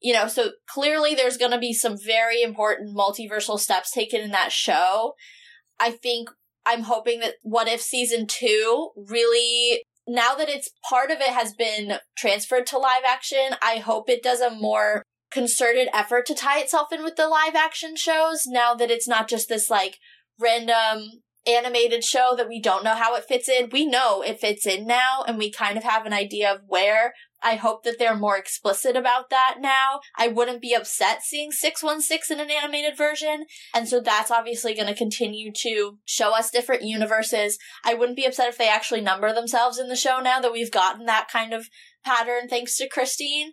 you 0.00 0.12
know, 0.12 0.28
so 0.28 0.50
clearly 0.68 1.14
there's 1.14 1.36
going 1.36 1.52
to 1.52 1.58
be 1.58 1.72
some 1.72 1.96
very 1.98 2.42
important 2.42 2.96
multiversal 2.96 3.58
steps 3.58 3.90
taken 3.90 4.20
in 4.20 4.30
that 4.30 4.52
show. 4.52 5.14
I 5.80 5.90
think 5.90 6.28
I'm 6.64 6.82
hoping 6.82 7.20
that 7.20 7.34
What 7.42 7.68
If 7.68 7.80
season 7.80 8.26
two 8.26 8.90
really, 8.96 9.82
now 10.06 10.34
that 10.34 10.48
it's 10.48 10.70
part 10.88 11.10
of 11.10 11.20
it 11.20 11.30
has 11.30 11.54
been 11.54 11.98
transferred 12.16 12.66
to 12.68 12.78
live 12.78 13.02
action, 13.06 13.56
I 13.62 13.76
hope 13.76 14.08
it 14.08 14.22
does 14.22 14.40
a 14.40 14.50
more 14.50 15.02
concerted 15.32 15.88
effort 15.92 16.26
to 16.26 16.34
tie 16.34 16.60
itself 16.60 16.92
in 16.92 17.02
with 17.02 17.16
the 17.16 17.28
live 17.28 17.54
action 17.54 17.96
shows 17.96 18.46
now 18.46 18.74
that 18.74 18.90
it's 18.90 19.08
not 19.08 19.28
just 19.28 19.48
this 19.48 19.68
like 19.68 19.98
random 20.40 21.22
animated 21.46 22.02
show 22.02 22.34
that 22.36 22.48
we 22.48 22.60
don't 22.60 22.84
know 22.84 22.94
how 22.94 23.14
it 23.14 23.24
fits 23.24 23.48
in. 23.48 23.70
We 23.70 23.86
know 23.86 24.22
it 24.22 24.40
fits 24.40 24.66
in 24.66 24.86
now 24.86 25.24
and 25.26 25.38
we 25.38 25.50
kind 25.50 25.76
of 25.76 25.84
have 25.84 26.06
an 26.06 26.12
idea 26.12 26.52
of 26.52 26.62
where. 26.66 27.14
I 27.42 27.54
hope 27.54 27.84
that 27.84 27.98
they're 27.98 28.16
more 28.16 28.36
explicit 28.36 28.96
about 28.96 29.30
that 29.30 29.56
now. 29.60 30.00
I 30.16 30.28
wouldn't 30.28 30.62
be 30.62 30.74
upset 30.74 31.22
seeing 31.22 31.52
616 31.52 32.38
in 32.38 32.44
an 32.44 32.50
animated 32.50 32.96
version. 32.96 33.44
And 33.74 33.88
so 33.88 34.00
that's 34.00 34.30
obviously 34.30 34.74
going 34.74 34.88
to 34.88 34.94
continue 34.94 35.52
to 35.62 35.98
show 36.04 36.34
us 36.34 36.50
different 36.50 36.82
universes. 36.82 37.58
I 37.84 37.94
wouldn't 37.94 38.16
be 38.16 38.24
upset 38.24 38.48
if 38.48 38.58
they 38.58 38.68
actually 38.68 39.02
number 39.02 39.32
themselves 39.32 39.78
in 39.78 39.88
the 39.88 39.96
show 39.96 40.18
now 40.20 40.40
that 40.40 40.52
we've 40.52 40.72
gotten 40.72 41.06
that 41.06 41.28
kind 41.30 41.52
of 41.52 41.68
pattern 42.04 42.48
thanks 42.48 42.76
to 42.78 42.88
Christine. 42.88 43.52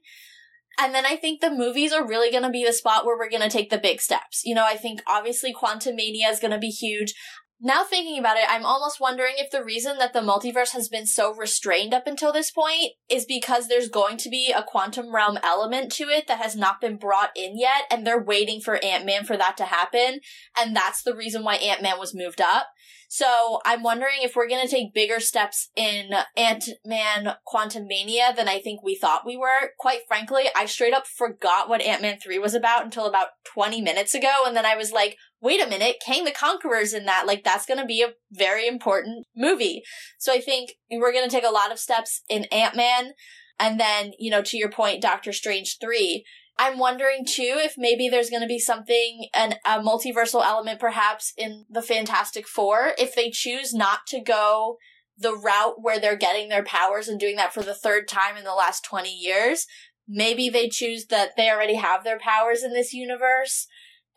And 0.80 0.96
then 0.96 1.06
I 1.06 1.16
think 1.16 1.40
the 1.40 1.52
movies 1.52 1.94
are 1.94 2.08
really 2.08 2.32
going 2.32 2.44
to 2.44 2.50
be 2.50 2.66
the 2.66 2.74
spot 2.74 3.06
where 3.06 3.18
we're 3.18 3.30
going 3.30 3.44
to 3.44 3.50
take 3.50 3.70
the 3.70 3.78
big 3.78 4.02
steps. 4.02 4.42
You 4.44 4.56
know, 4.56 4.66
I 4.66 4.76
think 4.76 5.02
obviously 5.08 5.54
Quantumania 5.54 6.32
is 6.32 6.40
going 6.40 6.52
to 6.52 6.58
be 6.58 6.70
huge. 6.70 7.14
Now 7.66 7.86
thinking 7.86 8.20
about 8.20 8.36
it, 8.36 8.44
I'm 8.50 8.66
almost 8.66 9.00
wondering 9.00 9.36
if 9.38 9.50
the 9.50 9.64
reason 9.64 9.98
that 9.98 10.12
the 10.12 10.20
multiverse 10.20 10.72
has 10.72 10.90
been 10.90 11.06
so 11.06 11.34
restrained 11.34 11.94
up 11.94 12.06
until 12.06 12.34
this 12.34 12.52
point 12.52 12.92
is 13.10 13.24
because 13.24 13.70
there's 13.70 13.88
going 13.88 14.18
to 14.18 14.30
be 14.30 14.54
a 14.54 14.62
quantum 14.62 15.16
realm 15.16 15.40
element 15.42 15.90
to 15.94 16.10
it 16.10 16.28
that 16.28 16.40
has 16.40 16.58
not 16.58 16.82
been 16.82 16.98
brought 16.98 17.30
in 17.38 17.58
yet, 17.58 17.84
and 17.90 18.06
they're 18.06 18.22
waiting 18.22 18.60
for 18.60 18.84
Ant-Man 18.84 19.24
for 19.24 19.38
that 19.38 19.56
to 19.56 19.64
happen, 19.64 20.20
and 20.60 20.76
that's 20.76 21.04
the 21.04 21.16
reason 21.16 21.46
why 21.46 21.56
Ant-Man 21.56 21.98
was 21.98 22.14
moved 22.14 22.42
up. 22.42 22.68
So 23.16 23.60
I'm 23.64 23.84
wondering 23.84 24.24
if 24.24 24.36
we're 24.36 24.50
gonna 24.50 24.68
take 24.68 24.92
bigger 24.92 25.20
steps 25.20 25.70
in 25.76 26.10
Ant-Man 26.36 27.36
Quantumania 27.48 28.36
than 28.36 28.48
I 28.48 28.58
think 28.58 28.82
we 28.82 28.96
thought 28.96 29.24
we 29.24 29.38
were. 29.38 29.74
Quite 29.78 30.08
frankly, 30.08 30.46
I 30.56 30.66
straight 30.66 30.96
up 30.96 31.06
forgot 31.06 31.70
what 31.70 31.84
Ant-Man 31.84 32.18
3 32.20 32.40
was 32.40 32.56
about 32.56 32.84
until 32.84 33.06
about 33.06 33.28
20 33.44 33.82
minutes 33.82 34.16
ago, 34.16 34.46
and 34.48 34.58
then 34.58 34.66
I 34.66 34.76
was 34.76 34.92
like, 34.92 35.18
wait 35.40 35.62
a 35.62 35.70
minute, 35.70 35.98
Kang 36.04 36.24
the 36.24 36.32
Conqueror's 36.32 36.92
in 36.92 37.06
that. 37.06 37.28
Like, 37.28 37.44
that's 37.44 37.68
gonna 37.68 37.86
be 37.86 38.02
a 38.02 38.16
very 38.32 38.68
important 38.68 39.28
movie. 39.36 39.84
So 40.18 40.34
I 40.34 40.42
think 40.42 40.72
we're 40.90 41.14
gonna 41.14 41.30
take 41.30 41.46
a 41.46 41.52
lot 41.52 41.72
of 41.72 41.78
steps 41.78 42.24
in 42.30 42.46
Ant-Man, 42.46 43.14
and 43.60 43.80
then, 43.80 44.14
you 44.18 44.32
know, 44.32 44.42
to 44.42 44.58
your 44.58 44.72
point, 44.72 45.04
Doctor 45.04 45.32
Strange 45.34 45.78
3. 45.80 46.26
I'm 46.58 46.78
wondering 46.78 47.26
too 47.26 47.58
if 47.58 47.74
maybe 47.78 48.10
there's 48.10 48.30
going 48.30 48.42
to 48.42 48.48
be 48.48 48.60
something, 48.60 49.28
an, 49.34 49.56
a 49.66 49.80
multiversal 49.80 50.46
element 50.46 50.80
perhaps 50.80 51.34
in 51.38 51.66
the 51.70 51.82
Fantastic 51.82 52.48
Four, 52.48 52.94
if 52.98 53.16
they 53.16 53.32
choose 53.32 53.74
not 53.74 54.00
to 54.08 54.22
go 54.22 54.78
the 55.18 55.36
route 55.36 55.76
where 55.82 56.00
they're 56.00 56.16
getting 56.16 56.50
their 56.50 56.64
powers 56.64 57.08
and 57.08 57.20
doing 57.20 57.36
that 57.36 57.54
for 57.54 57.64
the 57.64 57.74
third 57.74 58.08
time 58.08 58.38
in 58.38 58.44
the 58.44 58.54
last 58.54 58.84
20 58.84 59.10
years. 59.10 59.66
Maybe 60.08 60.50
they 60.50 60.70
choose 60.70 61.08
that 61.08 61.32
they 61.38 61.50
already 61.50 61.76
have 61.76 62.04
their 62.04 62.20
powers 62.20 62.64
in 62.64 62.74
this 62.74 62.94
universe 62.94 63.68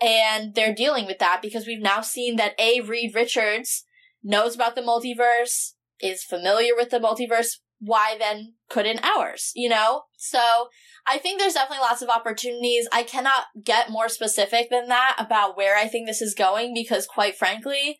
and 0.01 0.55
they're 0.55 0.75
dealing 0.75 1.07
with 1.07 1.19
that 1.19 1.41
because 1.41 1.67
we've 1.67 1.83
now 1.83 2.01
seen 2.01 2.37
that 2.37 2.55
A. 2.59 2.81
Reed 2.81 3.15
Richards 3.15 3.85
knows 4.23 4.55
about 4.55 4.75
the 4.75 4.83
multiverse, 4.83 5.73
is 6.01 6.23
familiar 6.23 6.75
with 6.77 6.91
the 6.91 6.99
multiverse. 6.99 7.59
Why 7.79 8.17
then 8.19 8.55
couldn't 8.69 9.05
ours, 9.05 9.53
you 9.55 9.69
know? 9.69 10.03
So 10.17 10.69
I 11.07 11.19
think 11.19 11.39
there's 11.39 11.55
definitely 11.55 11.83
lots 11.83 12.03
of 12.03 12.09
opportunities. 12.09 12.89
I 12.93 13.03
cannot 13.03 13.45
get 13.63 13.91
more 13.91 14.09
specific 14.09 14.71
than 14.71 14.89
that 14.89 15.17
about 15.19 15.57
where 15.57 15.77
I 15.77 15.87
think 15.87 16.07
this 16.07 16.23
is 16.23 16.35
going 16.35 16.73
because 16.75 17.07
quite 17.07 17.37
frankly, 17.37 17.99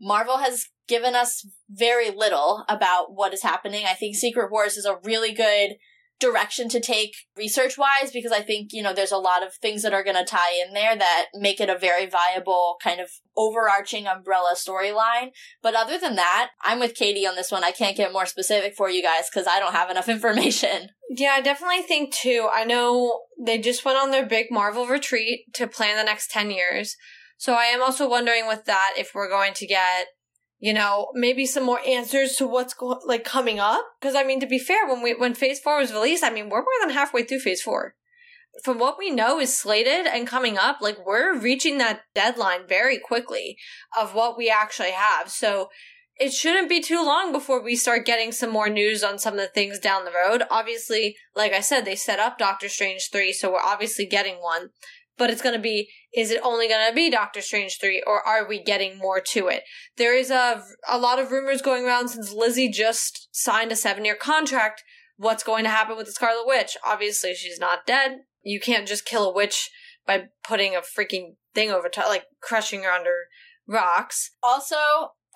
Marvel 0.00 0.38
has 0.38 0.66
given 0.88 1.14
us 1.14 1.46
very 1.68 2.10
little 2.10 2.64
about 2.68 3.14
what 3.14 3.34
is 3.34 3.42
happening. 3.42 3.84
I 3.86 3.94
think 3.94 4.14
Secret 4.14 4.50
Wars 4.50 4.76
is 4.76 4.84
a 4.84 4.98
really 5.02 5.32
good 5.32 5.76
direction 6.18 6.68
to 6.70 6.80
take 6.80 7.14
research 7.36 7.76
wise 7.76 8.10
because 8.12 8.32
I 8.32 8.40
think, 8.40 8.70
you 8.72 8.82
know, 8.82 8.94
there's 8.94 9.12
a 9.12 9.18
lot 9.18 9.42
of 9.42 9.54
things 9.54 9.82
that 9.82 9.92
are 9.92 10.04
going 10.04 10.16
to 10.16 10.24
tie 10.24 10.62
in 10.66 10.72
there 10.72 10.96
that 10.96 11.26
make 11.34 11.60
it 11.60 11.68
a 11.68 11.78
very 11.78 12.06
viable 12.06 12.76
kind 12.82 13.00
of 13.00 13.10
overarching 13.36 14.06
umbrella 14.06 14.54
storyline. 14.56 15.30
But 15.62 15.74
other 15.74 15.98
than 15.98 16.16
that, 16.16 16.50
I'm 16.62 16.80
with 16.80 16.94
Katie 16.94 17.26
on 17.26 17.36
this 17.36 17.52
one. 17.52 17.64
I 17.64 17.70
can't 17.70 17.96
get 17.96 18.12
more 18.12 18.26
specific 18.26 18.74
for 18.74 18.88
you 18.88 19.02
guys 19.02 19.28
because 19.30 19.46
I 19.46 19.58
don't 19.60 19.74
have 19.74 19.90
enough 19.90 20.08
information. 20.10 20.88
Yeah, 21.10 21.32
I 21.34 21.40
definitely 21.40 21.82
think 21.82 22.12
too. 22.12 22.48
I 22.52 22.64
know 22.64 23.20
they 23.38 23.58
just 23.58 23.84
went 23.84 23.98
on 23.98 24.10
their 24.10 24.26
big 24.26 24.46
Marvel 24.50 24.86
retreat 24.86 25.44
to 25.54 25.66
plan 25.66 25.96
the 25.96 26.04
next 26.04 26.30
10 26.30 26.50
years. 26.50 26.96
So 27.38 27.52
I 27.54 27.64
am 27.64 27.82
also 27.82 28.08
wondering 28.08 28.46
with 28.46 28.64
that 28.64 28.94
if 28.96 29.10
we're 29.14 29.28
going 29.28 29.52
to 29.54 29.66
get 29.66 30.06
you 30.58 30.72
know, 30.72 31.08
maybe 31.14 31.44
some 31.44 31.64
more 31.64 31.80
answers 31.86 32.36
to 32.36 32.46
what's 32.46 32.74
go- 32.74 33.00
like 33.04 33.24
coming 33.24 33.58
up. 33.58 33.84
Because 34.00 34.14
I 34.14 34.24
mean, 34.24 34.40
to 34.40 34.46
be 34.46 34.58
fair, 34.58 34.86
when 34.86 35.02
we 35.02 35.14
when 35.14 35.34
Phase 35.34 35.60
Four 35.60 35.78
was 35.78 35.92
released, 35.92 36.24
I 36.24 36.30
mean, 36.30 36.48
we're 36.48 36.60
more 36.60 36.80
than 36.80 36.90
halfway 36.90 37.24
through 37.24 37.40
Phase 37.40 37.62
Four. 37.62 37.94
From 38.64 38.78
what 38.78 38.98
we 38.98 39.10
know 39.10 39.38
is 39.38 39.54
slated 39.54 40.06
and 40.06 40.26
coming 40.26 40.56
up, 40.56 40.78
like 40.80 40.96
we're 41.04 41.38
reaching 41.38 41.76
that 41.78 42.02
deadline 42.14 42.66
very 42.66 42.98
quickly 42.98 43.58
of 43.98 44.14
what 44.14 44.38
we 44.38 44.48
actually 44.48 44.92
have. 44.92 45.30
So 45.30 45.68
it 46.18 46.32
shouldn't 46.32 46.70
be 46.70 46.80
too 46.80 47.04
long 47.04 47.32
before 47.32 47.62
we 47.62 47.76
start 47.76 48.06
getting 48.06 48.32
some 48.32 48.50
more 48.50 48.70
news 48.70 49.04
on 49.04 49.18
some 49.18 49.34
of 49.34 49.40
the 49.40 49.48
things 49.48 49.78
down 49.78 50.06
the 50.06 50.10
road. 50.10 50.42
Obviously, 50.50 51.16
like 51.34 51.52
I 51.52 51.60
said, 51.60 51.84
they 51.84 51.96
set 51.96 52.18
up 52.18 52.38
Doctor 52.38 52.70
Strange 52.70 53.10
3, 53.12 53.34
so 53.34 53.52
we're 53.52 53.60
obviously 53.60 54.06
getting 54.06 54.36
one 54.36 54.70
but 55.18 55.30
it's 55.30 55.42
going 55.42 55.54
to 55.54 55.60
be 55.60 55.88
is 56.14 56.30
it 56.30 56.40
only 56.42 56.68
going 56.68 56.88
to 56.88 56.94
be 56.94 57.10
Doctor 57.10 57.40
Strange 57.40 57.78
3 57.80 58.02
or 58.06 58.26
are 58.26 58.48
we 58.48 58.62
getting 58.62 58.98
more 58.98 59.20
to 59.20 59.48
it? 59.48 59.62
There 59.96 60.16
is 60.16 60.30
a 60.30 60.62
a 60.88 60.98
lot 60.98 61.18
of 61.18 61.30
rumors 61.30 61.62
going 61.62 61.84
around 61.84 62.08
since 62.08 62.32
Lizzie 62.32 62.70
just 62.70 63.28
signed 63.32 63.72
a 63.72 63.76
7-year 63.76 64.16
contract 64.16 64.82
what's 65.16 65.42
going 65.42 65.64
to 65.64 65.70
happen 65.70 65.96
with 65.96 66.06
the 66.06 66.12
Scarlet 66.12 66.46
Witch. 66.46 66.76
Obviously, 66.84 67.34
she's 67.34 67.58
not 67.58 67.86
dead. 67.86 68.18
You 68.42 68.60
can't 68.60 68.86
just 68.86 69.04
kill 69.04 69.28
a 69.28 69.32
witch 69.32 69.70
by 70.06 70.24
putting 70.46 70.74
a 70.74 70.80
freaking 70.80 71.36
thing 71.54 71.70
over 71.70 71.88
top 71.88 72.08
like 72.08 72.24
crushing 72.40 72.82
her 72.82 72.90
under 72.90 73.26
rocks. 73.66 74.30
Also, 74.42 74.76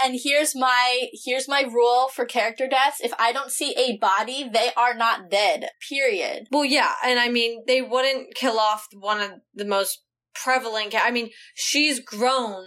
and 0.02 0.18
here's 0.22 0.54
my 0.54 1.08
here's 1.24 1.48
my 1.48 1.62
rule 1.62 2.08
for 2.08 2.24
character 2.24 2.68
deaths. 2.68 3.00
If 3.02 3.12
i 3.18 3.32
don't 3.32 3.50
see 3.50 3.74
a 3.76 3.96
body 3.98 4.48
they 4.52 4.70
are 4.76 4.94
not 4.94 5.30
dead 5.30 5.68
period. 5.88 6.48
Well 6.50 6.64
yeah 6.64 6.94
and 7.04 7.18
i 7.18 7.28
mean 7.28 7.64
they 7.66 7.82
wouldn't 7.82 8.34
kill 8.34 8.58
off 8.58 8.86
one 8.92 9.20
of 9.20 9.30
the 9.54 9.64
most 9.64 10.02
prevalent 10.34 10.94
i 10.94 11.10
mean 11.10 11.30
she's 11.54 12.00
grown 12.00 12.64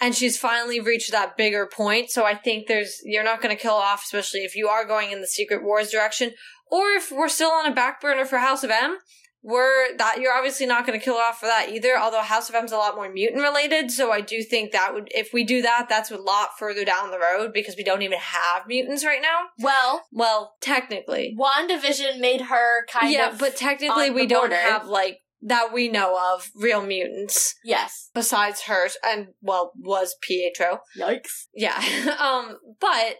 and 0.00 0.14
she's 0.14 0.38
finally 0.38 0.80
reached 0.80 1.10
that 1.10 1.36
bigger 1.36 1.66
point 1.66 2.10
so 2.10 2.24
i 2.24 2.34
think 2.34 2.66
there's 2.66 3.00
you're 3.04 3.24
not 3.24 3.42
going 3.42 3.54
to 3.54 3.60
kill 3.60 3.74
off 3.74 4.02
especially 4.04 4.40
if 4.40 4.54
you 4.54 4.68
are 4.68 4.86
going 4.86 5.10
in 5.10 5.20
the 5.20 5.26
secret 5.26 5.62
wars 5.62 5.90
direction 5.90 6.32
or 6.70 6.90
if 6.90 7.10
we're 7.10 7.28
still 7.28 7.50
on 7.50 7.66
a 7.66 7.74
back 7.74 8.00
burner 8.00 8.24
for 8.24 8.38
house 8.38 8.62
of 8.62 8.70
m 8.70 8.98
we're 9.42 9.96
that 9.96 10.18
you're 10.20 10.32
obviously 10.32 10.66
not 10.66 10.86
going 10.86 10.98
to 10.98 11.04
kill 11.04 11.16
her 11.16 11.22
off 11.22 11.40
for 11.40 11.46
that 11.46 11.70
either. 11.70 11.96
Although 11.98 12.22
House 12.22 12.48
of 12.48 12.54
M's 12.54 12.72
a 12.72 12.76
lot 12.76 12.94
more 12.94 13.10
mutant 13.10 13.42
related, 13.42 13.90
so 13.90 14.12
I 14.12 14.20
do 14.20 14.42
think 14.42 14.72
that 14.72 14.92
would 14.92 15.08
if 15.14 15.32
we 15.32 15.44
do 15.44 15.62
that, 15.62 15.88
that's 15.88 16.10
a 16.10 16.16
lot 16.16 16.50
further 16.58 16.84
down 16.84 17.10
the 17.10 17.18
road 17.18 17.52
because 17.52 17.76
we 17.76 17.84
don't 17.84 18.02
even 18.02 18.18
have 18.18 18.66
mutants 18.66 19.04
right 19.04 19.22
now. 19.22 19.46
Well, 19.58 20.04
well, 20.12 20.56
technically, 20.60 21.36
WandaVision 21.38 22.20
made 22.20 22.42
her 22.42 22.86
kind 22.86 23.06
of 23.06 23.12
yeah, 23.12 23.30
of 23.30 23.38
but 23.38 23.56
technically 23.56 24.10
we 24.10 24.26
don't 24.26 24.52
have 24.52 24.86
like 24.86 25.20
that 25.42 25.72
we 25.72 25.88
know 25.88 26.18
of 26.34 26.50
real 26.54 26.84
mutants. 26.84 27.54
Yes, 27.64 28.10
besides 28.14 28.62
hers, 28.62 28.96
and 29.04 29.28
well, 29.40 29.72
was 29.78 30.16
Pietro. 30.20 30.80
Yikes. 30.98 31.46
Yeah, 31.54 31.80
um, 32.20 32.58
but 32.80 33.16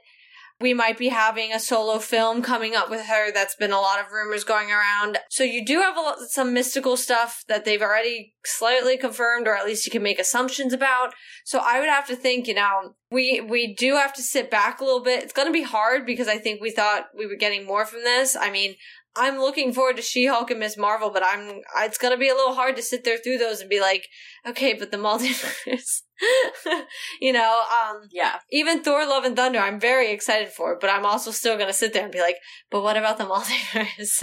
we 0.60 0.74
might 0.74 0.98
be 0.98 1.08
having 1.08 1.52
a 1.52 1.58
solo 1.58 1.98
film 1.98 2.42
coming 2.42 2.74
up 2.74 2.90
with 2.90 3.06
her. 3.06 3.32
That's 3.32 3.54
been 3.54 3.72
a 3.72 3.80
lot 3.80 3.98
of 3.98 4.12
rumors 4.12 4.44
going 4.44 4.70
around. 4.70 5.18
So 5.30 5.42
you 5.42 5.64
do 5.64 5.80
have 5.80 5.96
lot, 5.96 6.18
some 6.28 6.52
mystical 6.52 6.96
stuff 6.96 7.44
that 7.48 7.64
they've 7.64 7.80
already 7.80 8.34
slightly 8.44 8.98
confirmed, 8.98 9.48
or 9.48 9.56
at 9.56 9.64
least 9.64 9.86
you 9.86 9.92
can 9.92 10.02
make 10.02 10.18
assumptions 10.18 10.72
about. 10.72 11.14
So 11.44 11.60
I 11.62 11.80
would 11.80 11.88
have 11.88 12.06
to 12.08 12.16
think, 12.16 12.46
you 12.46 12.54
know, 12.54 12.94
we 13.10 13.40
we 13.40 13.74
do 13.74 13.96
have 13.96 14.12
to 14.14 14.22
sit 14.22 14.50
back 14.50 14.80
a 14.80 14.84
little 14.84 15.02
bit. 15.02 15.22
It's 15.22 15.32
going 15.32 15.48
to 15.48 15.52
be 15.52 15.62
hard 15.62 16.04
because 16.04 16.28
I 16.28 16.38
think 16.38 16.60
we 16.60 16.70
thought 16.70 17.06
we 17.16 17.26
were 17.26 17.36
getting 17.36 17.66
more 17.66 17.86
from 17.86 18.00
this. 18.00 18.36
I 18.36 18.50
mean, 18.50 18.74
I'm 19.16 19.38
looking 19.38 19.72
forward 19.72 19.96
to 19.96 20.02
She-Hulk 20.02 20.50
and 20.50 20.60
Ms. 20.60 20.76
Marvel, 20.76 21.10
but 21.10 21.24
I'm 21.24 21.62
it's 21.78 21.98
gonna 21.98 22.16
be 22.16 22.28
a 22.28 22.34
little 22.34 22.54
hard 22.54 22.76
to 22.76 22.82
sit 22.82 23.02
there 23.04 23.18
through 23.18 23.38
those 23.38 23.60
and 23.60 23.68
be 23.68 23.80
like, 23.80 24.08
okay, 24.46 24.72
but 24.72 24.90
the 24.90 24.96
multiverse, 24.96 26.02
you 27.20 27.32
know, 27.32 27.62
um, 27.72 28.02
yeah. 28.10 28.36
Even 28.50 28.82
Thor: 28.82 29.06
Love 29.06 29.24
and 29.24 29.36
Thunder, 29.36 29.58
I'm 29.58 29.80
very 29.80 30.10
excited 30.10 30.48
for, 30.48 30.78
but 30.80 30.90
I'm 30.90 31.06
also 31.06 31.30
still 31.30 31.56
gonna 31.58 31.72
sit 31.72 31.92
there 31.92 32.04
and 32.04 32.12
be 32.12 32.20
like, 32.20 32.36
but 32.70 32.82
what 32.82 32.96
about 32.96 33.18
the 33.18 33.24
multiverse? 33.24 34.22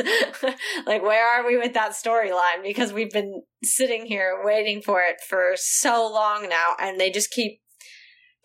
like, 0.86 1.02
where 1.02 1.28
are 1.28 1.46
we 1.46 1.58
with 1.58 1.74
that 1.74 1.92
storyline? 1.92 2.64
Because 2.64 2.94
we've 2.94 3.12
been 3.12 3.44
sitting 3.64 4.06
here 4.06 4.42
waiting 4.44 4.82
for 4.82 5.02
it 5.02 5.18
for 5.28 5.54
so 5.56 6.10
long 6.12 6.48
now, 6.50 6.74
and 6.80 7.00
they 7.00 7.10
just 7.10 7.32
keep 7.32 7.62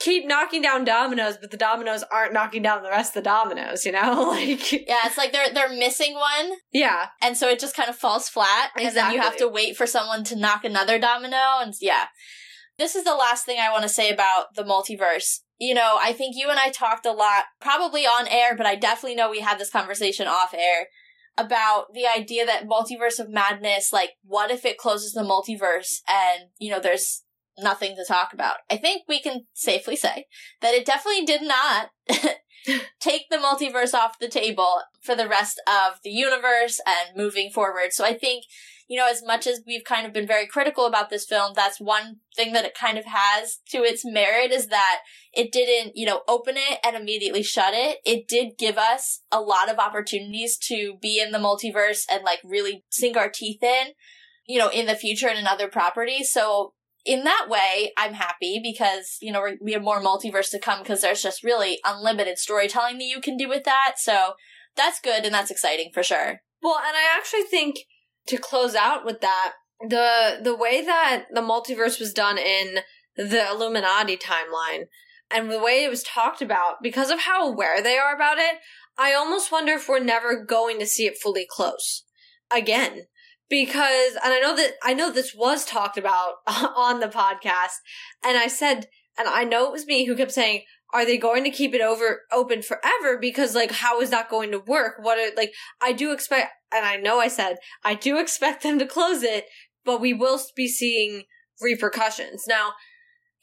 keep 0.03 0.27
knocking 0.27 0.63
down 0.63 0.85
dominoes, 0.85 1.37
but 1.41 1.51
the 1.51 1.57
dominoes 1.57 2.03
aren't 2.11 2.33
knocking 2.33 2.63
down 2.63 2.83
the 2.83 2.91
rest 2.91 3.17
of 3.17 3.23
the 3.23 3.29
dominoes, 3.29 3.85
you 3.87 3.93
know? 3.93 4.31
Like 4.43 4.73
Yeah, 4.73 5.01
it's 5.05 5.19
like 5.19 5.33
they're 5.33 5.53
they're 5.53 5.69
missing 5.69 6.15
one. 6.15 6.57
Yeah. 6.73 7.09
And 7.21 7.37
so 7.37 7.49
it 7.49 7.61
just 7.61 7.77
kind 7.77 7.89
of 7.89 7.97
falls 7.97 8.29
flat. 8.29 8.71
Exactly. 8.77 8.87
And 8.87 8.97
then 8.97 9.13
you 9.13 9.21
have 9.21 9.37
to 9.37 9.49
wait 9.49 9.77
for 9.77 9.87
someone 9.87 10.25
to 10.25 10.37
knock 10.37 10.65
another 10.65 10.99
domino 10.99 11.37
and 11.61 11.75
yeah. 11.81 12.07
This 12.79 12.97
is 12.97 13.05
the 13.05 13.15
last 13.15 13.45
thing 13.45 13.59
I 13.61 13.71
want 13.71 13.83
to 13.83 13.89
say 13.89 14.11
about 14.11 14.55
the 14.57 14.65
multiverse. 14.65 15.41
You 15.59 15.75
know, 15.75 15.99
I 16.01 16.13
think 16.13 16.35
you 16.37 16.51
and 16.51 16.59
I 16.59 16.71
talked 16.71 17.07
a 17.07 17.13
lot, 17.13 17.45
probably 17.61 18.05
on 18.05 18.27
air, 18.27 18.57
but 18.57 18.67
I 18.67 18.75
definitely 18.75 19.15
know 19.15 19.31
we 19.31 19.41
had 19.41 19.59
this 19.59 19.71
conversation 19.71 20.27
off 20.27 20.55
air 20.55 20.89
about 21.39 21.93
the 21.95 22.07
idea 22.07 22.45
that 22.45 22.69
multiverse 22.69 23.19
of 23.19 23.31
madness, 23.31 23.93
like, 23.93 24.11
what 24.25 24.51
if 24.51 24.65
it 24.65 24.77
closes 24.77 25.13
the 25.13 25.23
multiverse 25.23 26.01
and, 26.09 26.51
you 26.59 26.71
know, 26.71 26.81
there's 26.81 27.23
nothing 27.59 27.97
to 27.97 28.05
talk 28.07 28.33
about. 28.33 28.57
I 28.71 28.77
think 28.77 29.03
we 29.09 29.21
can 29.21 29.47
safely 29.53 29.97
say 29.97 30.27
that 30.61 30.75
it 30.75 30.87
definitely 30.87 31.25
did 31.25 31.43
not 31.43 31.91
take 33.01 33.27
the 33.31 33.37
multiverse 33.37 33.95
off 33.95 34.19
the 34.19 34.29
table 34.29 34.83
for 35.01 35.15
the 35.15 35.29
rest 35.29 35.61
of 35.67 35.99
the 36.03 36.11
universe 36.11 36.81
and 36.87 37.17
moving 37.17 37.51
forward. 37.51 37.93
So 37.93 38.05
I 38.05 38.15
think, 38.15 38.45
you 38.89 38.99
know, 38.99 39.09
as 39.09 39.23
much 39.25 39.47
as 39.47 39.63
we've 39.67 39.85
kind 39.85 40.07
of 40.07 40.13
been 40.13 40.27
very 40.27 40.47
critical 40.47 40.87
about 40.87 41.11
this 41.11 41.25
film, 41.25 41.53
that's 41.55 41.81
one 41.81 42.17
thing 42.37 42.53
that 42.53 42.65
it 42.65 42.75
kind 42.75 42.99
of 42.99 43.05
has 43.07 43.59
to 43.71 43.79
its 43.79 44.05
merit 44.05 44.51
is 44.51 44.69
that 44.69 45.01
it 45.33 45.53
didn't, 45.53 45.97
you 45.97 46.07
know, 46.07 46.23
open 46.29 46.57
it 46.57 46.79
and 46.85 46.97
immediately 46.97 47.43
shut 47.43 47.75
it. 47.75 47.99
It 48.05 48.29
did 48.29 48.59
give 48.59 48.79
us 48.79 49.23
a 49.31 49.41
lot 49.41 49.71
of 49.71 49.79
opportunities 49.79 50.59
to 50.69 50.95
be 51.01 51.21
in 51.21 51.33
the 51.33 51.39
multiverse 51.39 52.05
and 52.11 52.23
like 52.25 52.41
really 52.45 52.85
sink 52.91 53.17
our 53.17 53.31
teeth 53.31 53.63
in 53.63 53.93
you 54.47 54.59
know, 54.59 54.69
in 54.69 54.87
the 54.87 54.95
future 54.95 55.29
and 55.29 55.39
in 55.39 55.47
other 55.47 55.69
properties. 55.69 56.31
So 56.31 56.75
in 57.05 57.25
that 57.25 57.47
way, 57.49 57.93
I'm 57.97 58.15
happy 58.15 58.61
because, 58.63 59.19
you 59.21 59.33
know, 59.33 59.45
we 59.61 59.73
have 59.73 59.83
more 59.83 60.03
multiverse 60.03 60.51
to 60.51 60.59
come 60.59 60.81
because 60.81 61.01
there's 61.01 61.23
just 61.23 61.43
really 61.43 61.79
unlimited 61.85 62.39
storytelling 62.39 62.99
that 62.99 63.05
you 63.05 63.21
can 63.21 63.37
do 63.37 63.49
with 63.49 63.65
that. 63.65 63.95
So 63.97 64.35
that's 64.77 65.01
good 65.01 65.25
and 65.25 65.35
that's 65.35 65.51
exciting 65.51 65.91
for 65.93 66.03
sure. 66.03 66.43
Well, 66.63 66.77
and 66.77 66.97
I 66.97 67.17
actually 67.17 67.43
think 67.43 67.79
to 68.27 68.37
close 68.39 68.75
out 68.75 69.05
with 69.05 69.21
that, 69.21 69.55
the 69.81 70.39
the 70.43 70.57
way 70.57 70.85
that 70.85 71.25
the 71.33 71.41
multiverse 71.41 71.99
was 71.99 72.13
done 72.13 72.39
in 72.39 72.79
the 73.17 73.49
Illuminati 73.51 74.17
timeline 74.17 74.85
and 75.33 75.51
the 75.51 75.59
way 75.59 75.85
it 75.85 75.91
was 75.91 76.03
talked 76.03 76.43
about, 76.43 76.83
because 76.83 77.11
of 77.11 77.21
how 77.21 77.49
aware 77.49 77.83
they 77.83 77.97
are 77.97 78.15
about 78.15 78.39
it, 78.39 78.57
I 78.99 79.15
almost 79.15 79.51
wonder 79.51 79.73
if 79.73 79.89
we're 79.89 79.99
never 79.99 80.45
going 80.45 80.79
to 80.79 80.87
see 80.87 81.07
it 81.07 81.19
fully 81.19 81.47
close 81.49 82.05
again. 82.55 83.07
Because 83.49 84.13
and 84.25 84.33
I 84.33 84.41
know 84.41 84.57
that 84.57 84.75
I 84.83 84.95
know 84.95 85.11
this 85.11 85.35
was 85.35 85.65
talked 85.65 85.99
about 85.99 86.35
on 86.47 87.01
the 87.01 87.09
podcast 87.09 87.77
and 88.25 88.39
I 88.39 88.47
said 88.47 88.89
and 89.19 89.29
I 89.29 89.45
know 89.45 89.67
it 89.67 89.73
was 89.73 89.87
me 89.87 90.07
who 90.07 90.17
kept 90.17 90.33
saying 90.33 90.63
are 90.93 91.05
they 91.05 91.17
going 91.17 91.45
to 91.45 91.51
keep 91.51 91.75
it 91.75 91.81
over 91.81 92.23
open 92.33 92.63
forever? 92.63 93.19
Because 93.19 93.55
like 93.55 93.73
how 93.73 94.01
is 94.01 94.11
that 94.11 94.31
going 94.31 94.51
to 94.53 94.59
work? 94.59 94.95
What 95.01 95.19
are 95.19 95.35
like 95.37 95.53
I 95.81 95.93
do 95.93 96.13
expect 96.13 96.53
and 96.73 96.85
I 96.85 96.97
know 96.97 97.21
I 97.21 97.29
said 97.29 97.57
I 97.85 97.95
do 97.95 98.19
expect 98.19 98.63
them 98.63 98.79
to 98.79 98.87
close 98.87 99.23
it 99.23 99.47
but 99.85 100.01
we 100.01 100.15
will 100.15 100.41
be 100.55 100.69
seeing 100.69 101.25
repercussions. 101.61 102.45
Now 102.49 102.73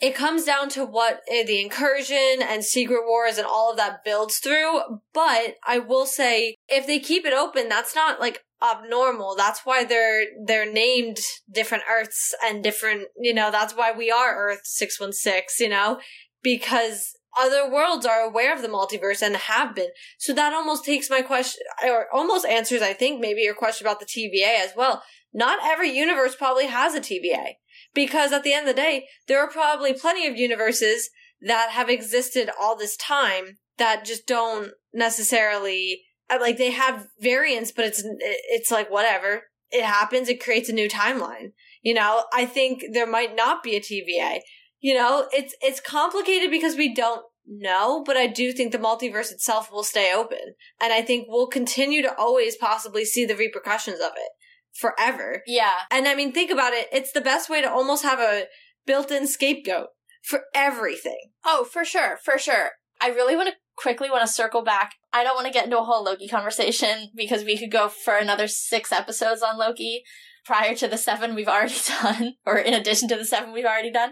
it 0.02 0.16
comes 0.16 0.46
down 0.46 0.70
to 0.70 0.86
what 0.86 1.22
uh, 1.30 1.44
the 1.46 1.62
incursion 1.62 2.42
and 2.42 2.64
secret 2.64 3.02
wars 3.06 3.38
and 3.38 3.46
all 3.46 3.72
of 3.72 3.78
that 3.78 4.06
builds 4.06 4.38
through 4.38 4.80
but 5.14 5.56
i 5.68 5.78
will 5.78 6.06
say 6.06 6.56
if 6.70 6.88
they 6.88 7.00
keep 7.00 7.26
it 7.26 7.34
open 7.34 7.68
that's 7.68 7.94
not 7.94 8.18
like 8.18 8.40
abnormal. 8.62 9.36
That's 9.36 9.62
why 9.66 9.84
they're 9.84 10.26
they're 10.46 10.72
named 10.72 11.20
different 11.52 11.84
Earths 11.90 12.34
and 12.44 12.64
different, 12.64 13.08
you 13.20 13.34
know, 13.34 13.52
that's 13.52 13.76
why 13.76 13.92
we 13.92 14.12
are 14.12 14.36
Earth 14.36 14.62
616, 14.64 15.66
you 15.66 15.70
know, 15.70 16.00
because 16.44 17.16
other 17.38 17.70
worlds 17.70 18.06
are 18.06 18.22
aware 18.22 18.54
of 18.54 18.62
the 18.62 18.68
multiverse 18.68 19.22
and 19.22 19.36
have 19.36 19.76
been. 19.76 19.90
So 20.18 20.34
that 20.34 20.54
almost 20.54 20.86
takes 20.86 21.10
my 21.10 21.22
question 21.22 21.62
or 21.84 22.08
almost 22.14 22.46
answers 22.46 22.82
I 22.82 22.94
think 22.94 23.20
maybe 23.20 23.42
your 23.42 23.56
question 23.56 23.86
about 23.86 24.00
the 24.00 24.06
TVA 24.06 24.64
as 24.64 24.72
well. 24.76 25.04
Not 25.34 25.60
every 25.64 25.92
universe 25.92 26.36
probably 26.36 26.68
has 26.68 26.96
a 26.96 27.02
TVA 27.02 27.54
because 27.94 28.32
at 28.32 28.44
the 28.44 28.54
end 28.54 28.68
of 28.68 28.76
the 28.76 28.82
day, 28.82 29.08
there 29.28 29.40
are 29.40 29.50
probably 29.50 29.94
plenty 29.94 30.26
of 30.28 30.38
universes 30.38 31.10
that 31.42 31.70
have 31.72 31.90
existed 31.90 32.50
all 32.60 32.76
this 32.76 32.98
time 32.98 33.58
that 33.78 34.06
just 34.06 34.28
don't 34.28 34.72
necessarily 34.94 36.04
uh, 36.30 36.38
like 36.40 36.58
they 36.58 36.72
have 36.72 37.08
variants, 37.20 37.72
but 37.72 37.86
it's 37.86 38.04
it's 38.04 38.72
like 38.72 38.92
whatever. 38.92 39.44
It 39.72 39.84
happens. 39.84 40.30
It 40.30 40.44
creates 40.44 40.70
a 40.70 40.74
new 40.74 40.90
timeline. 40.90 41.52
You 41.82 41.94
know, 41.94 42.24
I 42.34 42.46
think 42.46 42.84
there 42.92 43.08
might 43.08 43.36
not 43.36 43.64
be 43.64 43.76
a 43.76 43.82
TVA. 43.82 44.40
You 44.80 44.96
know, 44.96 45.28
it's 45.32 45.56
it's 45.62 45.80
complicated 45.80 46.52
because 46.52 46.76
we 46.76 46.94
don't 46.94 47.22
know, 47.46 48.04
but 48.06 48.16
I 48.16 48.28
do 48.28 48.52
think 48.52 48.72
the 48.72 48.78
multiverse 48.78 49.32
itself 49.32 49.72
will 49.72 49.84
stay 49.84 50.14
open, 50.14 50.56
and 50.82 50.94
I 50.94 51.02
think 51.02 51.26
we'll 51.28 51.48
continue 51.48 52.02
to 52.02 52.16
always 52.16 52.56
possibly 52.56 53.06
see 53.06 53.26
the 53.26 53.36
repercussions 53.36 54.00
of 54.00 54.12
it 54.16 54.32
forever. 54.74 55.42
Yeah, 55.46 55.74
and 55.92 56.08
I 56.08 56.16
mean, 56.16 56.32
think 56.32 56.52
about 56.52 56.74
it. 56.74 56.88
It's 56.92 57.12
the 57.12 57.22
best 57.22 57.50
way 57.50 57.62
to 57.62 57.70
almost 57.70 58.04
have 58.04 58.20
a 58.20 58.46
built-in 58.86 59.28
scapegoat 59.28 59.88
for 60.24 60.44
everything. 60.54 61.32
Oh, 61.46 61.64
for 61.64 61.84
sure, 61.84 62.18
for 62.24 62.38
sure. 62.38 62.72
I 63.02 63.10
really 63.10 63.36
want 63.36 63.50
to 63.50 63.56
quickly 63.76 64.10
want 64.10 64.26
to 64.26 64.32
circle 64.32 64.64
back. 64.64 64.94
I 65.14 65.24
don't 65.24 65.36
want 65.36 65.48
to 65.48 65.54
get 65.54 65.66
into 65.66 65.80
a 65.80 65.84
whole 65.84 66.04
Loki 66.04 66.28
conversation 66.28 67.10
because 67.16 67.44
we 67.44 67.58
could 67.58 67.72
go 67.72 67.88
for 67.88 68.16
another 68.16 68.48
six 68.48 68.92
episodes 68.92 69.42
on 69.42 69.58
Loki 69.58 70.04
prior 70.46 70.76
to 70.76 70.88
the 70.88 70.98
seven 70.98 71.36
we've 71.36 71.48
already 71.48 71.76
done, 72.02 72.34
or 72.46 72.58
in 72.58 72.74
addition 72.74 73.08
to 73.10 73.16
the 73.16 73.26
seven 73.26 73.54
we've 73.54 73.66
already 73.66 73.92
done. 73.92 74.12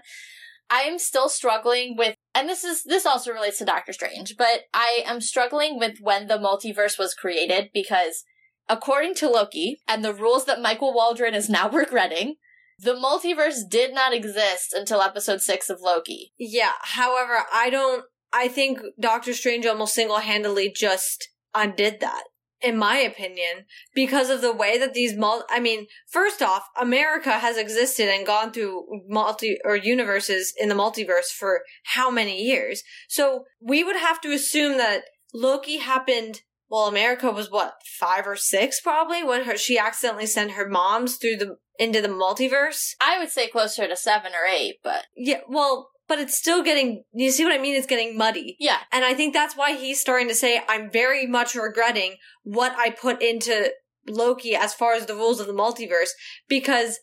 I'm 0.69 0.99
still 0.99 1.29
struggling 1.29 1.95
with, 1.97 2.15
and 2.35 2.49
this 2.49 2.63
is, 2.63 2.83
this 2.83 3.05
also 3.05 3.31
relates 3.31 3.59
to 3.59 3.65
Doctor 3.65 3.93
Strange, 3.93 4.35
but 4.37 4.63
I 4.73 5.03
am 5.05 5.21
struggling 5.21 5.79
with 5.79 5.99
when 6.01 6.27
the 6.27 6.37
multiverse 6.37 6.99
was 6.99 7.13
created 7.13 7.69
because 7.73 8.23
according 8.69 9.15
to 9.15 9.29
Loki 9.29 9.79
and 9.87 10.03
the 10.03 10.13
rules 10.13 10.45
that 10.45 10.61
Michael 10.61 10.93
Waldron 10.93 11.33
is 11.33 11.49
now 11.49 11.69
regretting, 11.71 12.35
the 12.79 12.93
multiverse 12.93 13.67
did 13.67 13.93
not 13.93 14.13
exist 14.13 14.73
until 14.73 15.01
episode 15.01 15.41
six 15.41 15.69
of 15.69 15.81
Loki. 15.81 16.33
Yeah. 16.37 16.73
However, 16.81 17.39
I 17.51 17.69
don't, 17.69 18.03
I 18.31 18.47
think 18.47 18.79
Doctor 18.99 19.33
Strange 19.33 19.65
almost 19.65 19.95
single 19.95 20.19
handedly 20.19 20.71
just 20.75 21.29
undid 21.55 21.99
that. 22.01 22.23
In 22.61 22.77
my 22.77 22.97
opinion, 22.97 23.65
because 23.93 24.29
of 24.29 24.41
the 24.41 24.53
way 24.53 24.79
that 24.79 24.93
these 24.93 25.15
mul, 25.15 25.43
I 25.49 25.59
mean, 25.59 25.87
first 26.07 26.41
off, 26.41 26.67
America 26.79 27.33
has 27.33 27.57
existed 27.57 28.09
and 28.09 28.25
gone 28.25 28.51
through 28.51 29.03
multi 29.07 29.57
or 29.63 29.75
universes 29.75 30.53
in 30.57 30.69
the 30.69 30.75
multiverse 30.75 31.27
for 31.27 31.61
how 31.83 32.09
many 32.09 32.41
years? 32.41 32.81
So 33.07 33.45
we 33.61 33.83
would 33.83 33.97
have 33.97 34.19
to 34.21 34.31
assume 34.31 34.77
that 34.77 35.03
Loki 35.33 35.77
happened 35.77 36.41
well, 36.69 36.87
America 36.87 37.31
was 37.31 37.49
what 37.49 37.75
five 37.97 38.27
or 38.27 38.35
six 38.35 38.81
probably 38.81 39.23
when 39.23 39.45
her 39.45 39.57
she 39.57 39.77
accidentally 39.77 40.25
sent 40.25 40.51
her 40.51 40.67
moms 40.67 41.15
through 41.15 41.37
the 41.37 41.57
into 41.79 42.01
the 42.01 42.07
multiverse. 42.07 42.93
I 42.99 43.19
would 43.19 43.29
say 43.29 43.47
closer 43.47 43.87
to 43.87 43.95
seven 43.95 44.33
or 44.33 44.45
eight, 44.45 44.79
but 44.83 45.05
Yeah, 45.15 45.41
well, 45.47 45.91
but 46.07 46.19
it's 46.19 46.37
still 46.37 46.63
getting. 46.63 47.03
You 47.13 47.31
see 47.31 47.43
what 47.43 47.53
I 47.53 47.57
mean? 47.57 47.75
It's 47.75 47.87
getting 47.87 48.17
muddy. 48.17 48.55
yeah, 48.59 48.77
And 48.91 49.03
I 49.05 49.13
think 49.13 49.33
that's 49.33 49.55
why 49.55 49.73
he's 49.73 49.99
starting 49.99 50.27
to 50.27 50.35
say, 50.35 50.61
I'm 50.67 50.91
very 50.91 51.27
much 51.27 51.55
regretting 51.55 52.15
what 52.43 52.73
I 52.77 52.89
put 52.89 53.21
into 53.21 53.71
Loki 54.07 54.55
as 54.55 54.73
far 54.73 54.93
as 54.93 55.05
the 55.05 55.15
rules 55.15 55.39
of 55.39 55.47
the 55.47 55.53
multiverse, 55.53 56.09
because 56.47 56.99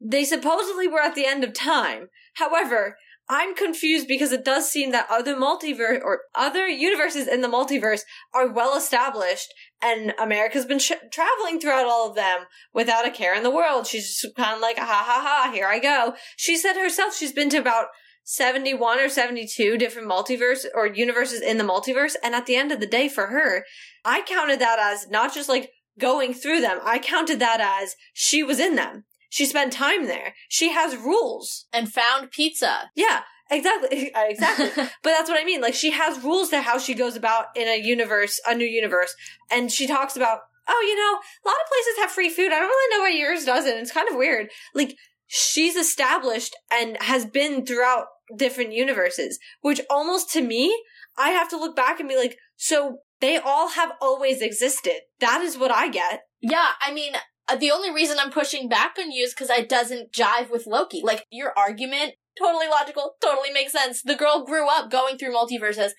they 0.00 0.24
supposedly 0.24 0.86
were 0.86 1.00
at 1.00 1.14
the 1.14 1.26
end 1.26 1.44
of 1.44 1.52
time. 1.52 2.08
However, 2.34 2.96
I'm 3.28 3.54
confused 3.54 4.06
because 4.06 4.32
it 4.32 4.44
does 4.44 4.70
seem 4.70 4.92
that 4.92 5.06
other 5.10 5.34
multiverse 5.34 6.02
or 6.02 6.20
other 6.34 6.68
universes 6.68 7.26
in 7.26 7.40
the 7.40 7.48
multiverse 7.48 8.02
are 8.34 8.52
well 8.52 8.76
established 8.76 9.52
and 9.80 10.12
America's 10.20 10.66
been 10.66 10.78
sh- 10.78 10.92
traveling 11.10 11.58
throughout 11.58 11.86
all 11.86 12.08
of 12.08 12.16
them 12.16 12.44
without 12.74 13.06
a 13.06 13.10
care 13.10 13.34
in 13.34 13.42
the 13.42 13.50
world. 13.50 13.86
She's 13.86 14.20
just 14.20 14.36
kind 14.36 14.54
of 14.54 14.60
like, 14.60 14.76
ah, 14.78 14.84
ha 14.84 15.04
ha 15.06 15.22
ha, 15.46 15.52
here 15.52 15.66
I 15.66 15.78
go. 15.78 16.14
She 16.36 16.56
said 16.56 16.74
herself 16.74 17.16
she's 17.16 17.32
been 17.32 17.48
to 17.50 17.58
about 17.58 17.86
71 18.24 18.98
or 18.98 19.08
72 19.08 19.76
different 19.76 20.08
multiverse 20.08 20.64
or 20.74 20.86
universes 20.86 21.40
in 21.40 21.58
the 21.58 21.64
multiverse. 21.64 22.14
And 22.22 22.34
at 22.34 22.46
the 22.46 22.56
end 22.56 22.72
of 22.72 22.80
the 22.80 22.86
day, 22.86 23.08
for 23.08 23.26
her, 23.28 23.64
I 24.04 24.22
counted 24.22 24.58
that 24.60 24.78
as 24.78 25.08
not 25.10 25.34
just 25.34 25.48
like 25.48 25.70
going 25.98 26.34
through 26.34 26.60
them. 26.60 26.78
I 26.82 26.98
counted 26.98 27.38
that 27.40 27.60
as 27.60 27.94
she 28.12 28.42
was 28.42 28.58
in 28.58 28.76
them. 28.76 29.04
She 29.28 29.46
spent 29.46 29.72
time 29.72 30.06
there. 30.06 30.34
She 30.48 30.70
has 30.72 30.96
rules. 30.96 31.66
and 31.72 31.92
found 31.92 32.30
pizza. 32.30 32.90
Yeah, 32.94 33.22
exactly. 33.50 34.12
Uh, 34.14 34.24
exactly. 34.28 34.70
but 34.76 34.88
that's 35.02 35.28
what 35.28 35.40
I 35.40 35.44
mean. 35.44 35.60
Like 35.60 35.74
she 35.74 35.90
has 35.90 36.22
rules 36.22 36.50
to 36.50 36.62
how 36.62 36.78
she 36.78 36.94
goes 36.94 37.16
about 37.16 37.46
in 37.56 37.68
a 37.68 37.80
universe, 37.80 38.40
a 38.46 38.54
new 38.54 38.66
universe. 38.66 39.14
And 39.50 39.70
she 39.70 39.86
talks 39.86 40.16
about, 40.16 40.40
oh, 40.68 40.84
you 40.86 40.96
know, 40.96 41.18
a 41.18 41.46
lot 41.48 41.60
of 41.62 41.68
places 41.68 41.98
have 41.98 42.10
free 42.10 42.30
food. 42.30 42.52
I 42.52 42.60
don't 42.60 42.68
really 42.68 42.96
know 42.96 43.02
why 43.02 43.10
yours 43.10 43.44
doesn't. 43.44 43.78
It's 43.78 43.92
kind 43.92 44.08
of 44.08 44.16
weird. 44.16 44.50
Like 44.74 44.96
she's 45.26 45.76
established 45.76 46.54
and 46.72 46.96
has 47.00 47.26
been 47.26 47.66
throughout 47.66 48.06
different 48.36 48.72
universes, 48.72 49.38
which 49.60 49.80
almost 49.90 50.32
to 50.32 50.42
me, 50.42 50.76
I 51.16 51.30
have 51.30 51.48
to 51.50 51.58
look 51.58 51.76
back 51.76 52.00
and 52.00 52.08
be 52.08 52.16
like, 52.16 52.38
so 52.56 52.98
they 53.20 53.36
all 53.36 53.70
have 53.70 53.92
always 54.00 54.40
existed. 54.40 55.00
That 55.20 55.40
is 55.42 55.58
what 55.58 55.70
I 55.70 55.88
get. 55.88 56.22
Yeah, 56.40 56.72
I 56.80 56.92
mean, 56.92 57.14
uh, 57.48 57.56
the 57.56 57.70
only 57.70 57.92
reason 57.92 58.18
I'm 58.18 58.30
pushing 58.30 58.68
back 58.68 58.96
on 58.98 59.10
you 59.10 59.24
is 59.24 59.34
because 59.34 59.50
it 59.50 59.68
doesn't 59.68 60.12
jive 60.12 60.50
with 60.50 60.66
Loki. 60.66 61.00
Like, 61.02 61.24
your 61.30 61.52
argument, 61.56 62.14
totally 62.38 62.68
logical, 62.68 63.14
totally 63.22 63.50
makes 63.52 63.72
sense. 63.72 64.02
The 64.02 64.16
girl 64.16 64.44
grew 64.44 64.68
up 64.68 64.90
going 64.90 65.18
through 65.18 65.34
multiverses. 65.34 65.90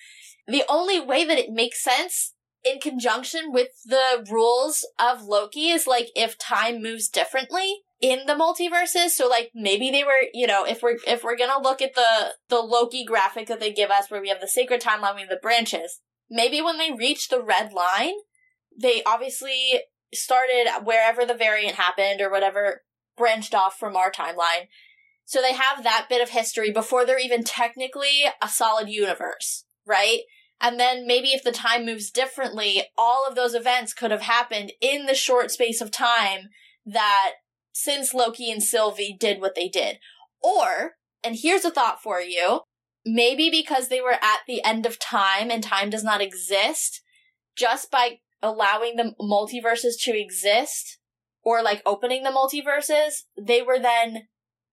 The 0.46 0.64
only 0.68 1.00
way 1.00 1.24
that 1.24 1.38
it 1.38 1.50
makes 1.50 1.82
sense 1.82 2.34
in 2.64 2.78
conjunction 2.80 3.52
with 3.52 3.68
the 3.84 4.26
rules 4.30 4.86
of 5.00 5.22
Loki 5.22 5.70
is 5.70 5.86
like 5.86 6.08
if 6.14 6.36
time 6.36 6.82
moves 6.82 7.08
differently 7.08 7.82
in 8.00 8.26
the 8.26 8.34
multiverses. 8.34 9.10
So 9.10 9.28
like 9.28 9.50
maybe 9.54 9.90
they 9.90 10.04
were, 10.04 10.28
you 10.32 10.46
know, 10.46 10.64
if 10.64 10.82
we're 10.82 10.96
if 11.06 11.24
we're 11.24 11.36
gonna 11.36 11.62
look 11.62 11.80
at 11.80 11.94
the 11.94 12.34
the 12.48 12.60
Loki 12.60 13.04
graphic 13.04 13.48
that 13.48 13.60
they 13.60 13.72
give 13.72 13.90
us 13.90 14.10
where 14.10 14.20
we 14.20 14.28
have 14.28 14.40
the 14.40 14.48
sacred 14.48 14.80
timeline, 14.80 15.14
we 15.14 15.22
have 15.22 15.30
the 15.30 15.38
branches, 15.40 16.00
maybe 16.30 16.60
when 16.60 16.78
they 16.78 16.92
reach 16.92 17.28
the 17.28 17.42
red 17.42 17.72
line, 17.72 18.14
they 18.78 19.02
obviously 19.04 19.80
started 20.14 20.66
wherever 20.84 21.24
the 21.24 21.34
variant 21.34 21.76
happened 21.76 22.20
or 22.20 22.30
whatever 22.30 22.82
branched 23.16 23.54
off 23.54 23.78
from 23.78 23.96
our 23.96 24.10
timeline. 24.10 24.68
So 25.24 25.40
they 25.40 25.54
have 25.54 25.82
that 25.82 26.06
bit 26.08 26.22
of 26.22 26.30
history 26.30 26.70
before 26.70 27.04
they're 27.04 27.18
even 27.18 27.42
technically 27.42 28.24
a 28.40 28.48
solid 28.48 28.88
universe, 28.88 29.64
right? 29.84 30.20
And 30.60 30.78
then 30.78 31.06
maybe 31.06 31.28
if 31.28 31.42
the 31.42 31.52
time 31.52 31.84
moves 31.84 32.10
differently, 32.10 32.84
all 32.96 33.26
of 33.28 33.34
those 33.34 33.54
events 33.54 33.92
could 33.92 34.10
have 34.10 34.22
happened 34.22 34.72
in 34.80 35.06
the 35.06 35.14
short 35.14 35.50
space 35.50 35.80
of 35.80 35.90
time 35.90 36.50
that 36.86 37.32
since 37.76 38.14
Loki 38.14 38.50
and 38.50 38.62
Sylvie 38.62 39.14
did 39.20 39.38
what 39.38 39.54
they 39.54 39.68
did. 39.68 39.98
Or, 40.42 40.94
and 41.22 41.36
here's 41.36 41.64
a 41.66 41.70
thought 41.70 42.02
for 42.02 42.22
you, 42.22 42.60
maybe 43.04 43.50
because 43.50 43.88
they 43.88 44.00
were 44.00 44.14
at 44.14 44.40
the 44.48 44.64
end 44.64 44.86
of 44.86 44.98
time 44.98 45.50
and 45.50 45.62
time 45.62 45.90
does 45.90 46.02
not 46.02 46.22
exist, 46.22 47.02
just 47.54 47.90
by 47.90 48.20
allowing 48.42 48.96
the 48.96 49.14
multiverses 49.20 49.92
to 50.04 50.18
exist 50.18 50.98
or 51.42 51.62
like 51.62 51.82
opening 51.84 52.22
the 52.22 52.30
multiverses, 52.30 53.24
they 53.38 53.60
were 53.60 53.78
then 53.78 54.22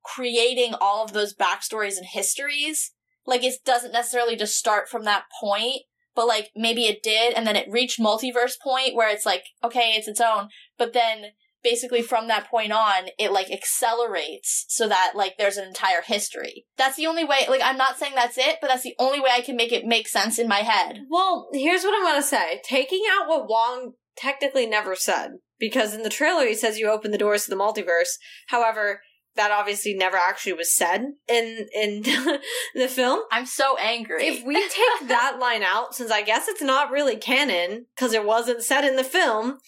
creating 0.06 0.74
all 0.80 1.04
of 1.04 1.12
those 1.12 1.36
backstories 1.36 1.98
and 1.98 2.08
histories. 2.10 2.94
Like 3.26 3.44
it 3.44 3.56
doesn't 3.66 3.92
necessarily 3.92 4.38
just 4.38 4.56
start 4.56 4.88
from 4.88 5.04
that 5.04 5.26
point, 5.42 5.82
but 6.16 6.26
like 6.26 6.52
maybe 6.56 6.86
it 6.86 7.04
did 7.04 7.34
and 7.34 7.46
then 7.46 7.58
it 7.58 7.68
reached 7.70 8.00
multiverse 8.00 8.54
point 8.64 8.96
where 8.96 9.10
it's 9.10 9.26
like, 9.26 9.44
okay, 9.62 9.94
it's 9.98 10.08
its 10.08 10.22
own, 10.22 10.48
but 10.78 10.94
then 10.94 11.34
basically 11.64 12.02
from 12.02 12.28
that 12.28 12.50
point 12.50 12.72
on, 12.72 13.10
it 13.18 13.32
like 13.32 13.52
accelerates 13.52 14.66
so 14.68 14.88
that 14.88 15.14
like 15.16 15.38
there's 15.38 15.58
an 15.58 15.68
entire 15.68 16.02
history. 16.02 16.66
That's 16.78 16.98
the 16.98 17.08
only 17.08 17.24
way, 17.24 17.46
like 17.50 17.62
I'm 17.64 17.78
not 17.78 17.98
saying 17.98 18.14
that's 18.16 18.38
it, 18.38 18.58
but 18.62 18.68
that's 18.68 18.84
the 18.84 18.96
only 19.00 19.20
way 19.20 19.30
I 19.32 19.42
can 19.42 19.56
make 19.56 19.72
it 19.72 19.86
make 19.86 20.08
sense 20.08 20.40
in 20.40 20.48
my 20.48 20.60
head. 20.60 21.00
Well, 21.10 21.50
here's 21.54 21.84
what 21.84 21.96
I'm 21.96 22.06
gonna 22.06 22.22
say. 22.22 22.62
Taking 22.64 23.04
out 23.12 23.28
what 23.28 23.50
Wong 23.50 23.94
technically 24.16 24.66
never 24.66 24.96
said, 24.96 25.32
because 25.60 25.94
in 25.94 26.04
the 26.04 26.10
trailer 26.10 26.46
he 26.46 26.54
says 26.54 26.78
you 26.78 26.90
open 26.90 27.12
the 27.12 27.18
doors 27.18 27.46
to 27.46 27.50
the 27.50 27.56
multiverse. 27.56 28.18
However, 28.48 29.02
that 29.36 29.52
obviously 29.52 29.94
never 29.96 30.18
actually 30.18 30.54
was 30.54 30.76
said 30.76 31.06
in 31.28 31.68
in 31.74 32.04
the 32.76 32.88
film. 32.88 33.22
I'm 33.32 33.46
so 33.46 33.78
angry. 33.78 34.26
If 34.28 34.44
we 34.44 34.56
take 34.56 35.08
that 35.08 35.38
line 35.40 35.64
out, 35.64 35.96
since 35.96 36.12
I 36.12 36.22
guess 36.22 36.48
it's 36.48 36.62
not 36.62 36.92
really 36.92 37.16
canon 37.16 37.86
because 37.96 38.14
it 38.14 38.26
wasn't 38.26 38.64
said 38.64 38.86
in 38.86 38.96
the 38.96 39.04
film, 39.04 39.60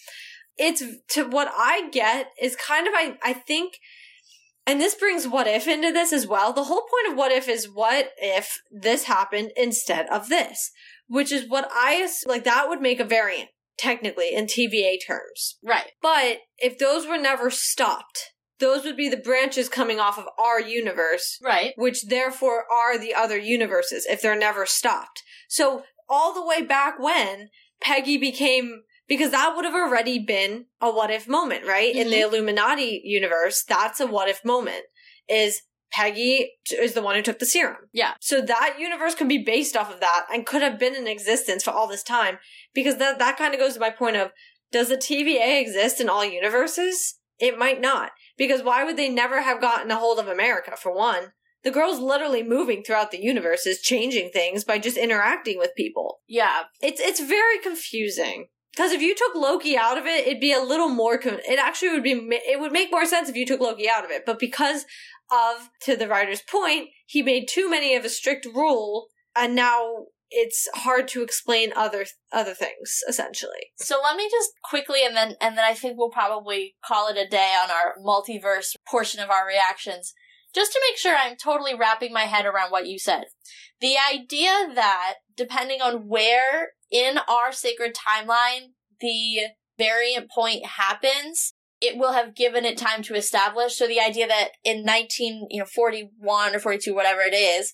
it's 0.58 0.82
to 1.10 1.24
what 1.28 1.48
I 1.54 1.88
get 1.90 2.32
is 2.40 2.56
kind 2.56 2.86
of 2.86 2.94
I 2.94 3.18
I 3.22 3.32
think 3.32 3.78
and 4.66 4.80
this 4.80 4.94
brings 4.94 5.28
what 5.28 5.46
if 5.46 5.68
into 5.68 5.92
this 5.92 6.12
as 6.12 6.26
well. 6.26 6.52
The 6.52 6.64
whole 6.64 6.82
point 6.82 7.12
of 7.12 7.16
what 7.16 7.30
if 7.30 7.48
is 7.48 7.70
what 7.70 8.10
if 8.18 8.60
this 8.70 9.04
happened 9.04 9.52
instead 9.56 10.06
of 10.08 10.28
this, 10.28 10.72
which 11.06 11.30
is 11.30 11.48
what 11.48 11.68
I 11.72 12.08
like 12.26 12.44
that 12.44 12.68
would 12.68 12.80
make 12.80 12.98
a 12.98 13.04
variant 13.04 13.50
technically 13.78 14.34
in 14.34 14.46
TVA 14.46 14.96
terms. 15.06 15.58
right. 15.62 15.92
But 16.02 16.38
if 16.58 16.78
those 16.78 17.06
were 17.06 17.18
never 17.18 17.50
stopped, 17.50 18.32
those 18.58 18.84
would 18.84 18.96
be 18.96 19.08
the 19.10 19.18
branches 19.18 19.68
coming 19.68 20.00
off 20.00 20.18
of 20.18 20.24
our 20.38 20.58
universe 20.60 21.38
Right. 21.42 21.74
which 21.76 22.06
therefore 22.06 22.64
are 22.72 22.96
the 22.98 23.14
other 23.14 23.36
universes 23.38 24.06
if 24.06 24.22
they're 24.22 24.34
never 24.34 24.64
stopped. 24.66 25.22
So 25.48 25.84
all 26.08 26.32
the 26.32 26.44
way 26.44 26.62
back 26.62 26.98
when 26.98 27.50
Peggy 27.80 28.16
became 28.16 28.84
because 29.08 29.30
that 29.30 29.54
would 29.54 29.64
have 29.64 29.74
already 29.74 30.18
been 30.18 30.66
a 30.80 30.90
what 30.90 31.10
if 31.10 31.28
moment, 31.28 31.66
right? 31.66 31.94
In 31.94 32.10
the 32.10 32.16
mm-hmm. 32.16 32.34
Illuminati 32.34 33.02
universe, 33.04 33.64
that's 33.66 34.00
a 34.00 34.06
what 34.06 34.28
if 34.28 34.44
moment. 34.44 34.84
Is 35.28 35.62
Peggy 35.92 36.52
is 36.70 36.94
the 36.94 37.02
one 37.02 37.16
who 37.16 37.22
took 37.22 37.38
the 37.38 37.46
serum. 37.46 37.88
Yeah. 37.92 38.14
So 38.20 38.40
that 38.40 38.76
universe 38.78 39.14
could 39.14 39.28
be 39.28 39.42
based 39.42 39.76
off 39.76 39.92
of 39.92 40.00
that 40.00 40.26
and 40.32 40.44
could 40.44 40.62
have 40.62 40.78
been 40.78 40.94
in 40.94 41.06
existence 41.06 41.62
for 41.62 41.70
all 41.70 41.86
this 41.86 42.02
time 42.02 42.38
because 42.74 42.96
that 42.98 43.18
that 43.18 43.38
kind 43.38 43.54
of 43.54 43.60
goes 43.60 43.74
to 43.74 43.80
my 43.80 43.90
point 43.90 44.16
of 44.16 44.32
does 44.72 44.88
the 44.88 44.96
TVA 44.96 45.60
exist 45.60 46.00
in 46.00 46.08
all 46.08 46.24
universes? 46.24 47.18
It 47.38 47.58
might 47.58 47.80
not. 47.80 48.10
Because 48.36 48.62
why 48.62 48.84
would 48.84 48.96
they 48.96 49.08
never 49.08 49.42
have 49.42 49.60
gotten 49.60 49.90
a 49.90 49.96
hold 49.96 50.18
of 50.18 50.28
America, 50.28 50.76
for 50.76 50.94
one? 50.94 51.32
The 51.62 51.70
girl's 51.70 51.98
literally 51.98 52.42
moving 52.42 52.82
throughout 52.82 53.10
the 53.10 53.22
universe 53.22 53.66
is 53.66 53.80
changing 53.80 54.30
things 54.30 54.64
by 54.64 54.78
just 54.78 54.96
interacting 54.96 55.58
with 55.58 55.74
people. 55.76 56.20
Yeah. 56.28 56.64
It's 56.82 57.00
it's 57.00 57.20
very 57.20 57.58
confusing. 57.58 58.48
Because 58.76 58.92
if 58.92 59.00
you 59.00 59.14
took 59.14 59.34
Loki 59.34 59.76
out 59.76 59.96
of 59.96 60.04
it, 60.04 60.26
it'd 60.26 60.40
be 60.40 60.52
a 60.52 60.60
little 60.60 60.90
more. 60.90 61.16
Con- 61.16 61.40
it 61.48 61.58
actually 61.58 61.90
would 61.90 62.02
be. 62.02 62.12
It 62.12 62.60
would 62.60 62.72
make 62.72 62.92
more 62.92 63.06
sense 63.06 63.28
if 63.28 63.36
you 63.36 63.46
took 63.46 63.60
Loki 63.60 63.88
out 63.88 64.04
of 64.04 64.10
it. 64.10 64.26
But 64.26 64.38
because 64.38 64.84
of, 65.32 65.70
to 65.82 65.96
the 65.96 66.08
writer's 66.08 66.42
point, 66.42 66.90
he 67.06 67.22
made 67.22 67.48
too 67.48 67.70
many 67.70 67.96
of 67.96 68.04
a 68.04 68.10
strict 68.10 68.44
rule, 68.44 69.06
and 69.34 69.54
now 69.54 70.06
it's 70.30 70.68
hard 70.74 71.08
to 71.08 71.22
explain 71.22 71.72
other 71.74 72.04
other 72.32 72.52
things 72.52 73.00
essentially. 73.08 73.70
So 73.76 73.98
let 74.02 74.16
me 74.16 74.28
just 74.30 74.50
quickly 74.64 75.00
and 75.06 75.16
then 75.16 75.36
and 75.40 75.56
then 75.56 75.64
I 75.64 75.74
think 75.74 75.96
we'll 75.96 76.10
probably 76.10 76.74
call 76.84 77.08
it 77.08 77.16
a 77.16 77.28
day 77.28 77.54
on 77.62 77.70
our 77.70 77.94
multiverse 78.04 78.74
portion 78.88 79.20
of 79.20 79.30
our 79.30 79.46
reactions 79.46 80.14
just 80.54 80.72
to 80.72 80.80
make 80.90 80.98
sure 80.98 81.14
I'm 81.16 81.36
totally 81.36 81.74
wrapping 81.74 82.12
my 82.12 82.22
head 82.22 82.46
around 82.46 82.70
what 82.70 82.86
you 82.86 82.98
said. 82.98 83.24
The 83.80 83.94
idea 84.12 84.74
that 84.74 85.14
depending 85.36 85.80
on 85.80 86.08
where 86.08 86.70
in 86.90 87.18
our 87.28 87.52
sacred 87.52 87.94
timeline 87.94 88.72
the 89.00 89.48
variant 89.78 90.30
point 90.30 90.64
happens, 90.64 91.52
it 91.80 91.98
will 91.98 92.12
have 92.12 92.34
given 92.34 92.64
it 92.64 92.78
time 92.78 93.02
to 93.02 93.14
establish. 93.14 93.76
So 93.76 93.86
the 93.86 94.00
idea 94.00 94.26
that 94.26 94.52
in 94.64 94.84
19, 94.84 95.48
you 95.50 95.60
know, 95.60 95.66
41 95.66 96.54
or 96.54 96.58
42, 96.58 96.94
whatever 96.94 97.20
it 97.20 97.34
is, 97.34 97.72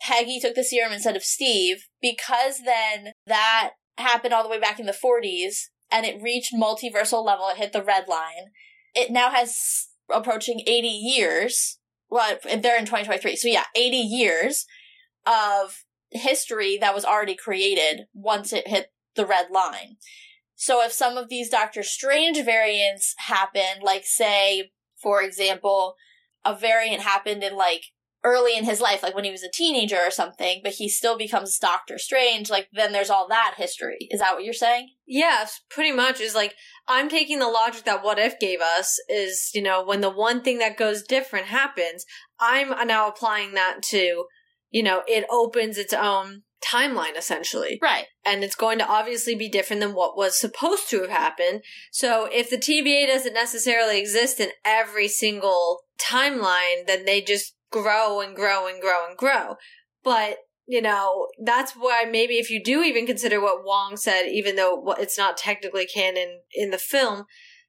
Peggy 0.00 0.38
took 0.40 0.54
the 0.54 0.64
serum 0.64 0.92
instead 0.92 1.16
of 1.16 1.22
Steve, 1.22 1.86
because 2.00 2.60
then 2.64 3.12
that 3.26 3.72
happened 3.98 4.32
all 4.32 4.42
the 4.42 4.48
way 4.48 4.60
back 4.60 4.80
in 4.80 4.86
the 4.86 4.92
40s 4.92 5.66
and 5.90 6.06
it 6.06 6.22
reached 6.22 6.54
multiversal 6.54 7.24
level, 7.24 7.48
it 7.48 7.56
hit 7.56 7.72
the 7.72 7.82
red 7.82 8.08
line. 8.08 8.52
It 8.94 9.10
now 9.10 9.30
has 9.30 9.88
approaching 10.12 10.60
80 10.66 10.86
years. 10.86 11.78
Well, 12.08 12.38
they're 12.44 12.78
in 12.78 12.86
2023. 12.86 13.36
So 13.36 13.48
yeah, 13.48 13.64
80 13.76 13.96
years 13.96 14.66
of 15.26 15.84
history 16.10 16.78
that 16.80 16.94
was 16.94 17.04
already 17.04 17.34
created 17.34 18.06
once 18.12 18.52
it 18.52 18.68
hit 18.68 18.92
the 19.16 19.26
red 19.26 19.50
line. 19.50 19.96
So 20.54 20.84
if 20.84 20.92
some 20.92 21.16
of 21.16 21.28
these 21.28 21.48
Doctor 21.48 21.82
Strange 21.82 22.42
variants 22.44 23.14
happen, 23.18 23.82
like 23.82 24.04
say, 24.04 24.72
for 25.00 25.22
example, 25.22 25.94
a 26.44 26.54
variant 26.54 27.02
happened 27.02 27.42
in 27.42 27.56
like 27.56 27.84
early 28.22 28.56
in 28.56 28.64
his 28.64 28.80
life, 28.80 29.02
like 29.02 29.14
when 29.14 29.24
he 29.24 29.30
was 29.30 29.42
a 29.42 29.50
teenager 29.50 29.96
or 29.96 30.10
something, 30.10 30.60
but 30.62 30.74
he 30.74 30.88
still 30.88 31.16
becomes 31.16 31.58
Doctor 31.58 31.96
Strange, 31.96 32.50
like 32.50 32.68
then 32.72 32.92
there's 32.92 33.10
all 33.10 33.26
that 33.28 33.54
history. 33.56 34.08
Is 34.10 34.20
that 34.20 34.34
what 34.34 34.44
you're 34.44 34.52
saying? 34.52 34.90
Yes, 35.06 35.60
pretty 35.70 35.92
much. 35.92 36.20
Is 36.20 36.34
like 36.34 36.54
I'm 36.86 37.08
taking 37.08 37.38
the 37.38 37.48
logic 37.48 37.84
that 37.84 38.04
What 38.04 38.18
If 38.18 38.38
gave 38.38 38.60
us 38.60 38.98
is, 39.08 39.50
you 39.54 39.62
know, 39.62 39.82
when 39.82 40.02
the 40.02 40.10
one 40.10 40.42
thing 40.42 40.58
that 40.58 40.76
goes 40.76 41.02
different 41.02 41.46
happens, 41.46 42.04
I'm 42.38 42.72
uh, 42.72 42.84
now 42.84 43.08
applying 43.08 43.54
that 43.54 43.82
to, 43.84 44.26
you 44.70 44.82
know, 44.82 45.02
it 45.06 45.24
opens 45.30 45.78
its 45.78 45.92
own 45.92 46.42
timeline 46.64 47.16
essentially. 47.16 47.78
Right. 47.82 48.06
And 48.24 48.44
it's 48.44 48.54
going 48.54 48.78
to 48.78 48.86
obviously 48.86 49.34
be 49.34 49.48
different 49.48 49.80
than 49.80 49.94
what 49.94 50.16
was 50.16 50.38
supposed 50.38 50.88
to 50.90 51.00
have 51.00 51.10
happened. 51.10 51.62
So 51.90 52.28
if 52.30 52.50
the 52.50 52.56
TVA 52.56 53.06
doesn't 53.06 53.32
necessarily 53.32 53.98
exist 53.98 54.40
in 54.40 54.50
every 54.64 55.08
single 55.08 55.80
timeline, 56.00 56.86
then 56.86 57.04
they 57.04 57.20
just 57.20 57.54
grow 57.70 58.20
and 58.20 58.36
grow 58.36 58.66
and 58.66 58.80
grow 58.80 59.06
and 59.08 59.16
grow. 59.16 59.56
But, 60.02 60.38
you 60.66 60.82
know, 60.82 61.28
that's 61.44 61.72
why 61.72 62.04
maybe 62.10 62.34
if 62.34 62.50
you 62.50 62.62
do 62.62 62.82
even 62.82 63.06
consider 63.06 63.40
what 63.40 63.64
Wong 63.64 63.96
said, 63.96 64.26
even 64.26 64.56
though 64.56 64.94
it's 64.98 65.18
not 65.18 65.36
technically 65.36 65.86
canon 65.86 66.40
in 66.52 66.70
the 66.70 66.78
film, 66.78 67.24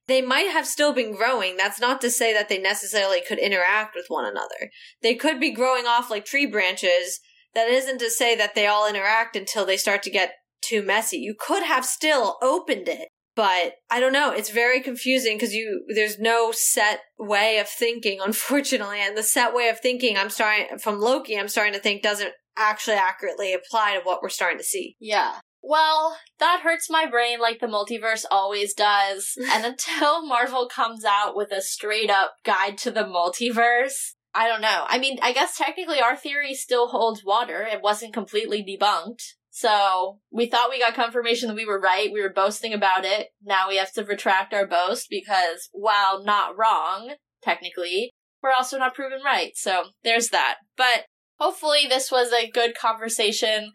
they 0.07 0.21
might 0.21 0.49
have 0.49 0.67
still 0.67 0.93
been 0.93 1.15
growing. 1.15 1.57
That's 1.57 1.79
not 1.79 2.01
to 2.01 2.09
say 2.09 2.33
that 2.33 2.49
they 2.49 2.57
necessarily 2.57 3.21
could 3.25 3.39
interact 3.39 3.95
with 3.95 4.05
one 4.07 4.25
another. 4.25 4.71
They 5.01 5.15
could 5.15 5.39
be 5.39 5.51
growing 5.51 5.85
off 5.85 6.09
like 6.09 6.25
tree 6.25 6.45
branches. 6.45 7.19
That 7.53 7.69
isn't 7.69 7.99
to 7.99 8.09
say 8.09 8.35
that 8.35 8.55
they 8.55 8.67
all 8.67 8.89
interact 8.89 9.35
until 9.35 9.65
they 9.65 9.77
start 9.77 10.03
to 10.03 10.09
get 10.09 10.33
too 10.61 10.81
messy. 10.81 11.17
You 11.17 11.35
could 11.37 11.63
have 11.63 11.85
still 11.85 12.37
opened 12.41 12.87
it 12.87 13.09
but 13.35 13.75
I 13.89 13.99
don't 13.99 14.13
know. 14.13 14.31
It's 14.31 14.49
very 14.49 14.81
confusing 14.81 15.37
because 15.37 15.53
you 15.53 15.85
there's 15.95 16.19
no 16.19 16.51
set 16.51 17.01
way 17.17 17.59
of 17.59 17.67
thinking, 17.67 18.19
unfortunately, 18.23 18.99
and 18.99 19.17
the 19.17 19.23
set 19.23 19.53
way 19.53 19.69
of 19.69 19.79
thinking 19.79 20.17
I'm 20.17 20.29
starting 20.29 20.77
from 20.79 20.99
Loki. 20.99 21.37
I'm 21.37 21.47
starting 21.47 21.73
to 21.73 21.79
think 21.79 22.01
doesn't 22.01 22.33
actually 22.57 22.97
accurately 22.97 23.53
apply 23.53 23.93
to 23.93 24.01
what 24.01 24.21
we're 24.21 24.29
starting 24.29 24.57
to 24.57 24.63
see. 24.63 24.95
Yeah. 24.99 25.39
Well, 25.63 26.17
that 26.39 26.61
hurts 26.63 26.89
my 26.89 27.05
brain 27.05 27.39
like 27.39 27.59
the 27.59 27.67
multiverse 27.67 28.25
always 28.31 28.73
does. 28.73 29.37
and 29.51 29.65
until 29.65 30.25
Marvel 30.25 30.67
comes 30.67 31.05
out 31.05 31.35
with 31.35 31.51
a 31.51 31.61
straight 31.61 32.09
up 32.09 32.33
guide 32.43 32.77
to 32.79 32.91
the 32.91 33.03
multiverse, 33.03 34.13
I 34.33 34.47
don't 34.47 34.61
know. 34.61 34.85
I 34.87 34.97
mean, 34.97 35.19
I 35.21 35.33
guess 35.33 35.57
technically 35.57 35.99
our 35.99 36.15
theory 36.15 36.53
still 36.53 36.87
holds 36.87 37.23
water. 37.23 37.61
It 37.61 37.81
wasn't 37.81 38.13
completely 38.13 38.63
debunked. 38.63 39.23
So 39.49 40.19
we 40.31 40.45
thought 40.45 40.69
we 40.69 40.79
got 40.79 40.95
confirmation 40.95 41.49
that 41.49 41.55
we 41.55 41.65
were 41.65 41.79
right. 41.79 42.11
We 42.11 42.21
were 42.21 42.31
boasting 42.33 42.73
about 42.73 43.03
it. 43.03 43.27
Now 43.43 43.67
we 43.67 43.77
have 43.77 43.91
to 43.93 44.05
retract 44.05 44.53
our 44.53 44.65
boast 44.65 45.07
because 45.09 45.69
while 45.73 46.23
not 46.23 46.57
wrong, 46.57 47.15
technically, 47.43 48.11
we're 48.41 48.53
also 48.53 48.77
not 48.77 48.95
proven 48.95 49.19
right. 49.23 49.51
So 49.55 49.83
there's 50.03 50.29
that. 50.29 50.55
But 50.77 51.05
hopefully 51.37 51.81
this 51.87 52.09
was 52.09 52.31
a 52.31 52.49
good 52.49 52.75
conversation 52.77 53.73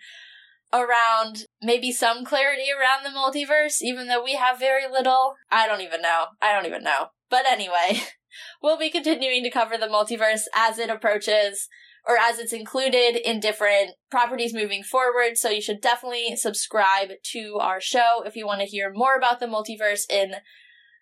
around 0.72 1.45
maybe 1.62 1.92
some 1.92 2.24
clarity 2.24 2.66
around 2.70 3.04
the 3.04 3.16
multiverse, 3.16 3.80
even 3.80 4.08
though 4.08 4.22
we 4.22 4.34
have 4.34 4.58
very 4.58 4.84
little. 4.90 5.34
I 5.50 5.66
don't 5.66 5.80
even 5.80 6.02
know. 6.02 6.26
I 6.40 6.52
don't 6.52 6.66
even 6.66 6.82
know. 6.82 7.08
But 7.30 7.44
anyway, 7.50 8.02
we'll 8.62 8.78
be 8.78 8.90
continuing 8.90 9.42
to 9.44 9.50
cover 9.50 9.76
the 9.76 9.86
multiverse 9.86 10.42
as 10.54 10.78
it 10.78 10.90
approaches 10.90 11.68
or 12.06 12.16
as 12.16 12.38
it's 12.38 12.52
included 12.52 13.16
in 13.16 13.40
different 13.40 13.92
properties 14.10 14.54
moving 14.54 14.82
forward. 14.82 15.36
So 15.36 15.50
you 15.50 15.60
should 15.60 15.80
definitely 15.80 16.36
subscribe 16.36 17.10
to 17.32 17.58
our 17.60 17.80
show 17.80 18.22
if 18.24 18.36
you 18.36 18.46
want 18.46 18.60
to 18.60 18.66
hear 18.66 18.92
more 18.94 19.16
about 19.16 19.40
the 19.40 19.46
multiverse 19.46 20.02
in 20.08 20.34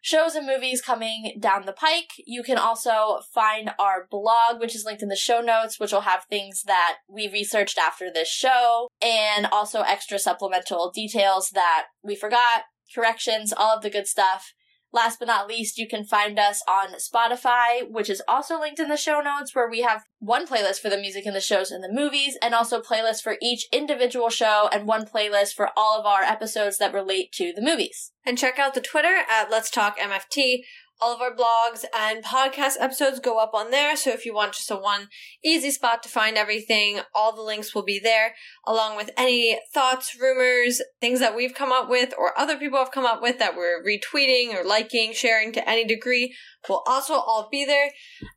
shows 0.04 0.34
and 0.34 0.46
movies 0.46 0.82
coming 0.82 1.34
down 1.40 1.64
the 1.64 1.72
pike. 1.72 2.10
You 2.26 2.42
can 2.42 2.58
also 2.58 3.20
find 3.34 3.70
our 3.78 4.06
blog, 4.10 4.60
which 4.60 4.76
is 4.76 4.84
linked 4.84 5.02
in 5.02 5.08
the 5.08 5.16
show 5.16 5.40
notes, 5.40 5.80
which 5.80 5.92
will 5.92 6.02
have 6.02 6.24
things 6.28 6.62
that 6.66 6.96
we 7.08 7.26
researched 7.26 7.78
after 7.78 8.12
this 8.12 8.28
show 8.28 8.88
and 9.00 9.46
also 9.46 9.80
extra 9.80 10.18
supplemental 10.18 10.90
details 10.94 11.48
that 11.54 11.86
we 12.02 12.14
forgot, 12.14 12.64
corrections, 12.94 13.54
all 13.56 13.76
of 13.76 13.82
the 13.82 13.88
good 13.88 14.06
stuff. 14.06 14.52
Last 14.94 15.18
but 15.18 15.26
not 15.26 15.48
least, 15.48 15.76
you 15.76 15.88
can 15.88 16.04
find 16.04 16.38
us 16.38 16.62
on 16.68 16.94
Spotify, 16.94 17.90
which 17.90 18.08
is 18.08 18.22
also 18.28 18.60
linked 18.60 18.78
in 18.78 18.88
the 18.88 18.96
show 18.96 19.20
notes, 19.20 19.52
where 19.52 19.68
we 19.68 19.80
have 19.80 20.04
one 20.20 20.46
playlist 20.46 20.78
for 20.78 20.88
the 20.88 20.96
music 20.96 21.26
in 21.26 21.34
the 21.34 21.40
shows 21.40 21.72
and 21.72 21.82
the 21.82 21.92
movies, 21.92 22.38
and 22.40 22.54
also 22.54 22.80
playlists 22.80 23.20
for 23.20 23.36
each 23.42 23.66
individual 23.72 24.28
show, 24.28 24.68
and 24.72 24.86
one 24.86 25.04
playlist 25.04 25.54
for 25.54 25.70
all 25.76 25.98
of 25.98 26.06
our 26.06 26.22
episodes 26.22 26.78
that 26.78 26.94
relate 26.94 27.32
to 27.32 27.52
the 27.52 27.60
movies. 27.60 28.12
And 28.24 28.38
check 28.38 28.60
out 28.60 28.74
the 28.74 28.80
Twitter 28.80 29.24
at 29.28 29.50
Let's 29.50 29.68
Talk 29.68 29.98
MFT, 29.98 30.60
all 31.00 31.14
of 31.14 31.20
our 31.20 31.34
blogs 31.34 31.84
and 31.96 32.24
podcast 32.24 32.74
episodes 32.80 33.20
go 33.20 33.38
up 33.38 33.52
on 33.54 33.70
there. 33.70 33.96
So 33.96 34.10
if 34.10 34.24
you 34.24 34.34
want 34.34 34.54
just 34.54 34.70
a 34.70 34.76
one 34.76 35.08
easy 35.44 35.70
spot 35.70 36.02
to 36.02 36.08
find 36.08 36.36
everything, 36.36 37.00
all 37.14 37.34
the 37.34 37.42
links 37.42 37.74
will 37.74 37.84
be 37.84 37.98
there, 37.98 38.34
along 38.66 38.96
with 38.96 39.10
any 39.16 39.58
thoughts, 39.72 40.16
rumors, 40.20 40.80
things 41.00 41.20
that 41.20 41.36
we've 41.36 41.54
come 41.54 41.72
up 41.72 41.88
with 41.88 42.14
or 42.18 42.38
other 42.38 42.56
people 42.56 42.78
have 42.78 42.92
come 42.92 43.06
up 43.06 43.20
with 43.20 43.38
that 43.38 43.56
we're 43.56 43.82
retweeting 43.82 44.54
or 44.54 44.64
liking, 44.64 45.12
sharing 45.12 45.52
to 45.52 45.68
any 45.68 45.84
degree 45.84 46.34
will 46.68 46.82
also 46.86 47.14
all 47.14 47.48
be 47.50 47.64
there. 47.64 47.90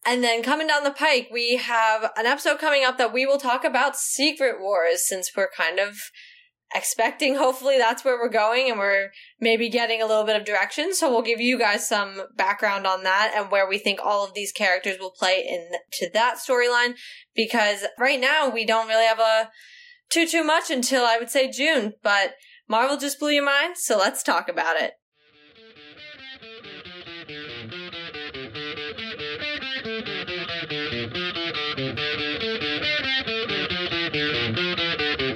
And 0.05 0.23
then 0.23 0.43
coming 0.43 0.67
down 0.67 0.83
the 0.83 0.91
pike, 0.91 1.29
we 1.31 1.57
have 1.57 2.11
an 2.17 2.25
episode 2.25 2.59
coming 2.59 2.83
up 2.83 2.97
that 2.97 3.13
we 3.13 3.25
will 3.25 3.39
talk 3.39 3.63
about 3.63 3.95
Secret 3.95 4.59
Wars 4.59 5.07
since 5.07 5.31
we're 5.35 5.49
kind 5.55 5.79
of 5.79 5.95
expecting 6.75 7.35
hopefully 7.35 7.77
that's 7.77 8.03
where 8.03 8.17
we're 8.17 8.29
going 8.29 8.69
and 8.69 8.77
we're 8.77 9.09
maybe 9.39 9.69
getting 9.69 10.01
a 10.01 10.05
little 10.05 10.25
bit 10.25 10.35
of 10.35 10.45
direction. 10.45 10.93
So 10.93 11.09
we'll 11.09 11.21
give 11.21 11.39
you 11.39 11.57
guys 11.57 11.87
some 11.87 12.23
background 12.35 12.85
on 12.85 13.03
that 13.03 13.33
and 13.35 13.49
where 13.51 13.67
we 13.67 13.77
think 13.77 13.99
all 14.03 14.25
of 14.25 14.33
these 14.33 14.51
characters 14.51 14.97
will 14.99 15.13
play 15.17 15.45
into 15.47 16.11
that 16.13 16.37
storyline 16.37 16.95
because 17.35 17.85
right 17.99 18.19
now 18.19 18.49
we 18.49 18.65
don't 18.65 18.87
really 18.87 19.05
have 19.05 19.19
a 19.19 19.49
too 20.09 20.27
too 20.27 20.43
much 20.43 20.69
until 20.69 21.05
I 21.05 21.17
would 21.17 21.29
say 21.29 21.49
June 21.49 21.93
but 22.01 22.35
Marvel 22.67 22.97
just 22.97 23.19
blew 23.19 23.31
your 23.31 23.45
mind 23.45 23.77
so 23.77 23.97
let's 23.97 24.23
talk 24.23 24.47
about 24.49 24.79
it 24.81 24.93